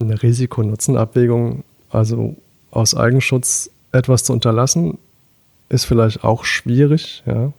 eine 0.00 0.22
Risikonutzenabwägung, 0.22 1.64
also 1.90 2.36
aus 2.70 2.94
Eigenschutz 2.94 3.70
etwas 3.92 4.24
zu 4.24 4.32
unterlassen, 4.32 4.98
ist 5.68 5.84
vielleicht 5.84 6.24
auch 6.24 6.44
schwierig, 6.44 7.22
ja. 7.26 7.52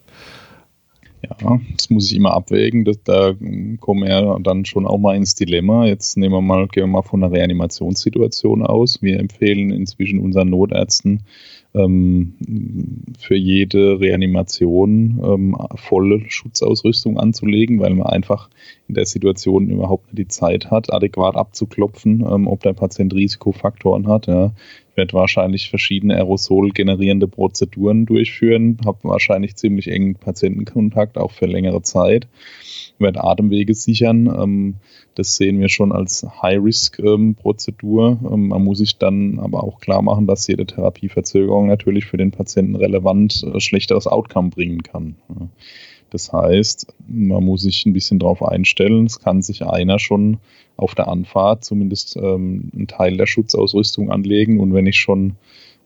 Ja, 1.23 1.59
das 1.75 1.89
muss 1.89 2.11
ich 2.11 2.15
immer 2.15 2.33
abwägen. 2.33 2.85
Das, 2.85 3.01
da 3.03 3.33
kommen 3.79 4.03
wir 4.03 4.39
dann 4.43 4.65
schon 4.65 4.85
auch 4.85 4.99
mal 4.99 5.15
ins 5.15 5.33
Dilemma. 5.33 5.85
Jetzt 5.85 6.15
nehmen 6.15 6.33
wir 6.33 6.41
mal, 6.41 6.67
gehen 6.67 6.83
wir 6.83 6.87
mal 6.87 7.01
von 7.01 7.23
einer 7.23 7.33
Reanimationssituation 7.33 8.63
aus. 8.63 9.01
Wir 9.01 9.19
empfehlen 9.19 9.71
inzwischen 9.71 10.19
unseren 10.19 10.49
Notärzten, 10.49 11.23
ähm, 11.73 12.33
für 13.19 13.35
jede 13.35 13.99
Reanimation 13.99 15.21
ähm, 15.23 15.57
volle 15.75 16.21
Schutzausrüstung 16.29 17.19
anzulegen, 17.19 17.79
weil 17.79 17.93
man 17.93 18.07
einfach 18.07 18.49
in 18.87 18.95
der 18.95 19.05
Situation 19.05 19.69
überhaupt 19.69 20.07
nicht 20.07 20.17
die 20.17 20.27
Zeit 20.27 20.71
hat, 20.71 20.93
adäquat 20.93 21.35
abzuklopfen, 21.35 22.25
ähm, 22.29 22.47
ob 22.47 22.63
der 22.63 22.73
Patient 22.73 23.13
Risikofaktoren 23.13 24.07
hat. 24.07 24.27
Ja. 24.27 24.53
Werde 24.97 25.13
wahrscheinlich 25.13 25.69
verschiedene 25.69 26.15
Aerosol 26.15 26.71
generierende 26.71 27.27
Prozeduren 27.27 28.07
durchführen, 28.07 28.79
habe 28.83 28.97
wahrscheinlich 29.03 29.55
ziemlich 29.55 29.87
engen 29.89 30.15
Patientenkontakt, 30.15 31.17
auch 31.19 31.31
für 31.31 31.45
längere 31.45 31.83
Zeit, 31.83 32.27
werde 32.97 33.23
Atemwege 33.23 33.75
sichern. 33.75 34.25
Ähm, 34.25 34.75
das 35.13 35.35
sehen 35.35 35.59
wir 35.59 35.69
schon 35.69 35.91
als 35.91 36.25
High-Risk-Prozedur. 36.41 38.19
Ähm, 38.31 38.47
man 38.47 38.63
muss 38.63 38.79
sich 38.79 38.97
dann 38.97 39.39
aber 39.39 39.63
auch 39.63 39.79
klar 39.79 40.01
machen, 40.01 40.25
dass 40.25 40.47
jede 40.47 40.65
Therapieverzögerung 40.65 41.67
natürlich 41.67 42.05
für 42.05 42.17
den 42.17 42.31
Patienten 42.31 42.75
relevant 42.75 43.43
äh, 43.43 43.59
schlechteres 43.59 44.07
Outcome 44.07 44.49
bringen 44.49 44.81
kann. 44.81 45.15
Das 46.09 46.31
heißt, 46.31 46.93
man 47.07 47.43
muss 47.43 47.61
sich 47.61 47.85
ein 47.85 47.93
bisschen 47.93 48.19
darauf 48.19 48.43
einstellen. 48.43 49.05
Es 49.05 49.19
kann 49.19 49.41
sich 49.41 49.65
einer 49.65 49.99
schon 49.99 50.37
auf 50.75 50.95
der 50.95 51.07
Anfahrt 51.07 51.63
zumindest 51.63 52.17
ähm, 52.17 52.71
einen 52.75 52.87
Teil 52.87 53.17
der 53.17 53.25
Schutzausrüstung 53.25 54.11
anlegen. 54.11 54.59
Und 54.59 54.73
wenn 54.73 54.85
ich 54.85 54.97
schon 54.97 55.35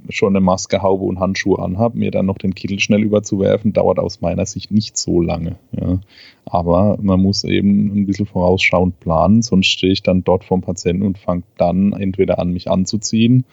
schon 0.10 0.36
eine 0.36 0.44
Maske, 0.44 0.82
Haube 0.82 1.06
und 1.06 1.20
Handschuhe 1.20 1.60
anhabe, 1.60 2.00
mir 2.00 2.10
dann 2.10 2.26
noch 2.26 2.40
den 2.40 2.56
Kittel 2.56 2.80
schnell 2.80 3.04
überzuwerfen, 3.04 3.72
dauert 3.72 4.00
aus 4.00 4.20
meiner 4.20 4.48
Sicht 4.48 4.72
nicht 4.72 4.98
so 4.98 5.22
lange. 5.22 5.58
Ja. 5.80 6.00
Aber 6.46 6.98
man 7.00 7.22
muss 7.22 7.44
eben 7.44 7.96
ein 7.96 8.08
bisschen 8.08 8.26
vorausschauend 8.26 9.00
planen, 9.00 9.44
sonst 9.44 9.68
stehe 9.68 9.94
ich 9.94 10.02
dann 10.02 10.24
dort 10.24 10.44
vom 10.44 10.62
Patienten 10.62 11.04
und 11.04 11.20
fange 11.20 11.44
dann 11.56 11.94
entweder 11.94 12.40
an, 12.40 12.52
mich 12.52 12.68
anzuziehen 12.68 13.46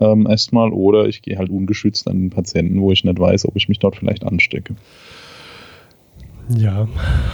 ähm, 0.00 0.26
erstmal 0.26 0.72
oder 0.72 1.06
ich 1.06 1.22
gehe 1.22 1.38
halt 1.38 1.50
ungeschützt 1.50 2.08
an 2.08 2.18
den 2.18 2.30
Patienten, 2.30 2.80
wo 2.80 2.90
ich 2.90 3.04
nicht 3.04 3.18
weiß, 3.18 3.46
ob 3.46 3.56
ich 3.56 3.68
mich 3.68 3.78
dort 3.78 3.96
vielleicht 3.96 4.24
anstecke. 4.24 4.74
Ja, 6.56 6.88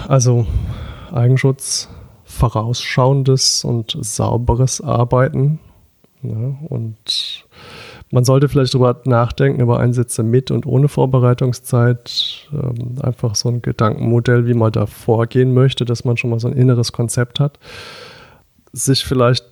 also 0.08 0.46
Eigenschutz, 1.12 1.88
vorausschauendes 2.24 3.64
und 3.64 3.96
sauberes 4.00 4.80
Arbeiten. 4.80 5.58
Ne, 6.22 6.56
und 6.68 7.44
man 8.10 8.24
sollte 8.24 8.48
vielleicht 8.48 8.74
darüber 8.74 9.00
nachdenken, 9.04 9.60
über 9.60 9.80
Einsätze 9.80 10.22
mit 10.22 10.50
und 10.50 10.66
ohne 10.66 10.88
Vorbereitungszeit. 10.88 12.48
Ähm, 12.52 12.96
einfach 13.02 13.34
so 13.34 13.48
ein 13.48 13.62
Gedankenmodell, 13.62 14.46
wie 14.46 14.54
man 14.54 14.72
da 14.72 14.86
vorgehen 14.86 15.54
möchte, 15.54 15.84
dass 15.84 16.04
man 16.04 16.16
schon 16.16 16.30
mal 16.30 16.40
so 16.40 16.48
ein 16.48 16.54
inneres 16.54 16.92
Konzept 16.92 17.40
hat. 17.40 17.58
Sich 18.72 19.04
vielleicht 19.04 19.44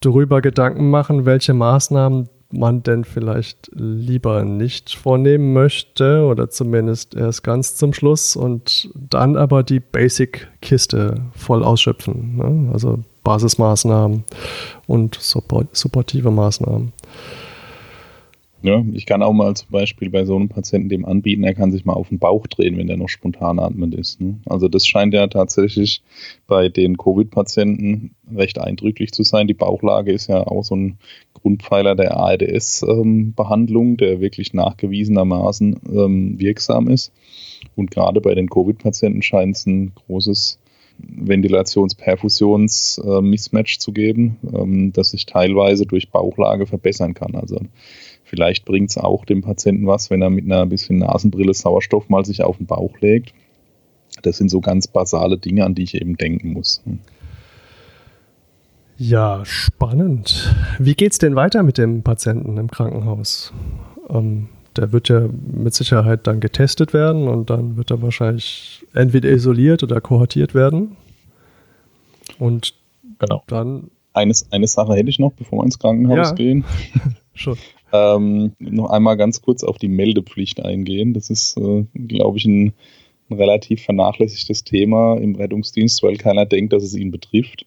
darüber 0.00 0.40
Gedanken 0.40 0.90
machen, 0.90 1.24
welche 1.24 1.54
Maßnahmen 1.54 2.28
man 2.58 2.82
denn 2.82 3.04
vielleicht 3.04 3.70
lieber 3.74 4.44
nicht 4.44 4.94
vornehmen 4.94 5.52
möchte 5.52 6.24
oder 6.24 6.50
zumindest 6.50 7.14
erst 7.14 7.44
ganz 7.44 7.76
zum 7.76 7.92
Schluss 7.92 8.36
und 8.36 8.90
dann 8.94 9.36
aber 9.36 9.62
die 9.62 9.80
Basic-Kiste 9.80 11.22
voll 11.34 11.64
ausschöpfen. 11.64 12.36
Ne? 12.36 12.70
Also 12.72 13.00
Basismaßnahmen 13.24 14.24
und 14.86 15.14
support 15.16 15.74
supportive 15.74 16.30
Maßnahmen. 16.30 16.92
Ja, 18.64 18.82
ich 18.94 19.04
kann 19.04 19.22
auch 19.22 19.34
mal 19.34 19.54
zum 19.54 19.68
Beispiel 19.70 20.08
bei 20.08 20.24
so 20.24 20.36
einem 20.36 20.48
Patienten 20.48 20.88
dem 20.88 21.04
anbieten, 21.04 21.44
er 21.44 21.52
kann 21.52 21.70
sich 21.70 21.84
mal 21.84 21.92
auf 21.92 22.08
den 22.08 22.18
Bauch 22.18 22.46
drehen, 22.46 22.78
wenn 22.78 22.86
der 22.86 22.96
noch 22.96 23.10
spontan 23.10 23.58
atmend 23.58 23.94
ist. 23.94 24.22
Ne? 24.22 24.40
Also 24.46 24.68
das 24.68 24.86
scheint 24.86 25.12
ja 25.12 25.26
tatsächlich 25.26 26.02
bei 26.46 26.70
den 26.70 26.96
Covid-Patienten 26.96 28.14
recht 28.34 28.58
eindrücklich 28.58 29.12
zu 29.12 29.22
sein. 29.22 29.48
Die 29.48 29.52
Bauchlage 29.52 30.12
ist 30.12 30.28
ja 30.28 30.46
auch 30.46 30.64
so 30.64 30.76
ein 30.76 30.96
Grundpfeiler 31.44 31.94
der 31.94 32.18
AIDS-Behandlung, 32.18 33.90
ähm, 33.90 33.96
der 33.98 34.20
wirklich 34.20 34.52
nachgewiesenermaßen 34.54 35.78
ähm, 35.92 36.40
wirksam 36.40 36.88
ist. 36.88 37.12
Und 37.76 37.92
gerade 37.92 38.20
bei 38.20 38.34
den 38.34 38.50
Covid-Patienten 38.50 39.22
scheint 39.22 39.54
es 39.56 39.66
ein 39.66 39.92
großes 39.94 40.58
Ventilations-Perfusions-Mismatch 40.98 43.76
äh, 43.76 43.78
zu 43.78 43.92
geben, 43.92 44.38
ähm, 44.52 44.92
das 44.92 45.10
sich 45.10 45.26
teilweise 45.26 45.86
durch 45.86 46.10
Bauchlage 46.10 46.66
verbessern 46.66 47.14
kann. 47.14 47.36
Also 47.36 47.60
Vielleicht 48.34 48.64
bringt 48.64 48.90
es 48.90 48.98
auch 48.98 49.24
dem 49.24 49.42
Patienten 49.42 49.86
was, 49.86 50.10
wenn 50.10 50.22
er 50.22 50.30
mit 50.30 50.46
einer 50.46 50.66
bisschen 50.66 50.98
Nasenbrille 50.98 51.54
Sauerstoff 51.54 52.08
mal 52.08 52.24
sich 52.24 52.42
auf 52.42 52.56
den 52.56 52.66
Bauch 52.66 52.98
legt. 53.00 53.32
Das 54.22 54.38
sind 54.38 54.50
so 54.50 54.60
ganz 54.60 54.88
basale 54.88 55.38
Dinge, 55.38 55.64
an 55.64 55.76
die 55.76 55.84
ich 55.84 55.94
eben 55.94 56.16
denken 56.16 56.52
muss. 56.52 56.82
Ja, 58.96 59.44
spannend. 59.44 60.54
Wie 60.78 60.94
geht 60.94 61.12
es 61.12 61.18
denn 61.18 61.34
weiter 61.34 61.62
mit 61.62 61.78
dem 61.78 62.02
Patienten 62.02 62.56
im 62.58 62.70
Krankenhaus? 62.70 63.52
Ähm, 64.08 64.48
der 64.76 64.92
wird 64.92 65.08
ja 65.08 65.28
mit 65.28 65.74
Sicherheit 65.74 66.26
dann 66.26 66.40
getestet 66.40 66.92
werden 66.92 67.28
und 67.28 67.50
dann 67.50 67.76
wird 67.76 67.90
er 67.90 68.02
wahrscheinlich 68.02 68.84
entweder 68.92 69.30
isoliert 69.30 69.82
oder 69.82 70.00
kohortiert 70.00 70.54
werden. 70.54 70.96
Und 72.38 72.74
genau. 73.18 73.42
dann. 73.46 73.90
Eines, 74.12 74.50
eine 74.52 74.68
Sache 74.68 74.94
hätte 74.94 75.10
ich 75.10 75.18
noch, 75.18 75.32
bevor 75.32 75.58
wir 75.58 75.64
ins 75.64 75.78
Krankenhaus 75.78 76.28
ja. 76.28 76.34
gehen. 76.34 76.64
Schon. 77.34 77.58
ähm, 77.92 78.52
noch 78.60 78.90
einmal 78.90 79.16
ganz 79.16 79.42
kurz 79.42 79.64
auf 79.64 79.78
die 79.78 79.88
Meldepflicht 79.88 80.64
eingehen. 80.64 81.14
Das 81.14 81.30
ist, 81.30 81.56
äh, 81.56 81.84
glaube 81.94 82.38
ich, 82.38 82.44
ein, 82.44 82.74
ein 83.28 83.36
relativ 83.36 83.82
vernachlässigtes 83.82 84.62
Thema 84.62 85.16
im 85.16 85.34
Rettungsdienst, 85.34 86.00
weil 86.04 86.16
keiner 86.16 86.46
denkt, 86.46 86.72
dass 86.72 86.84
es 86.84 86.94
ihn 86.94 87.10
betrifft. 87.10 87.66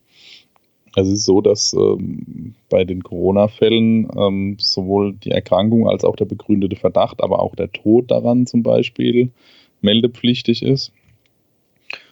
Es 0.99 1.07
ist 1.07 1.25
so, 1.25 1.41
dass 1.41 1.73
ähm, 1.73 2.55
bei 2.69 2.83
den 2.83 3.03
Corona-Fällen 3.03 4.07
ähm, 4.17 4.57
sowohl 4.59 5.13
die 5.13 5.29
Erkrankung 5.29 5.87
als 5.87 6.03
auch 6.03 6.15
der 6.15 6.25
begründete 6.25 6.75
Verdacht, 6.75 7.21
aber 7.21 7.39
auch 7.39 7.53
der 7.55 7.71
Tod 7.71 8.09
daran 8.09 8.47
zum 8.47 8.63
Beispiel 8.63 9.29
meldepflichtig 9.81 10.63
ist. 10.63 10.91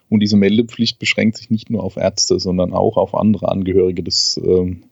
Und 0.08 0.20
diese 0.20 0.38
Meldepflicht 0.38 1.00
beschränkt 1.00 1.38
sich 1.38 1.50
nicht 1.50 1.72
nur 1.72 1.84
auf 1.84 1.98
Ärzte, 1.98 2.40
sondern 2.40 2.74
auch 2.74 2.98
auf 2.98 3.16
andere 3.16 3.50
Angehörige 3.50 4.04
des 4.04 4.40
ähm, 4.46 4.84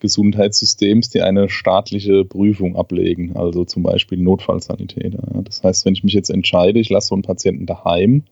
Gesundheitssystems, 0.00 1.10
die 1.10 1.20
eine 1.20 1.50
staatliche 1.50 2.24
Prüfung 2.24 2.76
ablegen, 2.76 3.36
also 3.36 3.66
zum 3.66 3.82
Beispiel 3.82 4.16
Notfallsanitäter. 4.16 5.42
Das 5.44 5.62
heißt, 5.62 5.84
wenn 5.84 5.92
ich 5.92 6.02
mich 6.02 6.14
jetzt 6.14 6.30
entscheide, 6.30 6.80
ich 6.80 6.88
lasse 6.88 7.08
so 7.08 7.14
einen 7.14 7.22
Patienten 7.22 7.66
daheim, 7.66 8.22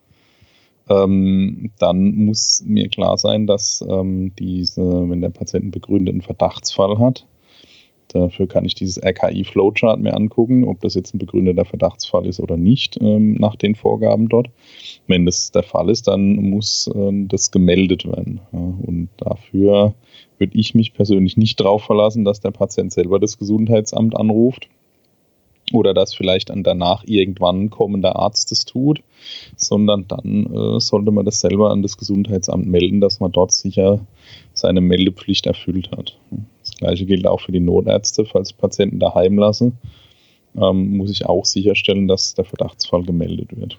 ähm, 0.88 1.70
dann 1.78 2.14
muss 2.14 2.62
mir 2.66 2.88
klar 2.88 3.16
sein, 3.16 3.46
dass 3.46 3.84
ähm, 3.88 4.32
diese, 4.38 4.82
wenn 4.82 5.20
der 5.20 5.30
Patient 5.30 5.64
einen 5.64 5.70
begründeten 5.70 6.22
Verdachtsfall 6.22 6.98
hat, 6.98 7.26
dafür 8.08 8.46
kann 8.46 8.64
ich 8.64 8.74
dieses 8.74 9.02
RKI-Flowchart 9.02 10.00
mir 10.00 10.14
angucken, 10.14 10.64
ob 10.64 10.80
das 10.80 10.94
jetzt 10.94 11.14
ein 11.14 11.18
begründeter 11.18 11.64
Verdachtsfall 11.64 12.26
ist 12.26 12.40
oder 12.40 12.56
nicht, 12.56 12.98
ähm, 13.00 13.34
nach 13.34 13.56
den 13.56 13.74
Vorgaben 13.74 14.28
dort. 14.28 14.50
Wenn 15.06 15.24
das 15.24 15.50
der 15.50 15.62
Fall 15.62 15.88
ist, 15.88 16.08
dann 16.08 16.34
muss 16.36 16.90
äh, 16.94 17.26
das 17.26 17.50
gemeldet 17.50 18.04
werden. 18.04 18.40
Ja, 18.52 18.58
und 18.58 19.08
dafür 19.16 19.94
würde 20.38 20.58
ich 20.58 20.74
mich 20.74 20.94
persönlich 20.94 21.36
nicht 21.36 21.60
darauf 21.60 21.84
verlassen, 21.84 22.24
dass 22.24 22.40
der 22.40 22.50
Patient 22.50 22.92
selber 22.92 23.18
das 23.18 23.38
Gesundheitsamt 23.38 24.16
anruft 24.16 24.68
oder 25.72 25.94
dass 25.94 26.14
vielleicht 26.14 26.50
dann 26.50 26.62
danach 26.62 27.04
irgendwann 27.06 27.70
kommender 27.70 28.16
Arzt 28.16 28.50
das 28.50 28.64
tut, 28.64 29.02
sondern 29.56 30.06
dann 30.08 30.46
äh, 30.46 30.80
sollte 30.80 31.11
man 31.11 31.24
das 31.24 31.40
selber 31.40 31.70
an 31.70 31.82
das 31.82 31.96
Gesundheitsamt 31.96 32.66
melden, 32.66 33.00
dass 33.00 33.20
man 33.20 33.32
dort 33.32 33.52
sicher 33.52 34.00
seine 34.52 34.80
Meldepflicht 34.80 35.46
erfüllt 35.46 35.90
hat. 35.90 36.18
Das 36.61 36.76
gleiche 36.76 37.06
gilt 37.06 37.26
auch 37.26 37.40
für 37.40 37.52
die 37.52 37.61
Notärzte, 37.61 38.24
falls 38.24 38.52
Patienten 38.52 38.98
daheim 38.98 39.38
lasse, 39.38 39.72
ähm, 40.56 40.96
muss 40.96 41.11
ich 41.11 41.26
auch 41.26 41.44
sicherstellen, 41.44 42.08
dass 42.08 42.35
der 42.35 42.44
Verdachtsfall 42.44 43.04
gemeldet 43.04 43.56
wird. 43.56 43.78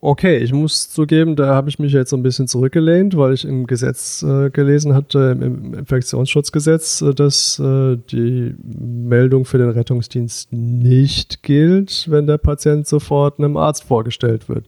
Okay, 0.00 0.38
ich 0.38 0.52
muss 0.52 0.90
zugeben, 0.90 1.34
da 1.34 1.54
habe 1.56 1.68
ich 1.68 1.80
mich 1.80 1.92
jetzt 1.92 2.10
so 2.10 2.16
ein 2.16 2.22
bisschen 2.22 2.46
zurückgelehnt, 2.46 3.16
weil 3.16 3.32
ich 3.34 3.44
im 3.44 3.66
Gesetz 3.66 4.22
äh, 4.22 4.48
gelesen 4.48 4.94
hatte, 4.94 5.36
im 5.40 5.74
Infektionsschutzgesetz, 5.74 7.02
äh, 7.02 7.14
dass 7.14 7.58
äh, 7.58 7.96
die 8.10 8.54
Meldung 8.62 9.44
für 9.44 9.58
den 9.58 9.70
Rettungsdienst 9.70 10.52
nicht 10.52 11.42
gilt, 11.42 12.06
wenn 12.08 12.28
der 12.28 12.38
Patient 12.38 12.86
sofort 12.86 13.40
einem 13.40 13.56
Arzt 13.56 13.82
vorgestellt 13.82 14.48
wird. 14.48 14.66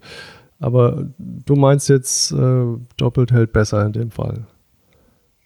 Aber 0.59 1.07
du 1.19 1.55
meinst 1.55 1.89
jetzt, 1.89 2.33
äh, 2.33 2.65
doppelt 2.97 3.31
hält 3.31 3.53
besser 3.53 3.87
in 3.87 3.93
dem 3.93 4.11
Fall. 4.11 4.47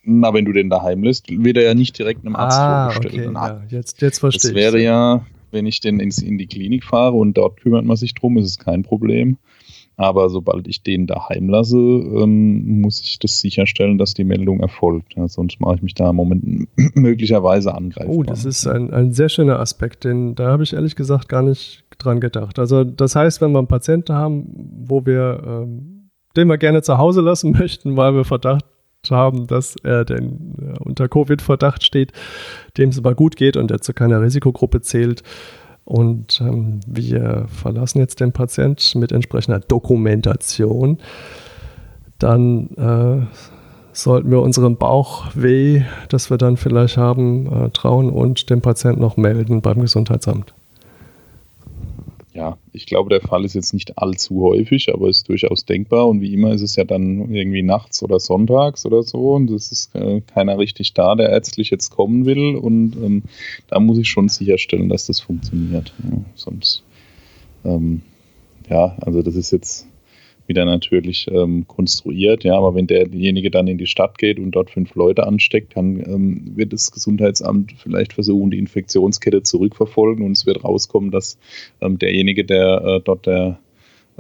Na, 0.03 0.33
wenn 0.33 0.47
du 0.47 0.53
den 0.53 0.71
daheim 0.71 1.03
lässt, 1.03 1.29
wird 1.29 1.59
er 1.59 1.63
ja 1.63 1.75
nicht 1.75 1.99
direkt 1.99 2.25
einem 2.25 2.37
Arzt 2.37 2.59
ah, 2.59 2.91
vorgestellt. 2.91 3.29
Okay, 3.29 3.35
ja, 3.35 3.63
jetzt, 3.69 4.01
jetzt 4.01 4.19
verstehe 4.19 4.51
ich. 4.51 4.57
Das 4.57 4.73
wäre 4.73 4.83
ja, 4.83 5.27
wenn 5.51 5.67
ich 5.67 5.81
den 5.81 6.01
ins, 6.01 6.23
in 6.23 6.39
die 6.39 6.47
Klinik 6.47 6.85
fahre 6.85 7.17
und 7.17 7.35
dort 7.35 7.61
kümmert 7.61 7.85
man 7.85 7.97
sich 7.97 8.15
drum, 8.15 8.39
ist 8.39 8.47
es 8.47 8.59
kein 8.59 8.83
Problem. 8.83 9.37
Aber 9.97 10.29
sobald 10.29 10.67
ich 10.67 10.83
den 10.83 11.07
daheim 11.07 11.49
lasse, 11.49 11.77
ähm, 11.77 12.81
muss 12.81 13.01
ich 13.01 13.19
das 13.21 13.41
sicherstellen, 13.41 13.97
dass 13.97 14.15
die 14.15 14.25
Meldung 14.25 14.61
erfolgt. 14.61 15.15
Ja, 15.15 15.29
sonst 15.29 15.61
mache 15.61 15.77
ich 15.77 15.83
mich 15.83 15.95
da 15.95 16.11
im 16.11 16.17
Moment 16.17 16.69
möglicherweise 16.95 17.75
angreifen. 17.75 18.11
Oh, 18.11 18.23
das 18.23 18.45
ist 18.45 18.67
ein, 18.67 18.93
ein 18.93 19.13
sehr 19.13 19.29
schöner 19.29 19.61
Aspekt, 19.61 20.05
den 20.05 20.35
da 20.35 20.49
habe 20.49 20.65
ich 20.65 20.73
ehrlich 20.73 20.97
gesagt 20.97 21.29
gar 21.29 21.43
nicht 21.43 21.85
dran 21.99 22.21
gedacht. 22.21 22.59
Also 22.59 22.83
das 22.83 23.15
heißt, 23.15 23.41
wenn 23.41 23.53
wir 23.53 23.59
einen 23.59 23.69
Patienten 23.69 24.15
haben, 24.15 24.47
wo 24.87 25.07
wir, 25.07 25.43
ähm, 25.47 26.11
den 26.37 26.49
wir 26.49 26.59
gerne 26.59 26.83
zu 26.83 26.99
Hause 26.99 27.21
lassen 27.21 27.53
möchten, 27.59 27.97
weil 27.97 28.15
wir 28.15 28.25
Verdacht 28.25 28.65
haben, 29.11 29.47
dass 29.47 29.77
er 29.83 30.05
denn 30.05 30.55
äh, 30.61 30.79
unter 30.83 31.09
Covid-Verdacht 31.09 31.85
steht, 31.85 32.13
dem 32.79 32.89
es 32.89 32.99
aber 32.99 33.15
gut 33.15 33.37
geht 33.37 33.57
und 33.57 33.71
der 33.71 33.81
zu 33.81 33.93
keiner 33.93 34.21
Risikogruppe 34.23 34.81
zählt, 34.81 35.23
und 35.85 36.41
ähm, 36.41 36.81
wir 36.87 37.47
verlassen 37.49 37.99
jetzt 37.99 38.21
den 38.21 38.33
Patient 38.33 38.95
mit 38.95 39.13
entsprechender 39.13 39.61
Dokumentation. 39.61 40.99
Dann 42.19 42.71
äh, 42.77 43.27
sollten 43.93 44.31
wir 44.31 44.41
unserem 44.41 44.77
Bauchweh, 44.77 45.83
das 46.09 46.31
wir 46.31 46.39
dann 46.39 46.57
vielleicht 46.57 46.97
haben, 46.97 47.47
äh, 47.53 47.71
trauen 47.71 48.11
und 48.11 48.51
den 48.51 48.61
Patienten 48.61 49.01
noch 49.01 49.17
melden 49.17 49.61
beim 49.61 49.81
Gesundheitsamt 49.81 50.55
ja, 52.35 52.59
ich 52.73 52.87
glaube, 52.87 53.11
der 53.11 53.21
Fall 53.21 53.45
ist 53.45 53.55
jetzt 53.55 53.73
nicht 53.73 53.97
allzu 53.97 54.43
häufig, 54.43 54.93
aber 54.93 55.09
ist 55.09 55.29
durchaus 55.29 55.65
denkbar. 55.65 56.09
Und 56.09 56.21
wie 56.21 56.35
immer 56.35 56.53
ist 56.53 56.63
es 56.63 56.75
ja 56.75 56.83
dann 56.83 57.33
irgendwie 57.33 57.63
nachts 57.63 58.03
oder 58.03 58.19
sonntags 58.19 58.85
oder 58.85 59.05
so. 59.05 59.35
Und 59.35 59.51
es 59.53 59.71
ist 59.71 59.95
äh, 59.95 60.21
keiner 60.21 60.59
richtig 60.59 60.95
da, 60.95 61.15
der 61.15 61.31
ärztlich 61.31 61.71
jetzt 61.71 61.91
kommen 61.91 62.27
will. 62.27 62.57
Und 62.57 62.97
ähm, 62.97 63.23
da 63.69 63.79
muss 63.79 63.99
ich 63.99 64.09
schon 64.09 64.29
sicherstellen, 64.29 64.89
dass 64.89 65.07
das 65.07 65.21
funktioniert. 65.21 65.95
Ja, 66.03 66.19
sonst, 66.35 66.83
ähm, 67.65 68.03
ja, 68.69 68.97
also 69.01 69.23
das 69.23 69.37
ist 69.37 69.53
jetzt 69.53 69.87
wieder 70.47 70.65
natürlich 70.65 71.27
ähm, 71.31 71.67
konstruiert. 71.67 72.45
Ja, 72.45 72.57
aber 72.57 72.75
wenn 72.75 72.87
derjenige 72.87 73.51
dann 73.51 73.67
in 73.67 73.79
die 73.79 73.87
Stadt 73.87 74.19
geht 74.19 74.39
und 74.39 74.53
dort 74.53 74.71
fünf 74.71 74.95
Leute 74.95 75.27
ansteckt, 75.27 75.77
dann 75.77 76.01
ähm, 76.01 76.53
wird 76.57 76.73
das 76.73 76.91
Gesundheitsamt 76.91 77.75
vielleicht 77.79 78.13
versuchen, 78.13 78.51
die 78.51 78.59
Infektionskette 78.59 79.43
zurückverfolgen 79.43 80.25
und 80.25 80.33
es 80.33 80.47
wird 80.47 80.65
rauskommen, 80.65 81.11
dass 81.11 81.39
ähm, 81.81 81.99
derjenige, 81.99 82.45
der 82.45 82.83
äh, 82.85 83.01
dort 83.03 83.27
der 83.27 83.59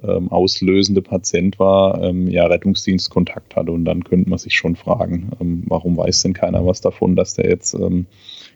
ähm, 0.02 0.30
auslösende 0.30 1.02
Patient 1.02 1.58
war, 1.58 2.02
ähm, 2.02 2.28
ja 2.28 2.46
Rettungsdienstkontakt 2.46 3.56
hatte. 3.56 3.72
Und 3.72 3.84
dann 3.84 4.04
könnte 4.04 4.28
man 4.28 4.38
sich 4.38 4.54
schon 4.54 4.76
fragen, 4.76 5.30
ähm, 5.40 5.64
warum 5.66 5.96
weiß 5.96 6.22
denn 6.22 6.32
keiner 6.32 6.66
was 6.66 6.80
davon, 6.80 7.16
dass 7.16 7.34
der 7.34 7.48
jetzt 7.48 7.74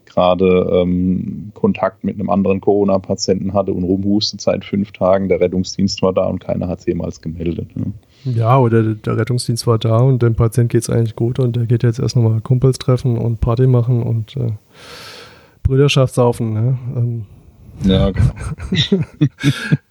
gerade 0.09 0.69
ähm, 0.73 1.53
Kontakt 1.55 2.05
mit 2.05 2.17
einem 2.17 2.31
anderen 2.31 2.61
Corona-Patienten 2.61 3.53
hatte 3.53 3.73
und 3.73 3.85
rumhustet 3.85 4.41
seit 4.41 4.65
fünf 4.65 4.93
Tagen. 4.93 5.29
Der 5.29 5.41
Rettungsdienst 5.41 6.03
war 6.03 6.13
da 6.13 6.25
und 6.25 6.41
keiner 6.41 6.69
hat 6.69 6.81
es 6.81 6.87
jemals 6.87 7.21
gemeldet. 7.21 7.77
Ne? 7.77 7.93
Ja, 8.25 8.59
oder 8.59 8.83
der 8.95 9.17
Rettungsdienst 9.17 9.67
war 9.67 9.79
da 9.79 9.99
und 9.99 10.23
dem 10.23 10.35
Patient 10.35 10.71
geht 10.71 10.83
es 10.83 10.91
eigentlich 10.91 11.17
gut 11.17 11.39
und 11.39 11.57
der 11.57 11.67
geht 11.67 11.83
jetzt 11.83 12.01
erst 12.01 12.17
nochmal 12.17 12.41
Kumpels 12.41 12.79
treffen 12.79 13.17
und 13.17 13.41
Party 13.41 13.67
machen 13.67 14.03
und 14.03 14.37
äh, 14.37 14.53
Brüderschaft 15.63 16.15
saufen. 16.15 16.53
Ne? 16.53 16.79
Ähm. 16.97 17.27
Ja, 17.85 18.11
genau. 18.91 19.05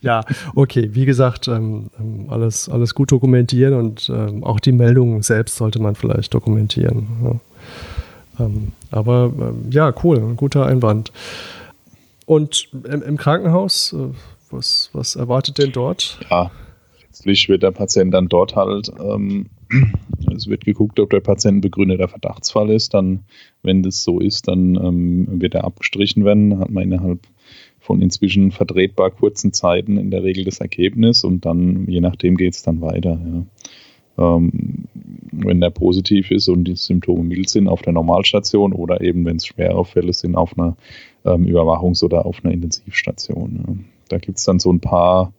ja, 0.01 0.23
okay. 0.55 0.89
Wie 0.91 1.05
gesagt, 1.05 1.47
ähm, 1.47 1.89
ähm, 1.99 2.25
alles, 2.27 2.67
alles 2.67 2.93
gut 2.93 3.11
dokumentieren 3.11 3.73
und 3.73 4.11
ähm, 4.13 4.43
auch 4.43 4.59
die 4.59 4.73
Meldungen 4.73 5.21
selbst 5.21 5.55
sollte 5.55 5.81
man 5.81 5.95
vielleicht 5.95 6.33
dokumentieren. 6.33 7.07
Ja. 7.23 8.45
Ähm, 8.45 8.73
aber 8.91 9.31
ähm, 9.39 9.69
ja, 9.71 9.93
cool, 10.03 10.17
ein 10.17 10.35
guter 10.35 10.65
Einwand. 10.65 11.11
Und 12.25 12.69
im, 12.73 13.01
im 13.01 13.17
Krankenhaus, 13.17 13.93
äh, 13.93 14.13
was, 14.51 14.89
was 14.93 15.15
erwartet 15.15 15.57
denn 15.57 15.71
dort? 15.71 16.19
Ja, 16.29 16.51
letztlich 17.01 17.49
wird 17.49 17.63
der 17.63 17.71
Patient 17.71 18.13
dann 18.13 18.27
dort 18.27 18.55
halt, 18.55 18.91
ähm, 18.99 19.47
es 20.35 20.47
wird 20.47 20.65
geguckt, 20.65 20.99
ob 20.99 21.09
der 21.09 21.19
Patient 21.19 21.57
ein 21.57 21.61
begründeter 21.61 22.07
Verdachtsfall 22.07 22.69
ist. 22.69 22.93
Dann, 22.93 23.23
wenn 23.63 23.83
das 23.83 24.03
so 24.03 24.19
ist, 24.19 24.47
dann 24.47 24.75
ähm, 24.75 25.41
wird 25.41 25.55
er 25.55 25.63
abgestrichen 25.63 26.25
werden. 26.25 26.59
Hat 26.59 26.69
man 26.69 26.83
innerhalb 26.83 27.19
von 27.79 28.01
inzwischen 28.01 28.51
vertretbar 28.51 29.11
kurzen 29.11 29.53
Zeiten 29.53 29.97
in 29.97 30.11
der 30.11 30.23
Regel 30.23 30.43
das 30.43 30.59
Ergebnis 30.59 31.23
und 31.23 31.45
dann, 31.45 31.87
je 31.87 32.01
nachdem, 32.01 32.35
geht 32.35 32.53
es 32.53 32.61
dann 32.61 32.81
weiter. 32.81 33.19
Ja. 33.25 33.45
Ähm, 34.17 34.85
wenn 35.31 35.61
der 35.61 35.69
positiv 35.69 36.31
ist 36.31 36.49
und 36.49 36.63
die 36.63 36.75
Symptome 36.75 37.23
mild 37.23 37.49
sind, 37.49 37.67
auf 37.67 37.81
der 37.81 37.93
Normalstation 37.93 38.73
oder 38.73 39.01
eben, 39.01 39.25
wenn 39.25 39.37
es 39.37 39.45
schwere 39.45 39.85
Fälle 39.85 40.13
sind, 40.13 40.35
auf 40.35 40.57
einer 40.57 40.75
ähm, 41.25 41.45
Überwachungs- 41.45 42.03
oder 42.03 42.25
auf 42.25 42.43
einer 42.43 42.53
Intensivstation. 42.53 43.85
Da 44.09 44.17
gibt 44.17 44.39
es 44.39 44.45
dann 44.45 44.59
so 44.59 44.71
ein 44.71 44.79
paar 44.79 45.33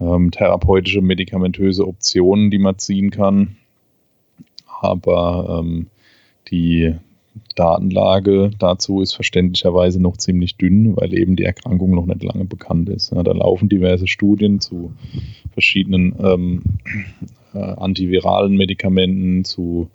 ähm, 0.00 0.30
therapeutische, 0.30 1.00
medikamentöse 1.00 1.86
Optionen, 1.86 2.50
die 2.50 2.58
man 2.58 2.78
ziehen 2.78 3.10
kann. 3.10 3.56
Aber 4.80 5.64
die 6.50 6.94
Datenlage 7.54 8.50
dazu 8.58 9.02
ist 9.02 9.12
verständlicherweise 9.12 10.00
noch 10.00 10.16
ziemlich 10.16 10.56
dünn, 10.56 10.96
weil 10.96 11.12
eben 11.14 11.36
die 11.36 11.44
Erkrankung 11.44 11.94
noch 11.94 12.06
nicht 12.06 12.22
lange 12.22 12.44
bekannt 12.44 12.88
ist. 12.88 13.12
Ja, 13.12 13.22
da 13.22 13.32
laufen 13.32 13.68
diverse 13.68 14.06
Studien 14.06 14.60
zu 14.60 14.92
verschiedenen 15.52 16.14
ähm, 16.22 16.62
äh, 17.54 17.58
antiviralen 17.58 18.56
Medikamenten 18.56 19.44
zu 19.44 19.90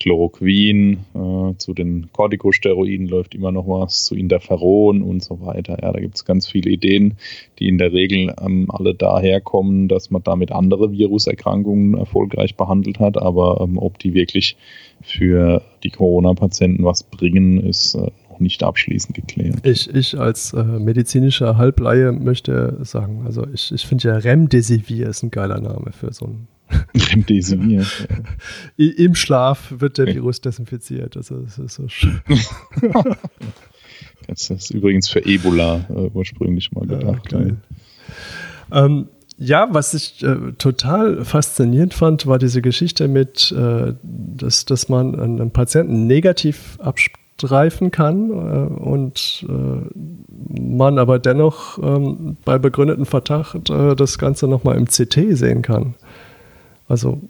Chloroquin, 0.00 0.98
äh, 1.14 1.56
zu 1.56 1.74
den 1.74 2.10
Corticosteroiden 2.12 3.08
läuft 3.08 3.34
immer 3.34 3.52
noch 3.52 3.66
was, 3.66 4.04
zu 4.04 4.14
Interferon 4.14 5.02
und 5.02 5.22
so 5.22 5.40
weiter. 5.40 5.78
Ja, 5.82 5.92
da 5.92 6.00
gibt 6.00 6.16
es 6.16 6.24
ganz 6.24 6.46
viele 6.46 6.70
Ideen, 6.70 7.16
die 7.58 7.68
in 7.68 7.78
der 7.78 7.92
Regel 7.92 8.34
ähm, 8.40 8.66
alle 8.70 8.94
daherkommen, 8.94 9.88
dass 9.88 10.10
man 10.10 10.22
damit 10.22 10.52
andere 10.52 10.92
Viruserkrankungen 10.92 11.94
erfolgreich 11.94 12.56
behandelt 12.56 13.00
hat, 13.00 13.16
aber 13.16 13.60
ähm, 13.62 13.78
ob 13.78 13.98
die 13.98 14.14
wirklich 14.14 14.56
für 15.02 15.62
die 15.82 15.90
Corona-Patienten 15.90 16.84
was 16.84 17.02
bringen, 17.02 17.60
ist 17.60 17.94
äh, 17.94 18.10
noch 18.36 18.40
nicht 18.40 18.62
abschließend 18.62 19.14
geklärt. 19.14 19.66
Ich, 19.66 19.92
ich 19.94 20.18
als 20.18 20.52
äh, 20.52 20.62
medizinischer 20.62 21.56
Halbleihe 21.56 22.12
möchte 22.12 22.78
sagen, 22.82 23.22
also 23.24 23.46
ich, 23.52 23.72
ich 23.72 23.86
finde 23.86 24.08
ja 24.08 24.16
Remdesivir 24.16 25.08
ist 25.08 25.22
ein 25.22 25.30
geiler 25.30 25.60
Name 25.60 25.92
für 25.92 26.12
so 26.12 26.26
ein 26.26 26.48
Remdesivir. 27.12 27.86
Im 28.76 29.14
Schlaf 29.14 29.74
wird 29.78 29.98
der 29.98 30.06
Virus 30.06 30.40
desinfiziert. 30.40 31.16
Also 31.16 31.42
das 31.42 31.58
ist 31.58 31.74
so 31.74 31.88
schön. 31.88 32.20
das 34.26 34.50
ist 34.50 34.70
übrigens 34.70 35.08
für 35.08 35.24
Ebola 35.24 35.86
äh, 35.88 36.10
ursprünglich 36.12 36.72
mal 36.72 36.86
gedacht. 36.86 37.32
Ja, 37.32 37.40
ähm, 38.72 39.08
ja, 39.38 39.68
was 39.70 39.92
ich 39.92 40.22
äh, 40.22 40.52
total 40.56 41.24
faszinierend 41.24 41.92
fand, 41.92 42.26
war 42.26 42.38
diese 42.38 42.62
Geschichte 42.62 43.06
mit, 43.06 43.52
äh, 43.52 43.92
dass, 44.02 44.64
dass 44.64 44.88
man 44.88 45.18
einen 45.20 45.50
Patienten 45.50 46.06
negativ 46.06 46.78
abstreifen 47.36 47.90
kann 47.90 48.30
äh, 48.30 48.82
und 48.82 49.46
äh, 49.48 50.60
man 50.60 50.98
aber 50.98 51.18
dennoch 51.18 51.78
ähm, 51.78 52.36
bei 52.44 52.58
begründetem 52.58 53.06
Verdacht 53.06 53.68
äh, 53.70 53.94
das 53.94 54.18
Ganze 54.18 54.48
nochmal 54.48 54.76
im 54.76 54.86
CT 54.86 55.36
sehen 55.36 55.62
kann. 55.62 55.94
Also 56.88 57.20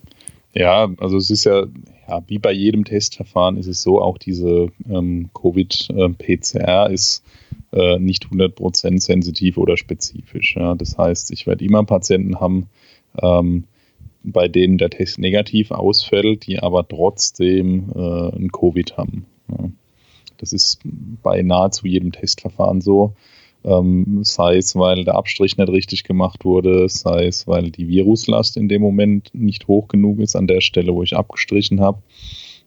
ja, 0.54 0.88
also 0.98 1.18
es 1.18 1.30
ist 1.30 1.44
ja, 1.44 1.66
ja, 2.08 2.22
wie 2.28 2.38
bei 2.38 2.52
jedem 2.52 2.84
Testverfahren 2.84 3.58
ist 3.58 3.66
es 3.66 3.82
so, 3.82 4.00
auch 4.00 4.16
diese 4.16 4.68
ähm, 4.88 5.28
Covid-PCR 5.34 6.90
ist 6.90 7.22
äh, 7.72 7.98
nicht 7.98 8.26
100% 8.26 9.00
sensitiv 9.00 9.58
oder 9.58 9.76
spezifisch. 9.76 10.56
Ja. 10.56 10.74
Das 10.74 10.96
heißt, 10.96 11.30
ich 11.32 11.46
werde 11.46 11.64
immer 11.64 11.84
Patienten 11.84 12.40
haben, 12.40 12.68
ähm, 13.20 13.64
bei 14.22 14.48
denen 14.48 14.78
der 14.78 14.90
Test 14.90 15.18
negativ 15.18 15.72
ausfällt, 15.72 16.46
die 16.46 16.58
aber 16.58 16.88
trotzdem 16.88 17.92
äh, 17.94 18.36
ein 18.36 18.50
Covid 18.50 18.96
haben. 18.96 19.26
Das 20.46 20.52
ist 20.52 20.80
bei 21.22 21.42
nahezu 21.42 21.86
jedem 21.86 22.12
Testverfahren 22.12 22.80
so. 22.80 23.14
Ähm, 23.64 24.20
sei 24.22 24.58
es, 24.58 24.76
weil 24.76 25.04
der 25.04 25.16
Abstrich 25.16 25.56
nicht 25.56 25.68
richtig 25.68 26.04
gemacht 26.04 26.44
wurde, 26.44 26.88
sei 26.88 27.26
es, 27.26 27.48
weil 27.48 27.70
die 27.70 27.88
Viruslast 27.88 28.56
in 28.56 28.68
dem 28.68 28.80
Moment 28.80 29.30
nicht 29.34 29.66
hoch 29.66 29.88
genug 29.88 30.20
ist 30.20 30.36
an 30.36 30.46
der 30.46 30.60
Stelle, 30.60 30.94
wo 30.94 31.02
ich 31.02 31.16
abgestrichen 31.16 31.80
habe. 31.80 31.98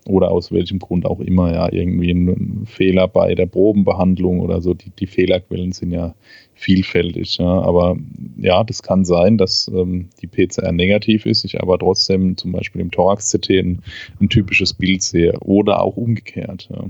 Oder 0.06 0.32
aus 0.32 0.52
welchem 0.52 0.80
Grund 0.80 1.06
auch 1.06 1.20
immer, 1.20 1.54
ja, 1.54 1.72
irgendwie 1.72 2.12
ein 2.12 2.66
Fehler 2.66 3.08
bei 3.08 3.36
der 3.36 3.46
Probenbehandlung 3.46 4.40
oder 4.40 4.62
so. 4.62 4.74
Die, 4.74 4.90
die 4.90 5.08
Fehlerquellen 5.08 5.72
sind 5.72 5.92
ja 5.92 6.16
vielfältig. 6.56 7.38
Ja. 7.38 7.62
Aber 7.62 7.98
ja, 8.38 8.64
das 8.64 8.84
kann 8.84 9.06
sein, 9.06 9.38
dass 9.38 9.70
ähm, 9.74 10.10
die 10.22 10.28
PCR 10.28 10.72
negativ 10.72 11.26
ist, 11.26 11.46
ich 11.46 11.62
aber 11.62 11.78
trotzdem 11.78 12.38
zum 12.38 12.52
Beispiel 12.52 12.82
im 12.82 12.92
Thorax-CT 12.92 13.50
ein, 13.52 13.82
ein, 14.20 14.30
typisches 14.30 14.74
Bild 14.74 15.02
sehe. 15.02 15.38
Oder 15.40 15.82
auch 15.82 15.96
umgekehrt. 15.96 16.70
Ja. 16.72 16.86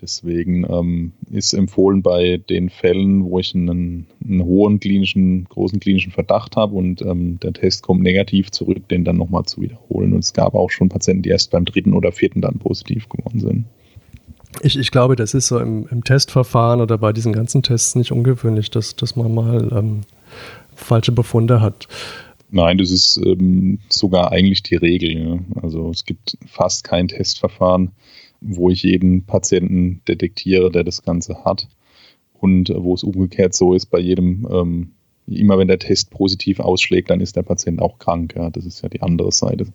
Deswegen 0.00 0.66
ähm, 0.68 1.12
ist 1.30 1.54
empfohlen 1.54 2.02
bei 2.02 2.36
den 2.36 2.68
Fällen, 2.68 3.24
wo 3.24 3.38
ich 3.38 3.54
einen, 3.54 4.06
einen 4.22 4.44
hohen 4.44 4.78
klinischen, 4.78 5.44
großen 5.44 5.80
klinischen 5.80 6.12
Verdacht 6.12 6.56
habe 6.56 6.74
und 6.74 7.00
ähm, 7.02 7.40
der 7.40 7.54
Test 7.54 7.82
kommt 7.82 8.02
negativ 8.02 8.50
zurück, 8.50 8.88
den 8.88 9.04
dann 9.04 9.16
nochmal 9.16 9.44
zu 9.44 9.62
wiederholen. 9.62 10.12
Und 10.12 10.20
es 10.20 10.34
gab 10.34 10.54
auch 10.54 10.70
schon 10.70 10.90
Patienten, 10.90 11.22
die 11.22 11.30
erst 11.30 11.50
beim 11.50 11.64
dritten 11.64 11.94
oder 11.94 12.12
vierten 12.12 12.42
dann 12.42 12.58
positiv 12.58 13.08
geworden 13.08 13.40
sind. 13.40 13.64
Ich, 14.62 14.78
ich 14.78 14.90
glaube, 14.90 15.16
das 15.16 15.34
ist 15.34 15.48
so 15.48 15.58
im, 15.58 15.86
im, 15.90 16.04
Testverfahren 16.04 16.80
oder 16.80 16.98
bei 16.98 17.12
diesen 17.12 17.32
ganzen 17.32 17.62
Tests 17.62 17.94
nicht 17.94 18.12
ungewöhnlich, 18.12 18.70
dass, 18.70 18.96
dass 18.96 19.16
man 19.16 19.34
mal 19.34 19.70
ähm, 19.72 20.00
falsche 20.74 21.12
Befunde 21.12 21.60
hat. 21.60 21.88
Nein, 22.50 22.78
das 22.78 22.90
ist 22.90 23.20
ähm, 23.24 23.78
sogar 23.88 24.32
eigentlich 24.32 24.62
die 24.62 24.76
Regel. 24.76 25.16
Ja. 25.16 25.38
Also 25.62 25.90
es 25.90 26.04
gibt 26.04 26.38
fast 26.46 26.84
kein 26.84 27.08
Testverfahren, 27.08 27.90
wo 28.46 28.70
ich 28.70 28.82
jeden 28.82 29.24
Patienten 29.24 30.02
detektiere, 30.08 30.70
der 30.70 30.84
das 30.84 31.02
Ganze 31.02 31.44
hat. 31.44 31.68
Und 32.34 32.70
äh, 32.70 32.82
wo 32.82 32.94
es 32.94 33.02
umgekehrt 33.02 33.54
so 33.54 33.74
ist, 33.74 33.86
bei 33.86 33.98
jedem, 33.98 34.46
ähm, 34.50 34.92
immer 35.26 35.58
wenn 35.58 35.68
der 35.68 35.78
Test 35.78 36.10
positiv 36.10 36.60
ausschlägt, 36.60 37.10
dann 37.10 37.20
ist 37.20 37.34
der 37.34 37.42
Patient 37.42 37.80
auch 37.80 37.98
krank. 37.98 38.34
Ja. 38.36 38.50
Das 38.50 38.64
ist 38.64 38.82
ja 38.82 38.88
die 38.88 39.02
andere 39.02 39.32
Seite. 39.32 39.66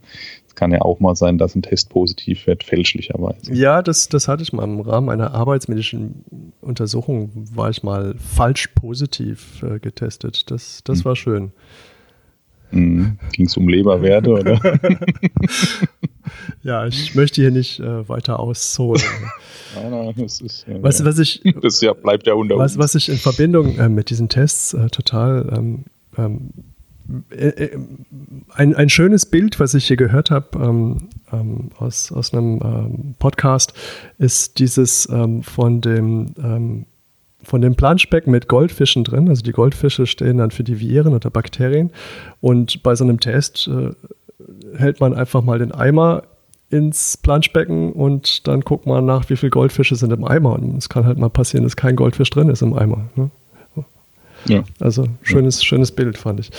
Es 0.47 0.55
kann 0.55 0.71
ja 0.71 0.81
auch 0.81 0.99
mal 0.99 1.15
sein, 1.15 1.38
dass 1.38 1.55
ein 1.55 1.62
Test 1.62 1.89
positiv 1.89 2.47
wird, 2.47 2.63
fälschlicherweise. 2.63 3.53
Ja, 3.53 3.81
das, 3.81 4.07
das 4.07 4.27
hatte 4.27 4.43
ich 4.43 4.53
mal 4.53 4.63
im 4.63 4.79
Rahmen 4.79 5.10
einer 5.10 5.34
arbeitsmedischen 5.34 6.53
Untersuchung, 6.62 7.31
war 7.53 7.69
ich 7.69 7.84
mal 7.84 8.15
falsch 8.17 8.67
positiv 8.67 9.63
äh, 9.63 9.79
getestet. 9.79 10.49
Das, 10.51 10.81
das 10.84 10.99
hm. 10.99 11.05
war 11.05 11.15
schön. 11.15 11.51
Mhm. 12.71 13.17
Ging 13.34 13.47
es 13.47 13.57
um 13.57 13.67
Leberwerte, 13.67 14.31
oder? 14.31 14.62
ja, 16.63 16.86
ich 16.88 17.15
möchte 17.15 17.41
hier 17.41 17.52
nicht 17.52 17.80
äh, 17.80 18.08
weiter 18.08 18.39
ausholen. 18.39 19.02
nein, 19.76 19.91
nein, 19.91 20.13
das 20.17 20.41
ist, 20.41 20.67
äh, 20.67 20.82
was, 20.82 21.04
was 21.04 21.20
ich, 21.20 21.41
das 21.62 21.82
ja, 21.82 21.94
bleibt 21.94 22.28
ja 22.28 22.34
unter 22.34 22.58
was, 22.58 22.78
was 22.78 22.96
ich 22.96 23.10
in 23.10 23.17
Verbindung 23.17 23.78
äh, 23.78 23.89
mit 23.89 24.10
diesen 24.10 24.30
Tests 24.30 24.74
äh, 24.74 24.88
total 24.88 25.52
ähm, 25.56 25.86
ähm, 26.17 26.52
äh, 27.32 27.48
äh, 27.48 27.78
ein, 28.54 28.76
ein 28.76 28.89
schönes 28.89 29.26
Bild, 29.26 29.60
was 29.60 29.74
ich 29.74 29.88
hier 29.88 29.98
gehört 29.98 30.32
habe 30.32 30.58
ähm, 30.60 31.10
ähm, 31.32 31.70
aus, 31.78 32.12
aus 32.12 32.34
einem 32.34 32.60
ähm, 32.63 33.15
Podcast, 33.20 33.74
ist 34.17 34.60
dieses 34.60 35.10
ähm, 35.12 35.44
von 35.44 35.82
dem 35.82 36.34
ähm, 36.41 36.86
von 37.44 37.62
dem 37.62 37.76
Planschbecken 37.76 38.32
mit 38.32 38.48
Goldfischen 38.48 39.04
drin. 39.04 39.28
Also 39.28 39.41
die 39.41 39.52
Goldfische 39.52 40.06
stehen 40.06 40.38
dann 40.38 40.52
für 40.52 40.63
die 40.63 40.80
Viren 40.80 41.13
oder 41.13 41.32
Bakterien. 41.32 41.91
Und 42.39 42.84
bei 42.84 42.96
so 42.96 43.04
einem 43.04 43.20
Test 43.20 43.67
äh, 43.67 43.94
hält 44.75 44.99
man 44.99 45.13
einfach 45.13 45.43
mal 45.43 45.60
den 45.60 45.71
Eimer 45.71 46.23
ins 46.69 47.17
Planschbecken 47.17 47.91
und 47.91 48.47
dann 48.47 48.62
guckt 48.62 48.86
man 48.86 49.06
nach, 49.06 49.30
wie 49.30 49.36
viele 49.36 49.49
Goldfische 49.49 49.95
sind 49.95 50.13
im 50.13 50.23
Eimer. 50.23 50.54
Und 50.54 50.77
es 50.77 50.89
kann 50.89 51.06
halt 51.06 51.17
mal 51.17 51.30
passieren, 51.30 51.63
dass 51.65 51.75
kein 51.75 51.95
Goldfisch 51.95 52.30
drin 52.30 52.49
ist 52.49 52.62
im 52.62 52.73
Eimer. 52.73 53.10
Ne? 53.15 53.30
Ja. 54.47 54.63
Also 54.80 55.06
schönes, 55.21 55.60
ja. 55.62 55.65
schönes 55.65 55.91
Bild, 55.91 56.17
fand 56.17 56.39
ich. 56.39 56.49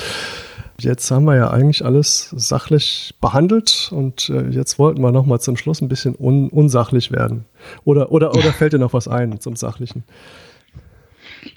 Jetzt 0.79 1.11
haben 1.11 1.25
wir 1.25 1.37
ja 1.37 1.51
eigentlich 1.51 1.85
alles 1.85 2.31
sachlich 2.37 3.15
behandelt 3.21 3.91
und 3.95 4.31
äh, 4.31 4.49
jetzt 4.49 4.79
wollten 4.79 5.01
wir 5.03 5.13
nochmal 5.13 5.41
zum 5.41 5.57
Schluss 5.57 5.81
ein 5.81 5.89
bisschen 5.89 6.15
un 6.19 6.49
unsachlich 6.49 7.13
werden. 7.13 7.45
Oder, 7.85 8.11
oder, 8.11 8.35
oder 8.35 8.53
fällt 8.53 8.73
dir 8.73 8.79
noch 8.79 8.93
was 8.93 9.09
ein 9.09 9.41
zum 9.41 9.57
Sachlichen? 9.57 10.05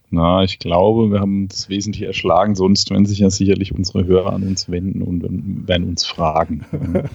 Na, 0.10 0.44
ich 0.44 0.60
glaube, 0.60 1.12
wir 1.12 1.20
haben 1.20 1.48
das 1.48 1.68
wesentlich 1.68 2.04
erschlagen, 2.04 2.56
sonst 2.56 2.90
werden 2.90 3.06
sich 3.06 3.20
ja 3.20 3.30
sicherlich 3.30 3.74
unsere 3.74 4.06
Hörer 4.06 4.34
an 4.34 4.44
uns 4.44 4.70
wenden 4.70 5.02
und 5.02 5.68
werden 5.68 5.90
uns 5.90 6.06
fragen. 6.06 6.66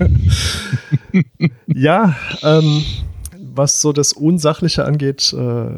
ja, 1.67 2.17
ähm, 2.43 2.83
was 3.55 3.81
so 3.81 3.93
das 3.93 4.13
Unsachliche 4.13 4.85
angeht, 4.85 5.33
äh, 5.33 5.71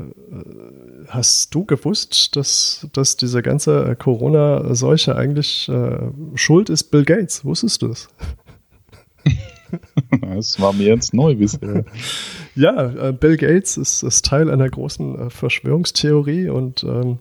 hast 1.08 1.54
du 1.54 1.64
gewusst, 1.64 2.36
dass, 2.36 2.88
dass 2.92 3.16
diese 3.16 3.42
ganze 3.42 3.96
Corona-Seuche 3.96 5.14
eigentlich 5.16 5.68
äh, 5.68 5.98
schuld 6.34 6.70
ist 6.70 6.84
Bill 6.84 7.04
Gates? 7.04 7.44
Wusstest 7.44 7.82
du 7.82 7.88
das? 7.88 8.08
Das 10.20 10.60
war 10.60 10.72
mir 10.72 10.86
jetzt 10.86 11.14
neu 11.14 11.34
bisher. 11.34 11.84
ja, 12.54 13.08
äh, 13.08 13.12
Bill 13.12 13.36
Gates 13.36 13.76
ist, 13.76 14.02
ist, 14.02 14.24
Teil 14.24 14.50
einer 14.50 14.68
großen 14.68 15.18
äh, 15.18 15.30
Verschwörungstheorie 15.30 16.48
und 16.48 16.84
ähm, 16.84 17.12
äh, 17.12 17.14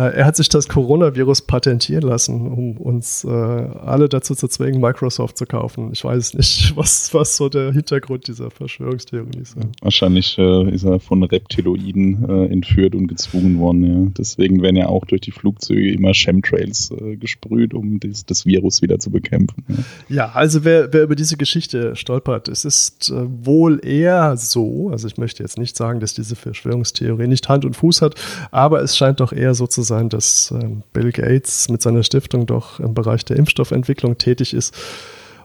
er 0.00 0.26
hat 0.26 0.36
sich 0.36 0.48
das 0.48 0.68
Coronavirus 0.68 1.42
patentieren 1.42 2.02
lassen, 2.02 2.48
um 2.48 2.76
uns 2.76 3.24
äh, 3.24 3.28
alle 3.30 4.08
dazu 4.08 4.34
zu 4.34 4.46
zwingen, 4.48 4.80
Microsoft 4.80 5.38
zu 5.38 5.46
kaufen. 5.46 5.90
Ich 5.92 6.04
weiß 6.04 6.34
nicht, 6.34 6.72
was, 6.76 7.12
was 7.14 7.36
so 7.36 7.48
der 7.48 7.72
Hintergrund 7.72 8.28
dieser 8.28 8.50
Verschwörungstheorie 8.50 9.38
ist. 9.40 9.56
Wahrscheinlich 9.80 10.36
äh, 10.38 10.70
ist 10.70 10.84
er 10.84 11.00
von 11.00 11.22
Reptiloiden 11.22 12.28
äh, 12.28 12.52
entführt 12.52 12.94
und 12.94 13.08
gezwungen 13.08 13.58
worden. 13.58 13.84
Ja. 13.84 14.12
Deswegen 14.18 14.62
werden 14.62 14.76
ja 14.76 14.88
auch 14.88 15.04
durch 15.06 15.22
die 15.22 15.30
Flugzeuge 15.30 15.92
immer 15.92 16.12
Chemtrails 16.12 16.90
äh, 16.90 17.16
gesprüht, 17.16 17.72
um 17.72 18.00
das, 18.00 18.26
das, 18.26 18.44
Virus 18.46 18.82
wieder 18.82 18.98
zu 18.98 19.10
bekämpfen. 19.10 19.64
Ja, 19.68 19.76
ja 20.08 20.32
also 20.32 20.64
wer, 20.64 20.92
wer, 20.92 21.04
über 21.04 21.16
diese 21.16 21.36
Geschichte 21.36 21.96
stolpert, 21.96 22.48
es 22.48 22.64
ist 22.64 23.08
äh, 23.08 23.24
wohl 23.44 23.84
eher 23.84 24.36
so, 24.36 24.90
also 24.90 25.06
ich 25.06 25.16
möchte 25.16 25.42
jetzt 25.42 25.58
nicht 25.58 25.76
sagen, 25.76 26.00
dass 26.00 26.14
diese 26.14 26.36
Verschwörungstheorie 26.36 27.26
nicht 27.26 27.48
Hand 27.48 27.64
und 27.64 27.74
Fuß 27.74 28.02
hat, 28.02 28.14
aber 28.50 28.82
es 28.82 28.96
scheint 28.96 29.20
doch 29.20 29.32
eher 29.32 29.54
so 29.54 29.66
zu 29.66 29.85
sein, 29.86 30.10
dass 30.10 30.50
ähm, 30.50 30.82
Bill 30.92 31.12
Gates 31.12 31.70
mit 31.70 31.80
seiner 31.80 32.02
Stiftung 32.02 32.44
doch 32.44 32.78
im 32.80 32.92
Bereich 32.92 33.24
der 33.24 33.36
Impfstoffentwicklung 33.36 34.18
tätig 34.18 34.52
ist 34.52 34.74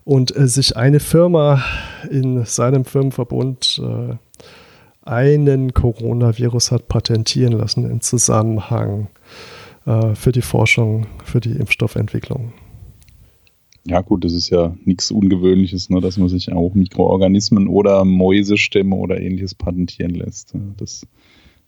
und 0.03 0.35
äh, 0.35 0.47
sich 0.47 0.75
eine 0.75 0.99
Firma 0.99 1.63
in 2.09 2.43
seinem 2.45 2.83
Firmenverbund 2.83 3.81
äh, 3.81 4.15
einen 5.03 5.73
Coronavirus 5.73 6.71
hat 6.71 6.87
patentieren 6.87 7.53
lassen 7.53 7.89
im 7.89 8.01
Zusammenhang 8.01 9.07
äh, 9.85 10.15
für 10.15 10.31
die 10.31 10.41
Forschung, 10.41 11.07
für 11.23 11.39
die 11.39 11.53
Impfstoffentwicklung. 11.53 12.53
Ja, 13.83 14.01
gut, 14.01 14.23
das 14.23 14.33
ist 14.33 14.49
ja 14.51 14.75
nichts 14.85 15.09
Ungewöhnliches, 15.09 15.89
ne, 15.89 16.01
dass 16.01 16.17
man 16.17 16.29
sich 16.29 16.51
auch 16.53 16.75
Mikroorganismen 16.75 17.67
oder 17.67 18.05
Mäusestämme 18.05 18.95
oder 18.95 19.19
ähnliches 19.19 19.55
patentieren 19.55 20.13
lässt. 20.13 20.53
Das 20.77 21.07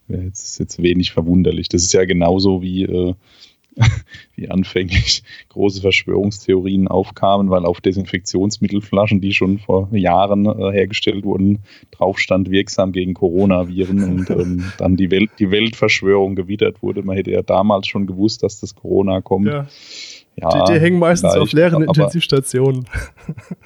wäre 0.07 0.23
jetzt, 0.23 0.59
jetzt 0.59 0.81
wenig 0.81 1.11
verwunderlich. 1.11 1.69
Das 1.69 1.83
ist 1.83 1.93
ja 1.93 2.05
genauso 2.05 2.61
wie 2.61 2.83
äh, 2.83 3.13
wie 4.35 4.49
anfänglich 4.49 5.23
große 5.49 5.81
Verschwörungstheorien 5.81 6.87
aufkamen, 6.87 7.49
weil 7.49 7.65
auf 7.65 7.81
Desinfektionsmittelflaschen, 7.81 9.21
die 9.21 9.33
schon 9.33 9.59
vor 9.59 9.89
Jahren 9.91 10.45
äh, 10.45 10.71
hergestellt 10.71 11.23
wurden, 11.23 11.59
drauf 11.91 12.19
stand 12.19 12.51
wirksam 12.51 12.91
gegen 12.91 13.13
Coronaviren 13.13 14.03
und 14.03 14.29
ähm, 14.29 14.71
dann 14.77 14.95
die, 14.95 15.11
Welt, 15.11 15.31
die 15.39 15.51
Weltverschwörung 15.51 16.35
gewittert 16.35 16.81
wurde. 16.81 17.03
Man 17.03 17.15
hätte 17.15 17.31
ja 17.31 17.41
damals 17.41 17.87
schon 17.87 18.07
gewusst, 18.07 18.43
dass 18.43 18.59
das 18.59 18.75
Corona 18.75 19.21
kommt. 19.21 19.47
Ja. 19.47 19.67
Ja, 20.35 20.49
die, 20.49 20.73
die, 20.73 20.79
hängen 20.79 20.97
meistens 20.97 21.35
auf 21.35 21.51
leeren 21.51 21.83
Intensivstationen. 21.83 22.85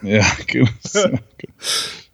Ja, 0.03 0.25
genau. 0.47 0.67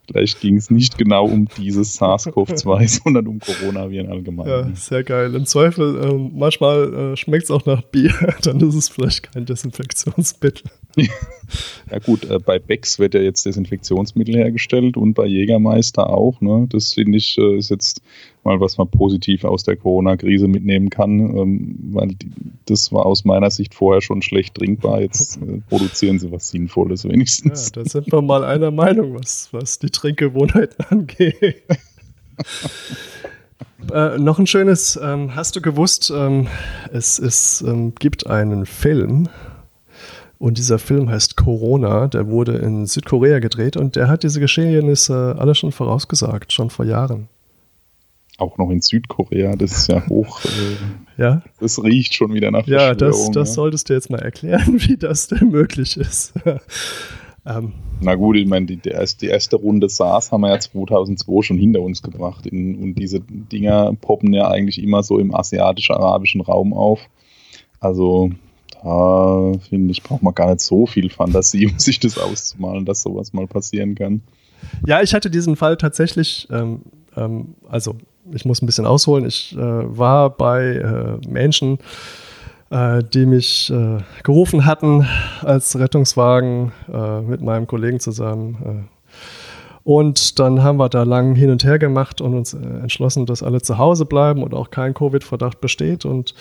Vielleicht 0.06 0.40
ging 0.40 0.56
es 0.56 0.70
nicht 0.70 0.98
genau 0.98 1.26
um 1.26 1.48
dieses 1.56 1.98
SARS-CoV-2, 2.00 2.88
sondern 3.02 3.26
um 3.26 3.38
Coronaviren 3.38 4.08
allgemein. 4.08 4.46
Ja, 4.46 4.70
sehr 4.74 5.02
geil. 5.02 5.34
Im 5.34 5.46
Zweifel, 5.46 6.02
äh, 6.02 6.14
manchmal 6.14 7.12
äh, 7.12 7.16
schmeckt 7.16 7.44
es 7.44 7.50
auch 7.50 7.64
nach 7.64 7.82
Bier, 7.82 8.12
dann 8.42 8.60
ist 8.60 8.74
es 8.74 8.88
vielleicht 8.88 9.32
kein 9.32 9.46
Desinfektionsmittel. 9.46 10.70
ja 10.96 11.98
gut, 12.04 12.28
äh, 12.30 12.38
bei 12.38 12.58
Becks 12.58 12.98
wird 12.98 13.14
ja 13.14 13.20
jetzt 13.20 13.46
Desinfektionsmittel 13.46 14.34
hergestellt 14.36 14.96
und 14.96 15.14
bei 15.14 15.26
Jägermeister 15.26 16.10
auch. 16.10 16.40
Ne? 16.40 16.66
Das 16.70 16.92
finde 16.92 17.18
ich 17.18 17.38
äh, 17.38 17.56
ist 17.56 17.70
jetzt 17.70 18.02
mal 18.44 18.60
was 18.60 18.78
man 18.78 18.88
positiv 18.88 19.44
aus 19.44 19.62
der 19.64 19.76
Corona-Krise 19.76 20.48
mitnehmen 20.48 20.90
kann, 20.90 21.36
ähm, 21.36 21.78
weil 21.92 22.08
die, 22.08 22.30
das 22.66 22.92
war 22.92 23.06
aus 23.06 23.24
meiner 23.24 23.50
Sicht 23.50 23.74
vorher 23.74 24.00
schon 24.00 24.22
schlecht 24.22 24.54
trinkbar. 24.54 25.00
Jetzt 25.00 25.38
äh, 25.38 25.60
produzieren 25.68 26.18
sie 26.18 26.30
was 26.30 26.50
Sinnvolles 26.50 27.04
wenigstens. 27.04 27.72
Ja, 27.74 27.82
da 27.82 27.88
sind 27.88 28.10
wir 28.10 28.22
mal 28.22 28.44
einer 28.44 28.70
Meinung, 28.70 29.14
was, 29.14 29.48
was 29.52 29.78
die 29.78 29.90
Trinkgewohnheiten 29.90 30.84
angeht. 30.88 31.62
Äh, 33.92 34.18
noch 34.18 34.38
ein 34.38 34.46
schönes, 34.46 34.98
ähm, 35.02 35.34
hast 35.34 35.56
du 35.56 35.60
gewusst, 35.60 36.12
ähm, 36.14 36.48
es, 36.92 37.18
es 37.18 37.62
ähm, 37.66 37.94
gibt 37.94 38.26
einen 38.26 38.66
Film 38.66 39.28
und 40.38 40.58
dieser 40.58 40.78
Film 40.78 41.08
heißt 41.08 41.36
Corona, 41.36 42.08
der 42.08 42.28
wurde 42.28 42.56
in 42.56 42.86
Südkorea 42.86 43.38
gedreht 43.38 43.76
und 43.76 43.96
der 43.96 44.08
hat 44.08 44.22
diese 44.22 44.40
Geschehnisse 44.40 45.36
alle 45.38 45.54
schon 45.54 45.72
vorausgesagt, 45.72 46.52
schon 46.52 46.70
vor 46.70 46.84
Jahren 46.84 47.28
auch 48.38 48.58
noch 48.58 48.70
in 48.70 48.80
Südkorea, 48.80 49.54
das 49.56 49.72
ist 49.72 49.88
ja 49.88 50.06
hoch. 50.08 50.40
Äh, 51.16 51.22
ja. 51.22 51.42
Das 51.60 51.82
riecht 51.82 52.14
schon 52.14 52.34
wieder 52.34 52.50
nach 52.50 52.66
Ja, 52.66 52.94
das, 52.94 53.30
das 53.30 53.50
ja. 53.50 53.54
solltest 53.54 53.88
du 53.88 53.94
jetzt 53.94 54.10
mal 54.10 54.20
erklären, 54.20 54.74
wie 54.88 54.96
das 54.96 55.28
denn 55.28 55.50
möglich 55.50 55.96
ist. 55.96 56.32
ähm. 57.46 57.72
Na 58.00 58.16
gut, 58.16 58.36
ich 58.36 58.46
meine, 58.46 58.66
die, 58.66 58.76
die, 58.76 58.90
erste, 58.90 59.56
Runde 59.56 59.88
SARS 59.88 60.32
haben 60.32 60.40
wir 60.40 60.50
ja 60.50 60.58
2002 60.58 61.42
schon 61.42 61.58
hinter 61.58 61.80
uns 61.82 62.02
gebracht. 62.02 62.46
In, 62.46 62.76
und 62.76 62.94
diese 62.96 63.20
Dinger 63.20 63.94
poppen 64.00 64.32
ja 64.32 64.48
eigentlich 64.48 64.82
immer 64.82 65.04
so 65.04 65.18
im 65.20 65.34
asiatisch-arabischen 65.34 66.40
Raum 66.40 66.72
auf. 66.72 67.08
Also 67.78 68.30
da 68.82 69.52
finde 69.68 69.92
ich, 69.92 70.02
braucht 70.02 70.22
man 70.22 70.34
gar 70.34 70.50
nicht 70.50 70.60
so 70.60 70.86
viel 70.86 71.08
Fantasie, 71.10 71.66
um 71.66 71.78
sich 71.78 72.00
das 72.00 72.18
auszumalen, 72.18 72.84
dass 72.84 73.02
sowas 73.02 73.32
mal 73.32 73.46
passieren 73.46 73.94
kann. 73.94 74.22
Ja, 74.86 75.00
ich 75.00 75.14
hatte 75.14 75.30
diesen 75.30 75.56
Fall 75.56 75.76
tatsächlich, 75.76 76.48
ähm, 76.50 76.82
ähm, 77.16 77.54
also 77.68 77.96
ich 78.32 78.44
muss 78.44 78.62
ein 78.62 78.66
bisschen 78.66 78.86
ausholen. 78.86 79.26
Ich 79.26 79.56
äh, 79.56 79.58
war 79.58 80.30
bei 80.30 80.64
äh, 80.64 81.28
Menschen, 81.28 81.78
äh, 82.70 83.02
die 83.02 83.26
mich 83.26 83.70
äh, 83.70 83.98
gerufen 84.22 84.64
hatten 84.64 85.06
als 85.42 85.78
Rettungswagen 85.78 86.72
äh, 86.92 87.20
mit 87.20 87.40
meinem 87.40 87.66
Kollegen 87.66 88.00
zusammen. 88.00 88.88
Und 89.84 90.38
dann 90.38 90.62
haben 90.62 90.78
wir 90.78 90.88
da 90.88 91.02
lang 91.02 91.34
hin 91.34 91.50
und 91.50 91.62
her 91.62 91.78
gemacht 91.78 92.22
und 92.22 92.34
uns 92.34 92.54
entschlossen, 92.54 93.26
dass 93.26 93.42
alle 93.42 93.60
zu 93.60 93.76
Hause 93.76 94.06
bleiben 94.06 94.42
und 94.42 94.54
auch 94.54 94.70
kein 94.70 94.94
Covid-Verdacht 94.94 95.60
besteht. 95.60 96.06
Und 96.06 96.34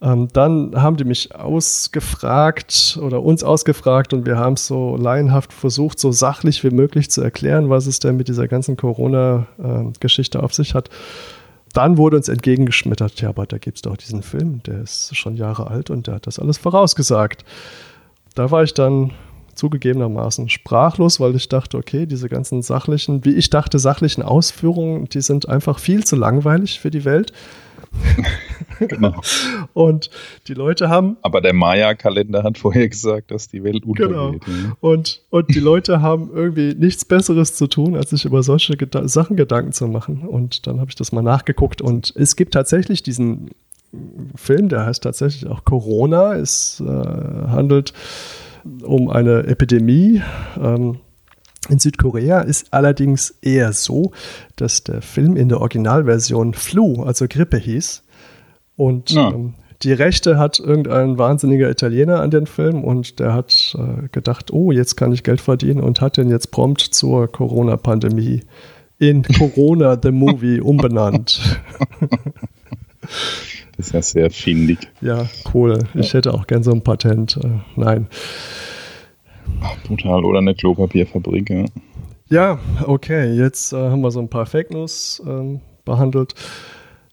ähm, 0.00 0.28
dann 0.32 0.80
haben 0.80 0.96
die 0.96 1.04
mich 1.04 1.34
ausgefragt 1.34 2.98
oder 3.02 3.22
uns 3.22 3.42
ausgefragt 3.42 4.12
und 4.12 4.26
wir 4.26 4.36
haben 4.36 4.52
es 4.52 4.66
so 4.66 4.96
laienhaft 4.96 5.52
versucht, 5.52 5.98
so 5.98 6.12
sachlich 6.12 6.62
wie 6.62 6.70
möglich 6.70 7.10
zu 7.10 7.20
erklären, 7.20 7.68
was 7.68 7.86
es 7.86 7.98
denn 7.98 8.16
mit 8.16 8.28
dieser 8.28 8.46
ganzen 8.46 8.76
Corona-Geschichte 8.76 10.42
auf 10.42 10.54
sich 10.54 10.74
hat. 10.74 10.88
Dann 11.72 11.98
wurde 11.98 12.16
uns 12.16 12.28
entgegengeschmettert, 12.28 13.20
ja, 13.20 13.30
aber 13.30 13.46
da 13.46 13.58
gibt 13.58 13.78
es 13.78 13.82
doch 13.82 13.96
diesen 13.96 14.22
Film, 14.22 14.62
der 14.64 14.82
ist 14.82 15.16
schon 15.16 15.36
Jahre 15.36 15.66
alt 15.66 15.90
und 15.90 16.06
der 16.06 16.14
hat 16.14 16.26
das 16.26 16.38
alles 16.38 16.58
vorausgesagt. 16.58 17.44
Da 18.34 18.50
war 18.52 18.62
ich 18.62 18.74
dann 18.74 19.12
zugegebenermaßen 19.56 20.48
sprachlos, 20.48 21.18
weil 21.18 21.34
ich 21.34 21.48
dachte, 21.48 21.76
okay, 21.76 22.06
diese 22.06 22.28
ganzen 22.28 22.62
sachlichen, 22.62 23.24
wie 23.24 23.34
ich 23.34 23.50
dachte, 23.50 23.80
sachlichen 23.80 24.22
Ausführungen, 24.22 25.08
die 25.08 25.20
sind 25.20 25.48
einfach 25.48 25.80
viel 25.80 26.04
zu 26.04 26.14
langweilig 26.14 26.78
für 26.78 26.92
die 26.92 27.04
Welt. 27.04 27.32
genau. 28.78 29.20
Und 29.72 30.10
die 30.46 30.54
Leute 30.54 30.88
haben. 30.88 31.16
Aber 31.22 31.40
der 31.40 31.52
Maya-Kalender 31.52 32.42
hat 32.42 32.58
vorher 32.58 32.88
gesagt, 32.88 33.30
dass 33.30 33.48
die 33.48 33.64
Welt 33.64 33.84
untergeht. 33.84 34.44
Genau. 34.44 34.76
Und, 34.80 35.22
und 35.30 35.54
die 35.54 35.60
Leute 35.60 36.00
haben 36.00 36.30
irgendwie 36.32 36.74
nichts 36.74 37.04
Besseres 37.04 37.54
zu 37.54 37.66
tun, 37.66 37.96
als 37.96 38.10
sich 38.10 38.24
über 38.24 38.42
solche 38.42 38.76
Geda 38.76 39.06
Sachen 39.08 39.36
Gedanken 39.36 39.72
zu 39.72 39.86
machen. 39.88 40.22
Und 40.26 40.66
dann 40.66 40.80
habe 40.80 40.90
ich 40.90 40.96
das 40.96 41.12
mal 41.12 41.22
nachgeguckt. 41.22 41.82
Und 41.82 42.12
es 42.16 42.36
gibt 42.36 42.54
tatsächlich 42.54 43.02
diesen 43.02 43.50
Film, 44.34 44.68
der 44.68 44.84
heißt 44.86 45.02
tatsächlich 45.02 45.50
auch 45.50 45.64
Corona. 45.64 46.34
Es 46.34 46.80
äh, 46.80 46.84
handelt 46.84 47.92
um 48.82 49.08
eine 49.08 49.44
Epidemie. 49.44 50.22
Ähm, 50.60 50.98
in 51.68 51.78
Südkorea 51.78 52.40
ist 52.40 52.72
allerdings 52.72 53.34
eher 53.42 53.72
so, 53.72 54.12
dass 54.56 54.84
der 54.84 55.02
Film 55.02 55.36
in 55.36 55.48
der 55.48 55.60
Originalversion 55.60 56.54
Flu, 56.54 57.02
also 57.02 57.26
Grippe 57.28 57.58
hieß. 57.58 58.02
Und 58.76 59.10
ja. 59.10 59.30
ähm, 59.30 59.54
die 59.82 59.92
Rechte 59.92 60.38
hat 60.38 60.58
irgendein 60.58 61.18
wahnsinniger 61.18 61.70
Italiener 61.70 62.20
an 62.20 62.30
den 62.30 62.46
Film 62.46 62.84
und 62.84 63.20
der 63.20 63.34
hat 63.34 63.76
äh, 63.78 64.08
gedacht, 64.08 64.52
oh, 64.52 64.72
jetzt 64.72 64.96
kann 64.96 65.12
ich 65.12 65.22
Geld 65.22 65.40
verdienen 65.40 65.80
und 65.80 66.00
hat 66.00 66.16
den 66.16 66.30
jetzt 66.30 66.50
prompt 66.50 66.80
zur 66.80 67.30
Corona-Pandemie 67.30 68.42
in 68.98 69.22
Corona 69.22 69.98
the 70.00 70.10
Movie 70.10 70.60
umbenannt. 70.62 71.40
das 73.76 73.86
ist 73.86 73.92
ja 73.92 74.02
sehr 74.02 74.30
findig. 74.30 74.78
Ja, 75.00 75.26
cool. 75.54 75.78
Ich 75.94 76.14
hätte 76.14 76.34
auch 76.34 76.46
gern 76.46 76.62
so 76.64 76.72
ein 76.72 76.82
Patent. 76.82 77.36
Äh, 77.36 77.48
nein. 77.76 78.08
Total, 79.86 80.24
oder 80.24 80.38
eine 80.38 80.54
Klopapierfabrik, 80.54 81.50
ja. 81.50 81.64
Ja, 82.30 82.58
okay, 82.86 83.32
jetzt 83.34 83.72
äh, 83.72 83.76
haben 83.76 84.02
wir 84.02 84.10
so 84.10 84.20
ein 84.20 84.28
paar 84.28 84.46
Fake 84.46 84.70
News 84.70 85.22
äh, 85.26 85.58
behandelt. 85.84 86.34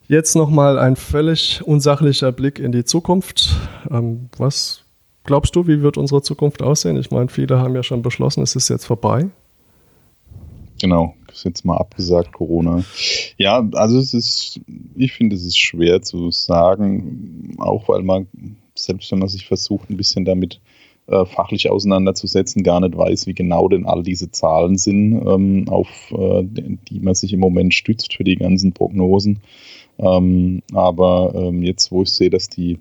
Jetzt 0.07 0.35
nochmal 0.35 0.77
ein 0.77 0.95
völlig 0.95 1.65
unsachlicher 1.65 2.31
Blick 2.31 2.59
in 2.59 2.71
die 2.71 2.83
Zukunft. 2.83 3.55
Ähm, 3.89 4.29
was 4.37 4.83
glaubst 5.23 5.55
du, 5.55 5.67
wie 5.67 5.81
wird 5.81 5.97
unsere 5.97 6.21
Zukunft 6.21 6.61
aussehen? 6.61 6.97
Ich 6.97 7.11
meine, 7.11 7.29
viele 7.29 7.59
haben 7.59 7.75
ja 7.75 7.81
schon 7.81 8.01
beschlossen, 8.01 8.43
es 8.43 8.55
ist 8.55 8.69
jetzt 8.69 8.85
vorbei. 8.85 9.29
Genau, 10.81 11.15
ist 11.31 11.45
jetzt 11.45 11.65
mal 11.65 11.77
abgesagt, 11.77 12.33
Corona. 12.33 12.83
Ja, 13.37 13.65
also 13.73 13.97
es 13.97 14.13
ist, 14.13 14.59
ich 14.95 15.13
finde, 15.13 15.35
es 15.35 15.45
ist 15.45 15.57
schwer 15.57 16.01
zu 16.01 16.29
sagen, 16.31 17.55
auch 17.57 17.87
weil 17.87 18.03
man, 18.03 18.27
selbst 18.75 19.11
wenn 19.11 19.19
man 19.19 19.29
sich 19.29 19.47
versucht, 19.47 19.89
ein 19.89 19.97
bisschen 19.97 20.25
damit 20.25 20.59
äh, 21.07 21.25
fachlich 21.25 21.69
auseinanderzusetzen, 21.69 22.63
gar 22.63 22.79
nicht 22.79 22.97
weiß, 22.97 23.27
wie 23.27 23.33
genau 23.33 23.67
denn 23.67 23.85
all 23.85 24.03
diese 24.03 24.31
Zahlen 24.31 24.77
sind, 24.77 25.13
ähm, 25.27 25.65
auf 25.69 26.11
äh, 26.11 26.43
die 26.43 26.99
man 26.99 27.13
sich 27.13 27.33
im 27.33 27.39
Moment 27.39 27.73
stützt 27.73 28.13
für 28.15 28.23
die 28.23 28.35
ganzen 28.35 28.73
Prognosen. 28.73 29.39
Ähm, 29.99 30.61
aber 30.73 31.33
ähm, 31.35 31.63
jetzt, 31.63 31.91
wo 31.91 32.01
ich 32.01 32.09
sehe, 32.09 32.29
dass 32.29 32.49
die, 32.49 32.79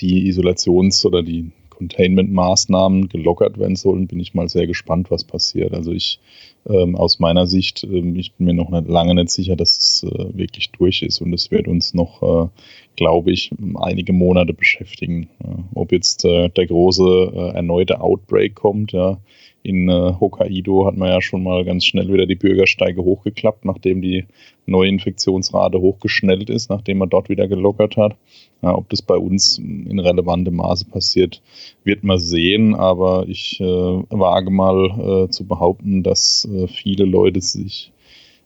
die 0.00 0.28
Isolations- 0.30 1.06
oder 1.06 1.22
die 1.22 1.50
Containment-Maßnahmen 1.76 3.08
gelockert 3.08 3.58
werden 3.58 3.76
sollen, 3.76 4.06
bin 4.06 4.20
ich 4.20 4.34
mal 4.34 4.48
sehr 4.48 4.66
gespannt, 4.66 5.10
was 5.10 5.24
passiert. 5.24 5.74
Also 5.74 5.92
ich 5.92 6.20
ähm, 6.68 6.96
aus 6.96 7.18
meiner 7.18 7.46
Sicht, 7.46 7.84
ähm, 7.84 8.16
ich 8.16 8.34
bin 8.34 8.46
mir 8.46 8.54
noch 8.54 8.70
nicht, 8.70 8.88
lange 8.88 9.14
nicht 9.14 9.30
sicher, 9.30 9.56
dass 9.56 9.76
es 9.76 10.02
äh, 10.02 10.36
wirklich 10.36 10.70
durch 10.72 11.02
ist 11.02 11.20
und 11.20 11.32
es 11.32 11.50
wird 11.50 11.68
uns 11.68 11.94
noch, 11.94 12.22
äh, 12.22 12.48
glaube 12.96 13.30
ich, 13.30 13.50
einige 13.76 14.12
Monate 14.12 14.52
beschäftigen. 14.52 15.28
Ja. 15.44 15.58
Ob 15.74 15.92
jetzt 15.92 16.24
äh, 16.24 16.48
der 16.48 16.66
große 16.66 17.32
äh, 17.34 17.54
erneute 17.54 18.00
Outbreak 18.00 18.54
kommt, 18.54 18.92
ja, 18.92 19.18
in 19.66 19.88
äh, 19.88 20.12
Hokkaido 20.20 20.86
hat 20.86 20.96
man 20.96 21.08
ja 21.08 21.20
schon 21.20 21.42
mal 21.42 21.64
ganz 21.64 21.84
schnell 21.84 22.12
wieder 22.12 22.26
die 22.26 22.36
Bürgersteige 22.36 23.02
hochgeklappt, 23.02 23.64
nachdem 23.64 24.00
die 24.00 24.24
neue 24.64 24.88
Infektionsrate 24.88 25.80
hochgeschnellt 25.80 26.50
ist, 26.50 26.70
nachdem 26.70 26.98
man 26.98 27.10
dort 27.10 27.28
wieder 27.28 27.48
gelockert 27.48 27.96
hat. 27.96 28.16
Ja, 28.62 28.74
ob 28.74 28.88
das 28.88 29.02
bei 29.02 29.16
uns 29.16 29.58
in 29.58 29.98
relevantem 29.98 30.56
Maße 30.56 30.86
passiert, 30.86 31.42
wird 31.84 32.04
man 32.04 32.18
sehen. 32.18 32.74
Aber 32.74 33.26
ich 33.28 33.60
äh, 33.60 33.64
wage 33.64 34.50
mal 34.50 35.26
äh, 35.26 35.30
zu 35.30 35.46
behaupten, 35.46 36.02
dass 36.02 36.48
äh, 36.50 36.68
viele 36.68 37.04
Leute 37.04 37.40
sich 37.40 37.92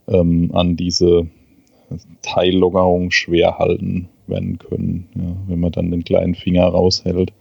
ähm, 0.08 0.50
an 0.54 0.76
diese 0.76 1.28
Teillockerung 2.22 3.10
schwer 3.10 3.58
halten 3.58 4.08
werden 4.26 4.58
können. 4.58 5.08
Ja, 5.14 5.36
wenn 5.48 5.60
man 5.60 5.72
dann 5.72 5.90
den 5.90 6.04
kleinen 6.04 6.34
Finger 6.34 6.64
raushält, 6.66 7.32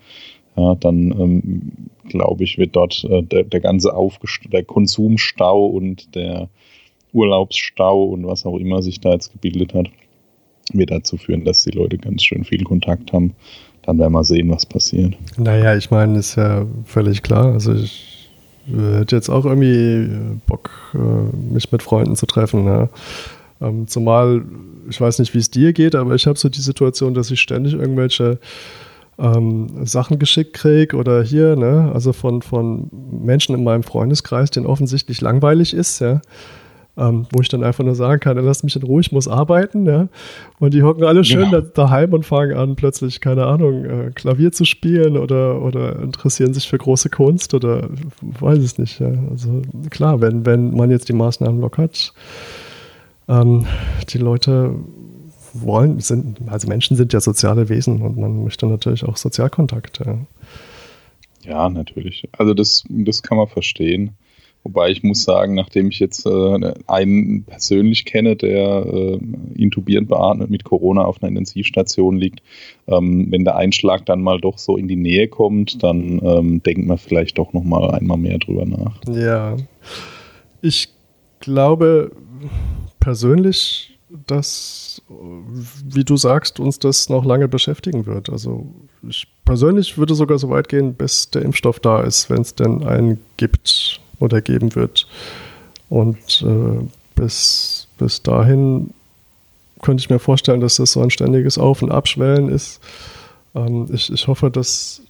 ja, 0.60 0.76
dann 0.76 1.12
ähm, 1.20 1.72
glaube 2.10 2.44
ich, 2.44 2.58
wird 2.58 2.76
dort 2.76 3.04
äh, 3.06 3.24
der, 3.24 3.44
der 3.44 3.60
ganze 3.60 3.94
Aufgest 3.94 4.42
der 4.52 4.64
Konsumstau 4.64 5.66
und 5.68 6.16
der 6.16 6.50
Urlaubsstau 7.14 8.04
und 8.06 8.28
was 8.28 8.46
auch 8.46 8.58
immer 8.58 8.82
sich 8.82 9.00
da 9.00 9.12
jetzt 9.12 9.32
gebildet 9.32 9.74
hat, 9.74 9.88
wird 10.74 10.92
dazu 10.92 11.18
führen, 11.18 11.46
dass 11.46 11.64
die 11.64 11.72
Leute 11.72 11.98
ganz 11.98 12.24
schön 12.24 12.44
viel 12.44 12.64
Kontakt 12.64 13.14
haben. 13.14 13.34
Dann 13.84 13.98
werden 13.98 14.14
wir 14.14 14.24
sehen, 14.24 14.50
was 14.52 14.66
passiert. 14.66 15.16
Naja, 15.38 15.76
ich 15.76 15.90
meine, 15.90 16.20
ist 16.20 16.36
ja 16.36 16.66
völlig 16.86 17.24
klar. 17.24 17.54
Also 17.54 17.74
ich 17.74 18.30
äh, 18.68 19.00
hätte 19.00 19.16
jetzt 19.16 19.30
auch 19.30 19.46
irgendwie 19.46 20.14
äh, 20.14 20.38
Bock, 20.46 20.70
äh, 20.94 21.54
mich 21.54 21.72
mit 21.72 21.82
Freunden 21.82 22.16
zu 22.16 22.26
treffen. 22.26 22.66
Ja. 22.66 22.90
Ähm, 23.62 23.88
zumal, 23.88 24.44
ich 24.90 25.00
weiß 25.00 25.20
nicht, 25.20 25.34
wie 25.34 25.40
es 25.40 25.50
dir 25.50 25.74
geht, 25.74 25.96
aber 25.96 26.14
ich 26.16 26.28
habe 26.28 26.38
so 26.38 26.50
die 26.50 26.62
Situation, 26.62 27.14
dass 27.14 27.32
ich 27.32 27.42
ständig 27.42 27.74
irgendwelche 27.74 28.38
ähm, 29.20 29.86
Sachen 29.86 30.20
geschickt 30.20 30.54
kriege 30.54 30.96
oder 30.96 31.22
hier, 31.24 31.56
ne, 31.56 31.92
also 31.94 32.14
von, 32.14 32.42
von 32.42 32.90
Menschen 32.92 33.56
in 33.56 33.64
meinem 33.64 33.84
Freundeskreis, 33.84 34.52
denen 34.52 34.66
offensichtlich 34.66 35.22
langweilig 35.22 35.74
ist, 35.74 36.00
ja 36.00 36.22
ähm, 37.00 37.26
wo 37.32 37.42
ich 37.42 37.48
dann 37.48 37.64
einfach 37.64 37.84
nur 37.84 37.96
sagen 37.96 38.20
kann, 38.20 38.38
lass 38.38 38.64
mich 38.64 38.76
in 38.76 38.84
Ruhe, 38.84 39.00
ich 39.00 39.12
muss 39.12 39.28
arbeiten. 39.28 39.86
Ja? 39.86 40.10
Und 40.60 40.74
die 40.74 40.84
hocken 40.84 41.06
alle 41.06 41.24
schön 41.24 41.50
genau. 41.50 41.62
da, 41.62 41.86
daheim 41.86 42.14
und 42.14 42.26
fangen 42.26 42.58
an, 42.58 42.76
plötzlich, 42.76 43.22
keine 43.22 43.46
Ahnung, 43.46 43.86
äh, 43.86 44.12
Klavier 44.14 44.52
zu 44.52 44.66
spielen 44.66 45.18
oder, 45.18 45.62
oder 45.62 45.98
interessieren 46.00 46.54
sich 46.54 46.68
für 46.68 46.78
große 46.78 47.10
Kunst 47.10 47.54
oder 47.54 47.90
weiß 48.22 48.60
es 48.60 48.78
nicht. 48.78 49.00
Ja? 49.00 49.14
Also 49.30 49.62
klar, 49.90 50.20
wenn, 50.20 50.46
wenn 50.46 50.76
man 50.76 50.92
jetzt 50.92 51.08
die 51.08 51.14
Maßnahmen 51.14 51.62
lockert, 51.62 52.14
ähm, 53.30 53.66
die 54.10 54.18
Leute 54.18 54.76
wollen, 55.54 56.00
sind, 56.00 56.38
also 56.48 56.68
Menschen 56.68 56.98
sind 56.98 57.14
ja 57.14 57.20
soziale 57.20 57.70
Wesen 57.70 58.02
und 58.02 58.18
man 58.18 58.44
möchte 58.44 58.68
natürlich 58.68 59.04
auch 59.04 59.18
Sozialkontakt. 59.18 60.00
Ja, 60.06 60.18
ja 61.44 61.70
natürlich. 61.70 62.28
Also 62.38 62.54
das, 62.54 62.84
das 62.90 63.24
kann 63.24 63.38
man 63.38 63.48
verstehen. 63.48 64.18
Wobei 64.64 64.90
ich 64.90 65.04
muss 65.04 65.24
sagen, 65.24 65.56
nachdem 65.56 65.88
ich 65.90 66.00
jetzt 66.00 66.26
äh, 66.26 66.74
einen 66.86 67.44
persönlich 67.46 68.04
kenne, 68.04 68.36
der 68.36 68.86
äh, 68.86 69.20
intubierend 69.56 70.10
beatmet 70.10 70.50
mit 70.50 70.66
Corona 70.66 71.06
auf 71.06 71.22
einer 71.22 71.30
Intensivstation 71.30 72.18
liegt, 72.18 72.44
ähm, 72.88 73.28
wenn 73.30 73.46
der 73.46 73.56
Einschlag 73.56 74.06
dann 74.06 74.22
mal 74.22 74.42
doch 74.42 74.58
so 74.58 74.76
in 74.76 74.90
die 74.90 74.98
Nähe 74.98 75.30
kommt, 75.30 75.82
dann 75.82 76.20
ähm, 76.22 76.62
denkt 76.62 76.86
man 76.86 76.98
vielleicht 76.98 77.38
doch 77.38 77.54
noch 77.54 77.64
mal 77.64 77.92
einmal 77.92 78.18
mehr 78.18 78.38
drüber 78.38 78.66
nach. 78.66 79.00
Ja, 79.08 79.56
ich 80.62 80.90
glaube 81.40 82.12
persönlich, 83.00 83.98
dass, 84.28 85.02
wie 85.08 86.04
du 86.04 86.18
sagst, 86.18 86.60
uns 86.60 86.80
das 86.80 87.10
noch 87.10 87.26
lange 87.26 87.48
beschäftigen 87.48 88.06
wird. 88.06 88.30
Also 88.30 88.68
ich 89.08 89.28
persönlich 89.46 89.98
würde 89.98 90.16
sogar 90.16 90.40
so 90.40 90.50
weit 90.50 90.70
gehen, 90.70 90.94
bis 90.94 91.30
der 91.30 91.44
Impfstoff 91.44 91.80
da 91.80 92.02
ist, 92.02 92.30
wenn 92.30 92.42
es 92.42 92.56
denn 92.56 92.84
einen 92.84 93.20
gibt 93.38 94.00
oder 94.20 94.42
geben 94.42 94.76
wird. 94.76 95.08
Und 95.90 96.44
äh, 96.46 96.86
bis, 97.16 97.88
bis 97.98 98.22
dahin 98.22 98.94
könnte 99.82 100.02
ich 100.02 100.10
mir 100.10 100.20
vorstellen, 100.20 100.62
dass 100.62 100.76
das 100.76 100.92
so 100.92 101.02
ein 101.02 101.10
ständiges 101.10 101.58
Auf- 101.58 101.82
und 101.82 101.92
Abschwellen 101.92 102.50
ist. 102.50 102.82
Ähm, 103.56 103.88
ich, 103.92 104.12
ich 104.12 104.28
hoffe, 104.28 104.52
dass, 104.52 105.02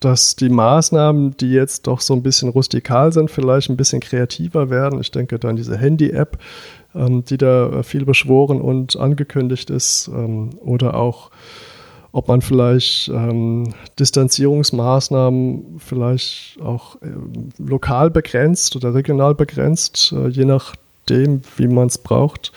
dass 0.00 0.36
die 0.36 0.48
Maßnahmen, 0.48 1.36
die 1.36 1.50
jetzt 1.50 1.86
doch 1.86 2.00
so 2.00 2.14
ein 2.14 2.22
bisschen 2.22 2.50
rustikal 2.50 3.12
sind, 3.12 3.30
vielleicht 3.30 3.68
ein 3.68 3.76
bisschen 3.76 4.00
kreativer 4.00 4.70
werden. 4.70 5.00
Ich 5.00 5.10
denke 5.10 5.38
dann 5.38 5.56
diese 5.56 5.76
Handy-App, 5.76 6.38
ähm, 6.94 7.24
die 7.24 7.36
da 7.36 7.82
viel 7.82 8.04
beschworen 8.04 8.60
und 8.60 8.96
angekündigt 8.96 9.70
ist, 9.70 10.08
ähm, 10.08 10.50
oder 10.60 10.94
auch 10.94 11.30
ob 12.12 12.28
man 12.28 12.40
vielleicht 12.40 13.08
ähm, 13.08 13.74
Distanzierungsmaßnahmen 13.98 15.78
vielleicht 15.78 16.60
auch 16.60 16.96
äh, 17.02 17.08
lokal 17.58 18.10
begrenzt 18.10 18.76
oder 18.76 18.94
regional 18.94 19.34
begrenzt, 19.34 20.12
äh, 20.16 20.28
je 20.28 20.44
nachdem, 20.44 21.42
wie 21.56 21.68
man 21.68 21.88
es 21.88 21.98
braucht. 21.98 22.52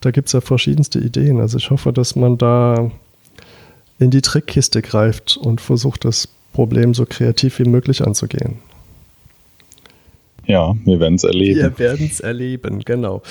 Da 0.00 0.10
gibt 0.10 0.28
es 0.28 0.32
ja 0.32 0.40
verschiedenste 0.40 0.98
Ideen. 1.00 1.40
Also 1.40 1.58
ich 1.58 1.70
hoffe, 1.70 1.92
dass 1.92 2.16
man 2.16 2.38
da 2.38 2.90
in 3.98 4.10
die 4.10 4.22
Trickkiste 4.22 4.82
greift 4.82 5.36
und 5.36 5.60
versucht, 5.60 6.04
das 6.04 6.28
Problem 6.54 6.94
so 6.94 7.04
kreativ 7.04 7.58
wie 7.58 7.68
möglich 7.68 8.00
anzugehen. 8.00 8.58
Ja, 10.46 10.74
wir 10.84 11.00
werden 11.00 11.16
es 11.16 11.24
erleben. 11.24 11.60
Wir 11.60 11.78
werden 11.78 12.06
es 12.06 12.20
erleben, 12.20 12.80
genau. 12.80 13.22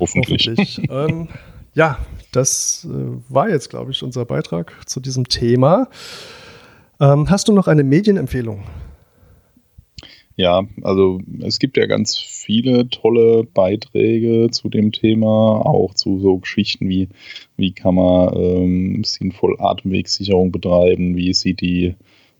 Hoffentlich. 0.00 0.46
Hoffentlich. 0.46 0.90
ähm, 0.90 1.28
ja, 1.74 1.98
das 2.32 2.86
äh, 2.90 3.32
war 3.32 3.48
jetzt, 3.48 3.70
glaube 3.70 3.92
ich, 3.92 4.02
unser 4.02 4.24
Beitrag 4.24 4.72
zu 4.86 5.00
diesem 5.00 5.28
Thema. 5.28 5.88
Ähm, 7.00 7.30
hast 7.30 7.48
du 7.48 7.52
noch 7.52 7.68
eine 7.68 7.84
Medienempfehlung? 7.84 8.64
Ja, 10.38 10.66
also 10.82 11.20
es 11.40 11.58
gibt 11.58 11.78
ja 11.78 11.86
ganz 11.86 12.18
viele 12.18 12.90
tolle 12.90 13.44
Beiträge 13.44 14.50
zu 14.50 14.68
dem 14.68 14.92
Thema, 14.92 15.64
auch 15.64 15.94
zu 15.94 16.18
so 16.18 16.38
Geschichten 16.38 16.88
wie, 16.88 17.08
wie 17.56 17.72
kann 17.72 17.94
man 17.94 18.36
ähm, 18.36 19.04
sinnvoll 19.04 19.56
Atemwegssicherung 19.58 20.52
betreiben, 20.52 21.16
wie 21.16 21.32
sieht 21.32 21.62
die 21.62 21.94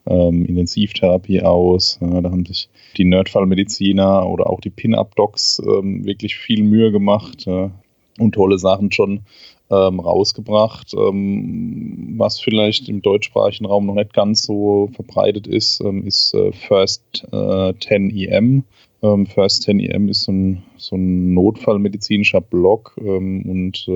ähm, 0.07 0.45
Intensivtherapie 0.45 1.43
aus. 1.43 1.99
Ja, 2.01 2.21
da 2.21 2.31
haben 2.31 2.47
sich 2.47 2.69
die 2.97 3.05
Nerdfallmediziner 3.05 4.27
oder 4.29 4.49
auch 4.49 4.61
die 4.61 4.71
Pin-Up-Docs 4.71 5.63
ähm, 5.67 6.05
wirklich 6.05 6.37
viel 6.37 6.63
Mühe 6.63 6.93
gemacht 6.93 7.47
ja, 7.47 7.71
und 8.19 8.35
tolle 8.35 8.59
Sachen 8.59 8.93
schon 8.93 9.23
ähm, 9.71 10.01
rausgebracht, 10.01 10.95
ähm, 10.95 12.15
was 12.17 12.41
vielleicht 12.41 12.89
im 12.89 13.03
deutschsprachigen 13.03 13.67
Raum 13.67 13.87
noch 13.87 13.95
nicht 13.95 14.15
ganz 14.15 14.43
so 14.43 14.89
verbreitet 14.93 15.47
ist, 15.47 15.81
ähm, 15.81 16.07
ist 16.07 16.35
äh, 16.35 16.53
First 16.53 17.27
äh, 17.33 17.75
10 17.81 18.17
EM. 18.17 18.65
Ähm, 19.03 19.27
First 19.27 19.63
10 19.65 19.81
EM 19.81 20.09
ist 20.09 20.23
so 20.23 20.33
ein, 20.33 20.63
so 20.77 20.97
ein 20.97 21.35
notfallmedizinischer 21.35 22.41
Blog 22.41 22.97
und 22.97 23.91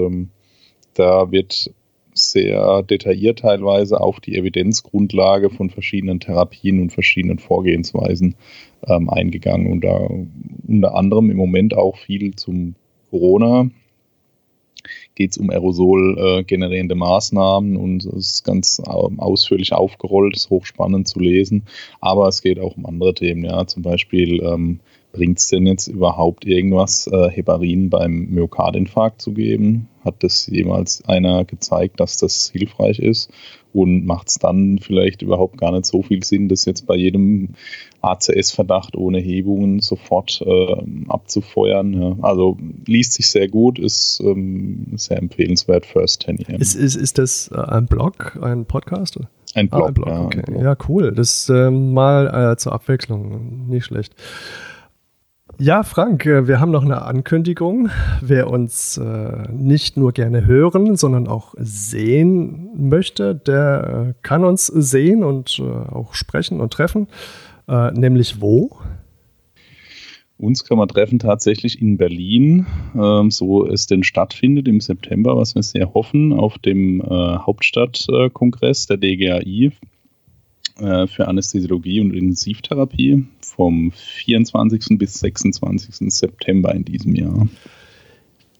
da 0.94 1.30
wird 1.30 1.70
sehr 2.14 2.82
detailliert 2.82 3.40
teilweise 3.40 4.00
auf 4.00 4.20
die 4.20 4.36
Evidenzgrundlage 4.36 5.50
von 5.50 5.70
verschiedenen 5.70 6.20
Therapien 6.20 6.80
und 6.80 6.92
verschiedenen 6.92 7.38
Vorgehensweisen 7.38 8.34
eingegangen 8.82 9.70
und 9.70 9.82
da 9.82 10.08
unter 10.66 10.94
anderem 10.94 11.30
im 11.30 11.36
Moment 11.36 11.76
auch 11.76 11.98
viel 11.98 12.34
zum 12.34 12.76
Corona 13.10 13.68
geht 15.14 15.32
es 15.32 15.38
um 15.38 15.50
Aerosol 15.50 16.18
äh, 16.18 16.44
generierende 16.44 16.94
Maßnahmen 16.94 17.76
und 17.76 18.04
es 18.04 18.32
ist 18.32 18.44
ganz 18.44 18.80
ähm, 18.86 19.20
ausführlich 19.20 19.72
aufgerollt, 19.72 20.36
ist 20.36 20.50
hochspannend 20.50 21.08
zu 21.08 21.20
lesen. 21.20 21.64
Aber 22.00 22.28
es 22.28 22.42
geht 22.42 22.58
auch 22.58 22.76
um 22.76 22.86
andere 22.86 23.14
Themen, 23.14 23.44
ja, 23.44 23.66
zum 23.66 23.82
Beispiel 23.82 24.42
ähm, 24.42 24.80
bringt 25.12 25.38
es 25.38 25.48
denn 25.48 25.66
jetzt 25.66 25.88
überhaupt 25.88 26.44
irgendwas, 26.44 27.06
äh, 27.06 27.30
Heparin 27.30 27.90
beim 27.90 28.28
Myokardinfarkt 28.30 29.20
zu 29.20 29.32
geben? 29.32 29.88
Hat 30.04 30.22
das 30.22 30.46
jemals 30.46 31.04
einer 31.06 31.44
gezeigt, 31.44 32.00
dass 32.00 32.16
das 32.16 32.50
hilfreich 32.50 32.98
ist? 32.98 33.30
Und 33.72 34.04
macht 34.04 34.28
es 34.28 34.34
dann 34.36 34.78
vielleicht 34.78 35.22
überhaupt 35.22 35.58
gar 35.58 35.72
nicht 35.72 35.86
so 35.86 36.02
viel 36.02 36.24
Sinn, 36.24 36.48
das 36.48 36.64
jetzt 36.64 36.86
bei 36.86 36.96
jedem 36.96 37.50
ACS-Verdacht 38.00 38.96
ohne 38.96 39.18
Hebungen 39.18 39.80
sofort 39.80 40.42
äh, 40.44 40.76
abzufeuern? 41.08 41.92
Ja. 41.92 42.16
Also 42.22 42.56
liest 42.86 43.12
sich 43.12 43.30
sehr 43.30 43.48
gut, 43.48 43.78
ist 43.78 44.20
ähm, 44.24 44.86
sehr 44.96 45.18
empfehlenswert, 45.18 45.86
First 45.86 46.22
10 46.24 46.38
EM. 46.40 46.60
Ist, 46.60 46.74
ist, 46.74 46.96
ist 46.96 47.18
das 47.18 47.50
äh, 47.52 47.60
ein 47.60 47.86
Blog, 47.86 48.38
ein 48.42 48.64
Podcast? 48.64 49.20
Ein 49.54 49.68
Blog, 49.68 49.82
ah, 49.82 49.86
ein 49.86 49.94
Blog 49.94 50.08
ja, 50.08 50.24
okay. 50.24 50.62
ja, 50.62 50.76
cool. 50.88 51.12
Das 51.12 51.48
ähm, 51.48 51.92
mal 51.92 52.52
äh, 52.52 52.56
zur 52.56 52.72
Abwechslung, 52.72 53.68
nicht 53.68 53.84
schlecht. 53.84 54.14
Ja, 55.62 55.82
Frank, 55.82 56.24
äh, 56.24 56.48
wir 56.48 56.58
haben 56.58 56.70
noch 56.70 56.86
eine 56.86 57.02
Ankündigung. 57.02 57.90
Wer 58.22 58.48
uns 58.48 58.96
äh, 58.96 59.52
nicht 59.52 59.98
nur 59.98 60.12
gerne 60.12 60.46
hören, 60.46 60.96
sondern 60.96 61.28
auch 61.28 61.54
sehen 61.58 62.70
möchte, 62.74 63.34
der 63.34 64.06
äh, 64.08 64.14
kann 64.22 64.42
uns 64.42 64.68
sehen 64.68 65.22
und 65.22 65.58
äh, 65.58 65.62
auch 65.62 66.14
sprechen 66.14 66.62
und 66.62 66.72
treffen. 66.72 67.08
Äh, 67.68 67.90
nämlich 67.90 68.40
wo? 68.40 68.70
Uns 70.38 70.64
kann 70.64 70.78
man 70.78 70.88
treffen 70.88 71.18
tatsächlich 71.18 71.82
in 71.82 71.98
Berlin, 71.98 72.64
ähm, 72.98 73.30
so 73.30 73.66
es 73.66 73.86
denn 73.86 74.02
stattfindet 74.02 74.66
im 74.66 74.80
September, 74.80 75.36
was 75.36 75.54
wir 75.54 75.62
sehr 75.62 75.92
hoffen, 75.92 76.32
auf 76.32 76.56
dem 76.56 77.02
äh, 77.02 77.04
Hauptstadtkongress 77.04 78.86
der 78.86 78.96
DGAI 78.96 79.72
äh, 80.80 81.06
für 81.06 81.28
Anästhesiologie 81.28 82.00
und 82.00 82.12
Intensivtherapie 82.12 83.26
vom 83.40 83.92
24. 83.92 84.98
bis 84.98 85.14
26. 85.14 86.12
September 86.12 86.74
in 86.74 86.84
diesem 86.84 87.14
Jahr. 87.14 87.48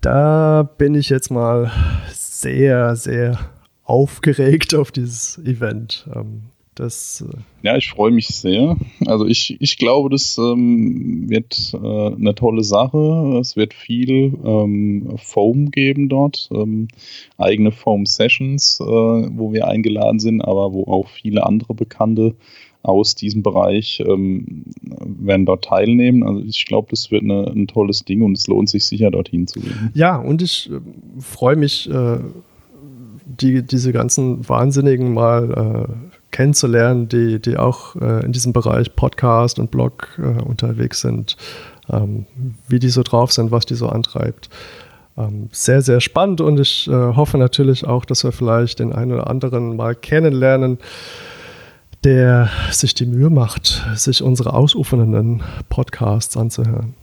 Da 0.00 0.62
bin 0.78 0.94
ich 0.94 1.10
jetzt 1.10 1.30
mal 1.30 1.70
sehr, 2.12 2.96
sehr 2.96 3.38
aufgeregt 3.84 4.74
auf 4.74 4.92
dieses 4.92 5.38
Event. 5.38 6.08
Ähm, 6.14 6.42
Das, 6.74 7.24
äh 7.28 7.66
ja, 7.66 7.76
ich 7.76 7.90
freue 7.90 8.10
mich 8.10 8.28
sehr. 8.28 8.76
Also 9.06 9.26
ich, 9.26 9.56
ich 9.60 9.76
glaube, 9.76 10.08
das 10.08 10.38
ähm, 10.38 11.28
wird 11.28 11.74
äh, 11.74 12.14
eine 12.14 12.34
tolle 12.34 12.62
Sache. 12.62 13.38
Es 13.40 13.56
wird 13.56 13.74
viel 13.74 14.38
ähm, 14.44 15.14
Foam 15.16 15.70
geben 15.70 16.08
dort, 16.08 16.48
ähm, 16.52 16.88
eigene 17.36 17.72
Foam-Sessions, 17.72 18.78
äh, 18.80 18.84
wo 18.84 19.52
wir 19.52 19.66
eingeladen 19.66 20.20
sind, 20.20 20.40
aber 20.42 20.72
wo 20.72 20.84
auch 20.84 21.08
viele 21.08 21.44
andere 21.44 21.74
Bekannte 21.74 22.34
aus 22.82 23.14
diesem 23.14 23.42
Bereich 23.42 24.02
ähm, 24.06 24.64
werden 24.82 25.44
dort 25.44 25.64
teilnehmen. 25.64 26.22
Also 26.22 26.42
ich 26.42 26.64
glaube, 26.64 26.88
das 26.90 27.10
wird 27.10 27.24
eine, 27.24 27.46
ein 27.48 27.66
tolles 27.66 28.04
Ding 28.04 28.22
und 28.22 28.38
es 28.38 28.46
lohnt 28.46 28.70
sich 28.70 28.86
sicher, 28.86 29.10
dorthin 29.10 29.46
zu 29.46 29.60
gehen. 29.60 29.90
Ja, 29.94 30.16
und 30.16 30.40
ich 30.40 30.70
äh, 30.70 30.80
freue 31.20 31.56
mich, 31.56 31.90
äh, 31.90 32.20
die, 33.26 33.62
diese 33.62 33.92
ganzen 33.92 34.48
Wahnsinnigen 34.48 35.12
mal 35.12 35.88
äh, 35.88 36.09
kennenzulernen, 36.31 37.09
die, 37.09 37.41
die 37.41 37.57
auch 37.57 37.97
äh, 37.97 38.24
in 38.24 38.33
diesem 38.33 38.53
Bereich 38.53 38.95
Podcast 38.95 39.59
und 39.59 39.70
Blog 39.70 40.18
äh, 40.18 40.43
unterwegs 40.43 41.01
sind, 41.01 41.37
ähm, 41.91 42.26
wie 42.68 42.78
die 42.78 42.89
so 42.89 43.03
drauf 43.03 43.33
sind, 43.33 43.51
was 43.51 43.66
die 43.66 43.74
so 43.74 43.89
antreibt. 43.89 44.49
Ähm, 45.16 45.49
sehr, 45.53 45.83
sehr 45.83 46.01
spannend 46.01 46.41
und 46.41 46.59
ich 46.61 46.89
äh, 46.89 46.93
hoffe 46.93 47.39
natürlich 47.39 47.87
auch, 47.87 48.05
dass 48.05 48.24
wir 48.24 48.33
vielleicht 48.33 48.78
den 48.78 48.93
einen 48.93 49.12
oder 49.12 49.28
anderen 49.28 49.76
mal 49.76 49.95
kennenlernen, 49.95 50.78
der 52.05 52.49
sich 52.70 52.95
die 52.95 53.07
Mühe 53.07 53.28
macht, 53.28 53.85
sich 53.95 54.22
unsere 54.22 54.55
ausufernden 54.55 55.43
Podcasts 55.68 56.37
anzuhören. 56.37 56.95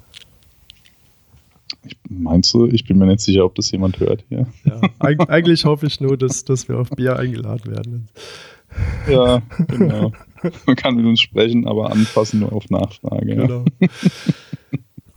Meinst 2.09 2.53
du? 2.53 2.65
Ich 2.65 2.85
bin 2.85 2.97
mir 2.97 3.05
nicht 3.05 3.21
sicher, 3.21 3.45
ob 3.45 3.55
das 3.55 3.71
jemand 3.71 3.99
hört 3.99 4.23
hier. 4.29 4.47
Ja, 4.65 4.81
eigentlich 4.99 5.65
hoffe 5.65 5.85
ich 5.85 6.01
nur, 6.01 6.17
dass, 6.17 6.43
dass 6.45 6.67
wir 6.67 6.79
auf 6.79 6.89
Bier 6.89 7.17
eingeladen 7.17 7.71
werden. 7.71 8.09
Ja, 9.07 9.41
genau. 9.67 10.11
Man 10.65 10.75
kann 10.75 10.95
mit 10.95 11.05
uns 11.05 11.21
sprechen, 11.21 11.67
aber 11.67 11.91
anfassen 11.91 12.41
nur 12.41 12.53
auf 12.53 12.69
Nachfrage. 12.69 13.35
Genau. 13.35 13.65
Ja. 13.79 13.87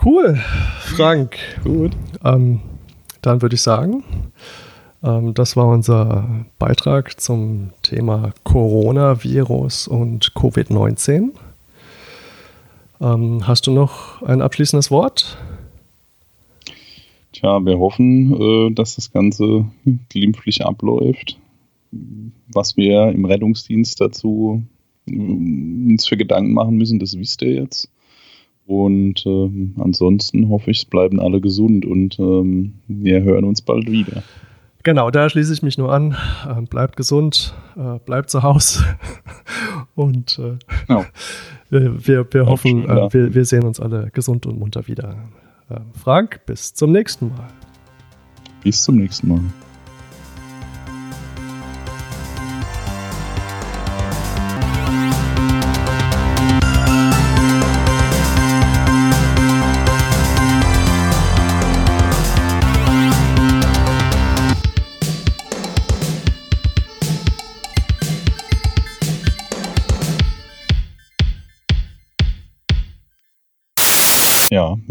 Cool, 0.02 0.40
Frank. 0.80 1.36
Gut. 1.62 1.92
Ähm, 2.24 2.60
dann 3.20 3.42
würde 3.42 3.54
ich 3.54 3.62
sagen, 3.62 4.02
ähm, 5.02 5.34
das 5.34 5.56
war 5.56 5.66
unser 5.68 6.46
Beitrag 6.58 7.20
zum 7.20 7.72
Thema 7.82 8.32
Coronavirus 8.44 9.88
und 9.88 10.32
Covid-19. 10.32 11.30
Ähm, 13.02 13.46
hast 13.46 13.66
du 13.66 13.72
noch 13.72 14.22
ein 14.22 14.40
abschließendes 14.40 14.90
Wort? 14.90 15.36
Tja, 17.32 17.64
wir 17.64 17.78
hoffen, 17.78 18.40
äh, 18.40 18.74
dass 18.74 18.96
das 18.96 19.12
Ganze 19.12 19.66
glimpflich 20.08 20.64
abläuft 20.64 21.38
was 22.52 22.76
wir 22.76 23.08
im 23.08 23.24
Rettungsdienst 23.24 24.00
dazu 24.00 24.62
äh, 25.08 25.12
uns 25.12 26.06
für 26.06 26.16
Gedanken 26.16 26.52
machen 26.52 26.76
müssen, 26.76 26.98
das 26.98 27.18
wisst 27.18 27.42
ihr 27.42 27.54
jetzt. 27.54 27.90
Und 28.66 29.24
ähm, 29.26 29.74
ansonsten 29.78 30.48
hoffe 30.48 30.70
ich, 30.70 30.78
es 30.78 30.84
bleiben 30.84 31.18
alle 31.18 31.40
gesund 31.40 31.84
und 31.84 32.18
ähm, 32.20 32.74
wir 32.86 33.22
hören 33.22 33.44
uns 33.44 33.62
bald 33.62 33.90
wieder. 33.90 34.22
Genau, 34.82 35.10
da 35.10 35.28
schließe 35.28 35.52
ich 35.52 35.62
mich 35.62 35.76
nur 35.76 35.92
an. 35.92 36.16
Äh, 36.48 36.62
bleibt 36.62 36.96
gesund, 36.96 37.54
äh, 37.76 37.98
bleibt 37.98 38.30
zu 38.30 38.42
Hause 38.42 38.84
und 39.94 40.38
äh, 40.38 40.56
genau. 40.86 41.04
wir, 41.70 42.06
wir, 42.06 42.26
wir 42.32 42.46
hoffen, 42.46 42.88
äh, 42.88 43.12
wir, 43.12 43.34
wir 43.34 43.44
sehen 43.44 43.64
uns 43.64 43.80
alle 43.80 44.10
gesund 44.12 44.46
und 44.46 44.58
munter 44.58 44.86
wieder. 44.86 45.16
Äh, 45.68 45.80
Frank, 46.00 46.40
bis 46.46 46.72
zum 46.72 46.92
nächsten 46.92 47.28
Mal. 47.28 47.48
Bis 48.62 48.82
zum 48.82 48.96
nächsten 48.96 49.28
Mal. 49.28 49.40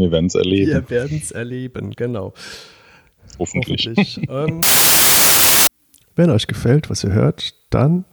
Wir 0.09 0.13
werden 0.13 0.25
es 0.25 0.35
erleben. 0.35 0.71
Wir 0.71 0.89
werden 0.89 1.19
es 1.21 1.31
erleben, 1.31 1.91
genau. 1.95 2.33
Hoffentlich. 3.37 3.87
Hoffentlich. 3.87 4.29
ähm, 4.29 4.61
wenn 6.15 6.29
euch 6.31 6.47
gefällt, 6.47 6.89
was 6.89 7.03
ihr 7.03 7.13
hört, 7.13 7.53
dann 7.69 8.05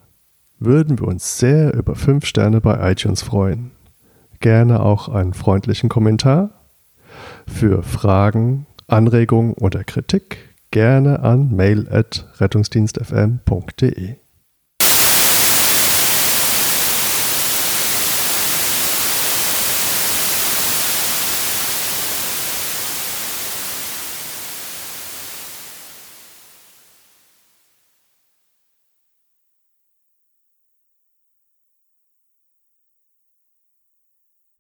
würden 0.59 0.99
wir 0.99 1.09
uns 1.09 1.39
sehr 1.39 1.75
über 1.75 1.95
5 1.95 2.25
Sterne 2.25 2.61
bei 2.61 2.93
iTunes 2.93 3.23
freuen. 3.23 3.73
Gerne 4.41 4.81
auch 4.81 5.09
einen 5.09 5.35
freundlichen 5.35 5.89
Kommentar. 5.89 6.51
Für 7.47 7.83
Fragen, 7.83 8.67
Anregungen 8.87 9.55
oder 9.55 9.83
Kritik 9.85 10.55
gerne 10.71 11.21
an 11.21 11.55
mail 11.57 11.89
at 11.91 12.29
rettungsdienstfm.de. 12.39 14.17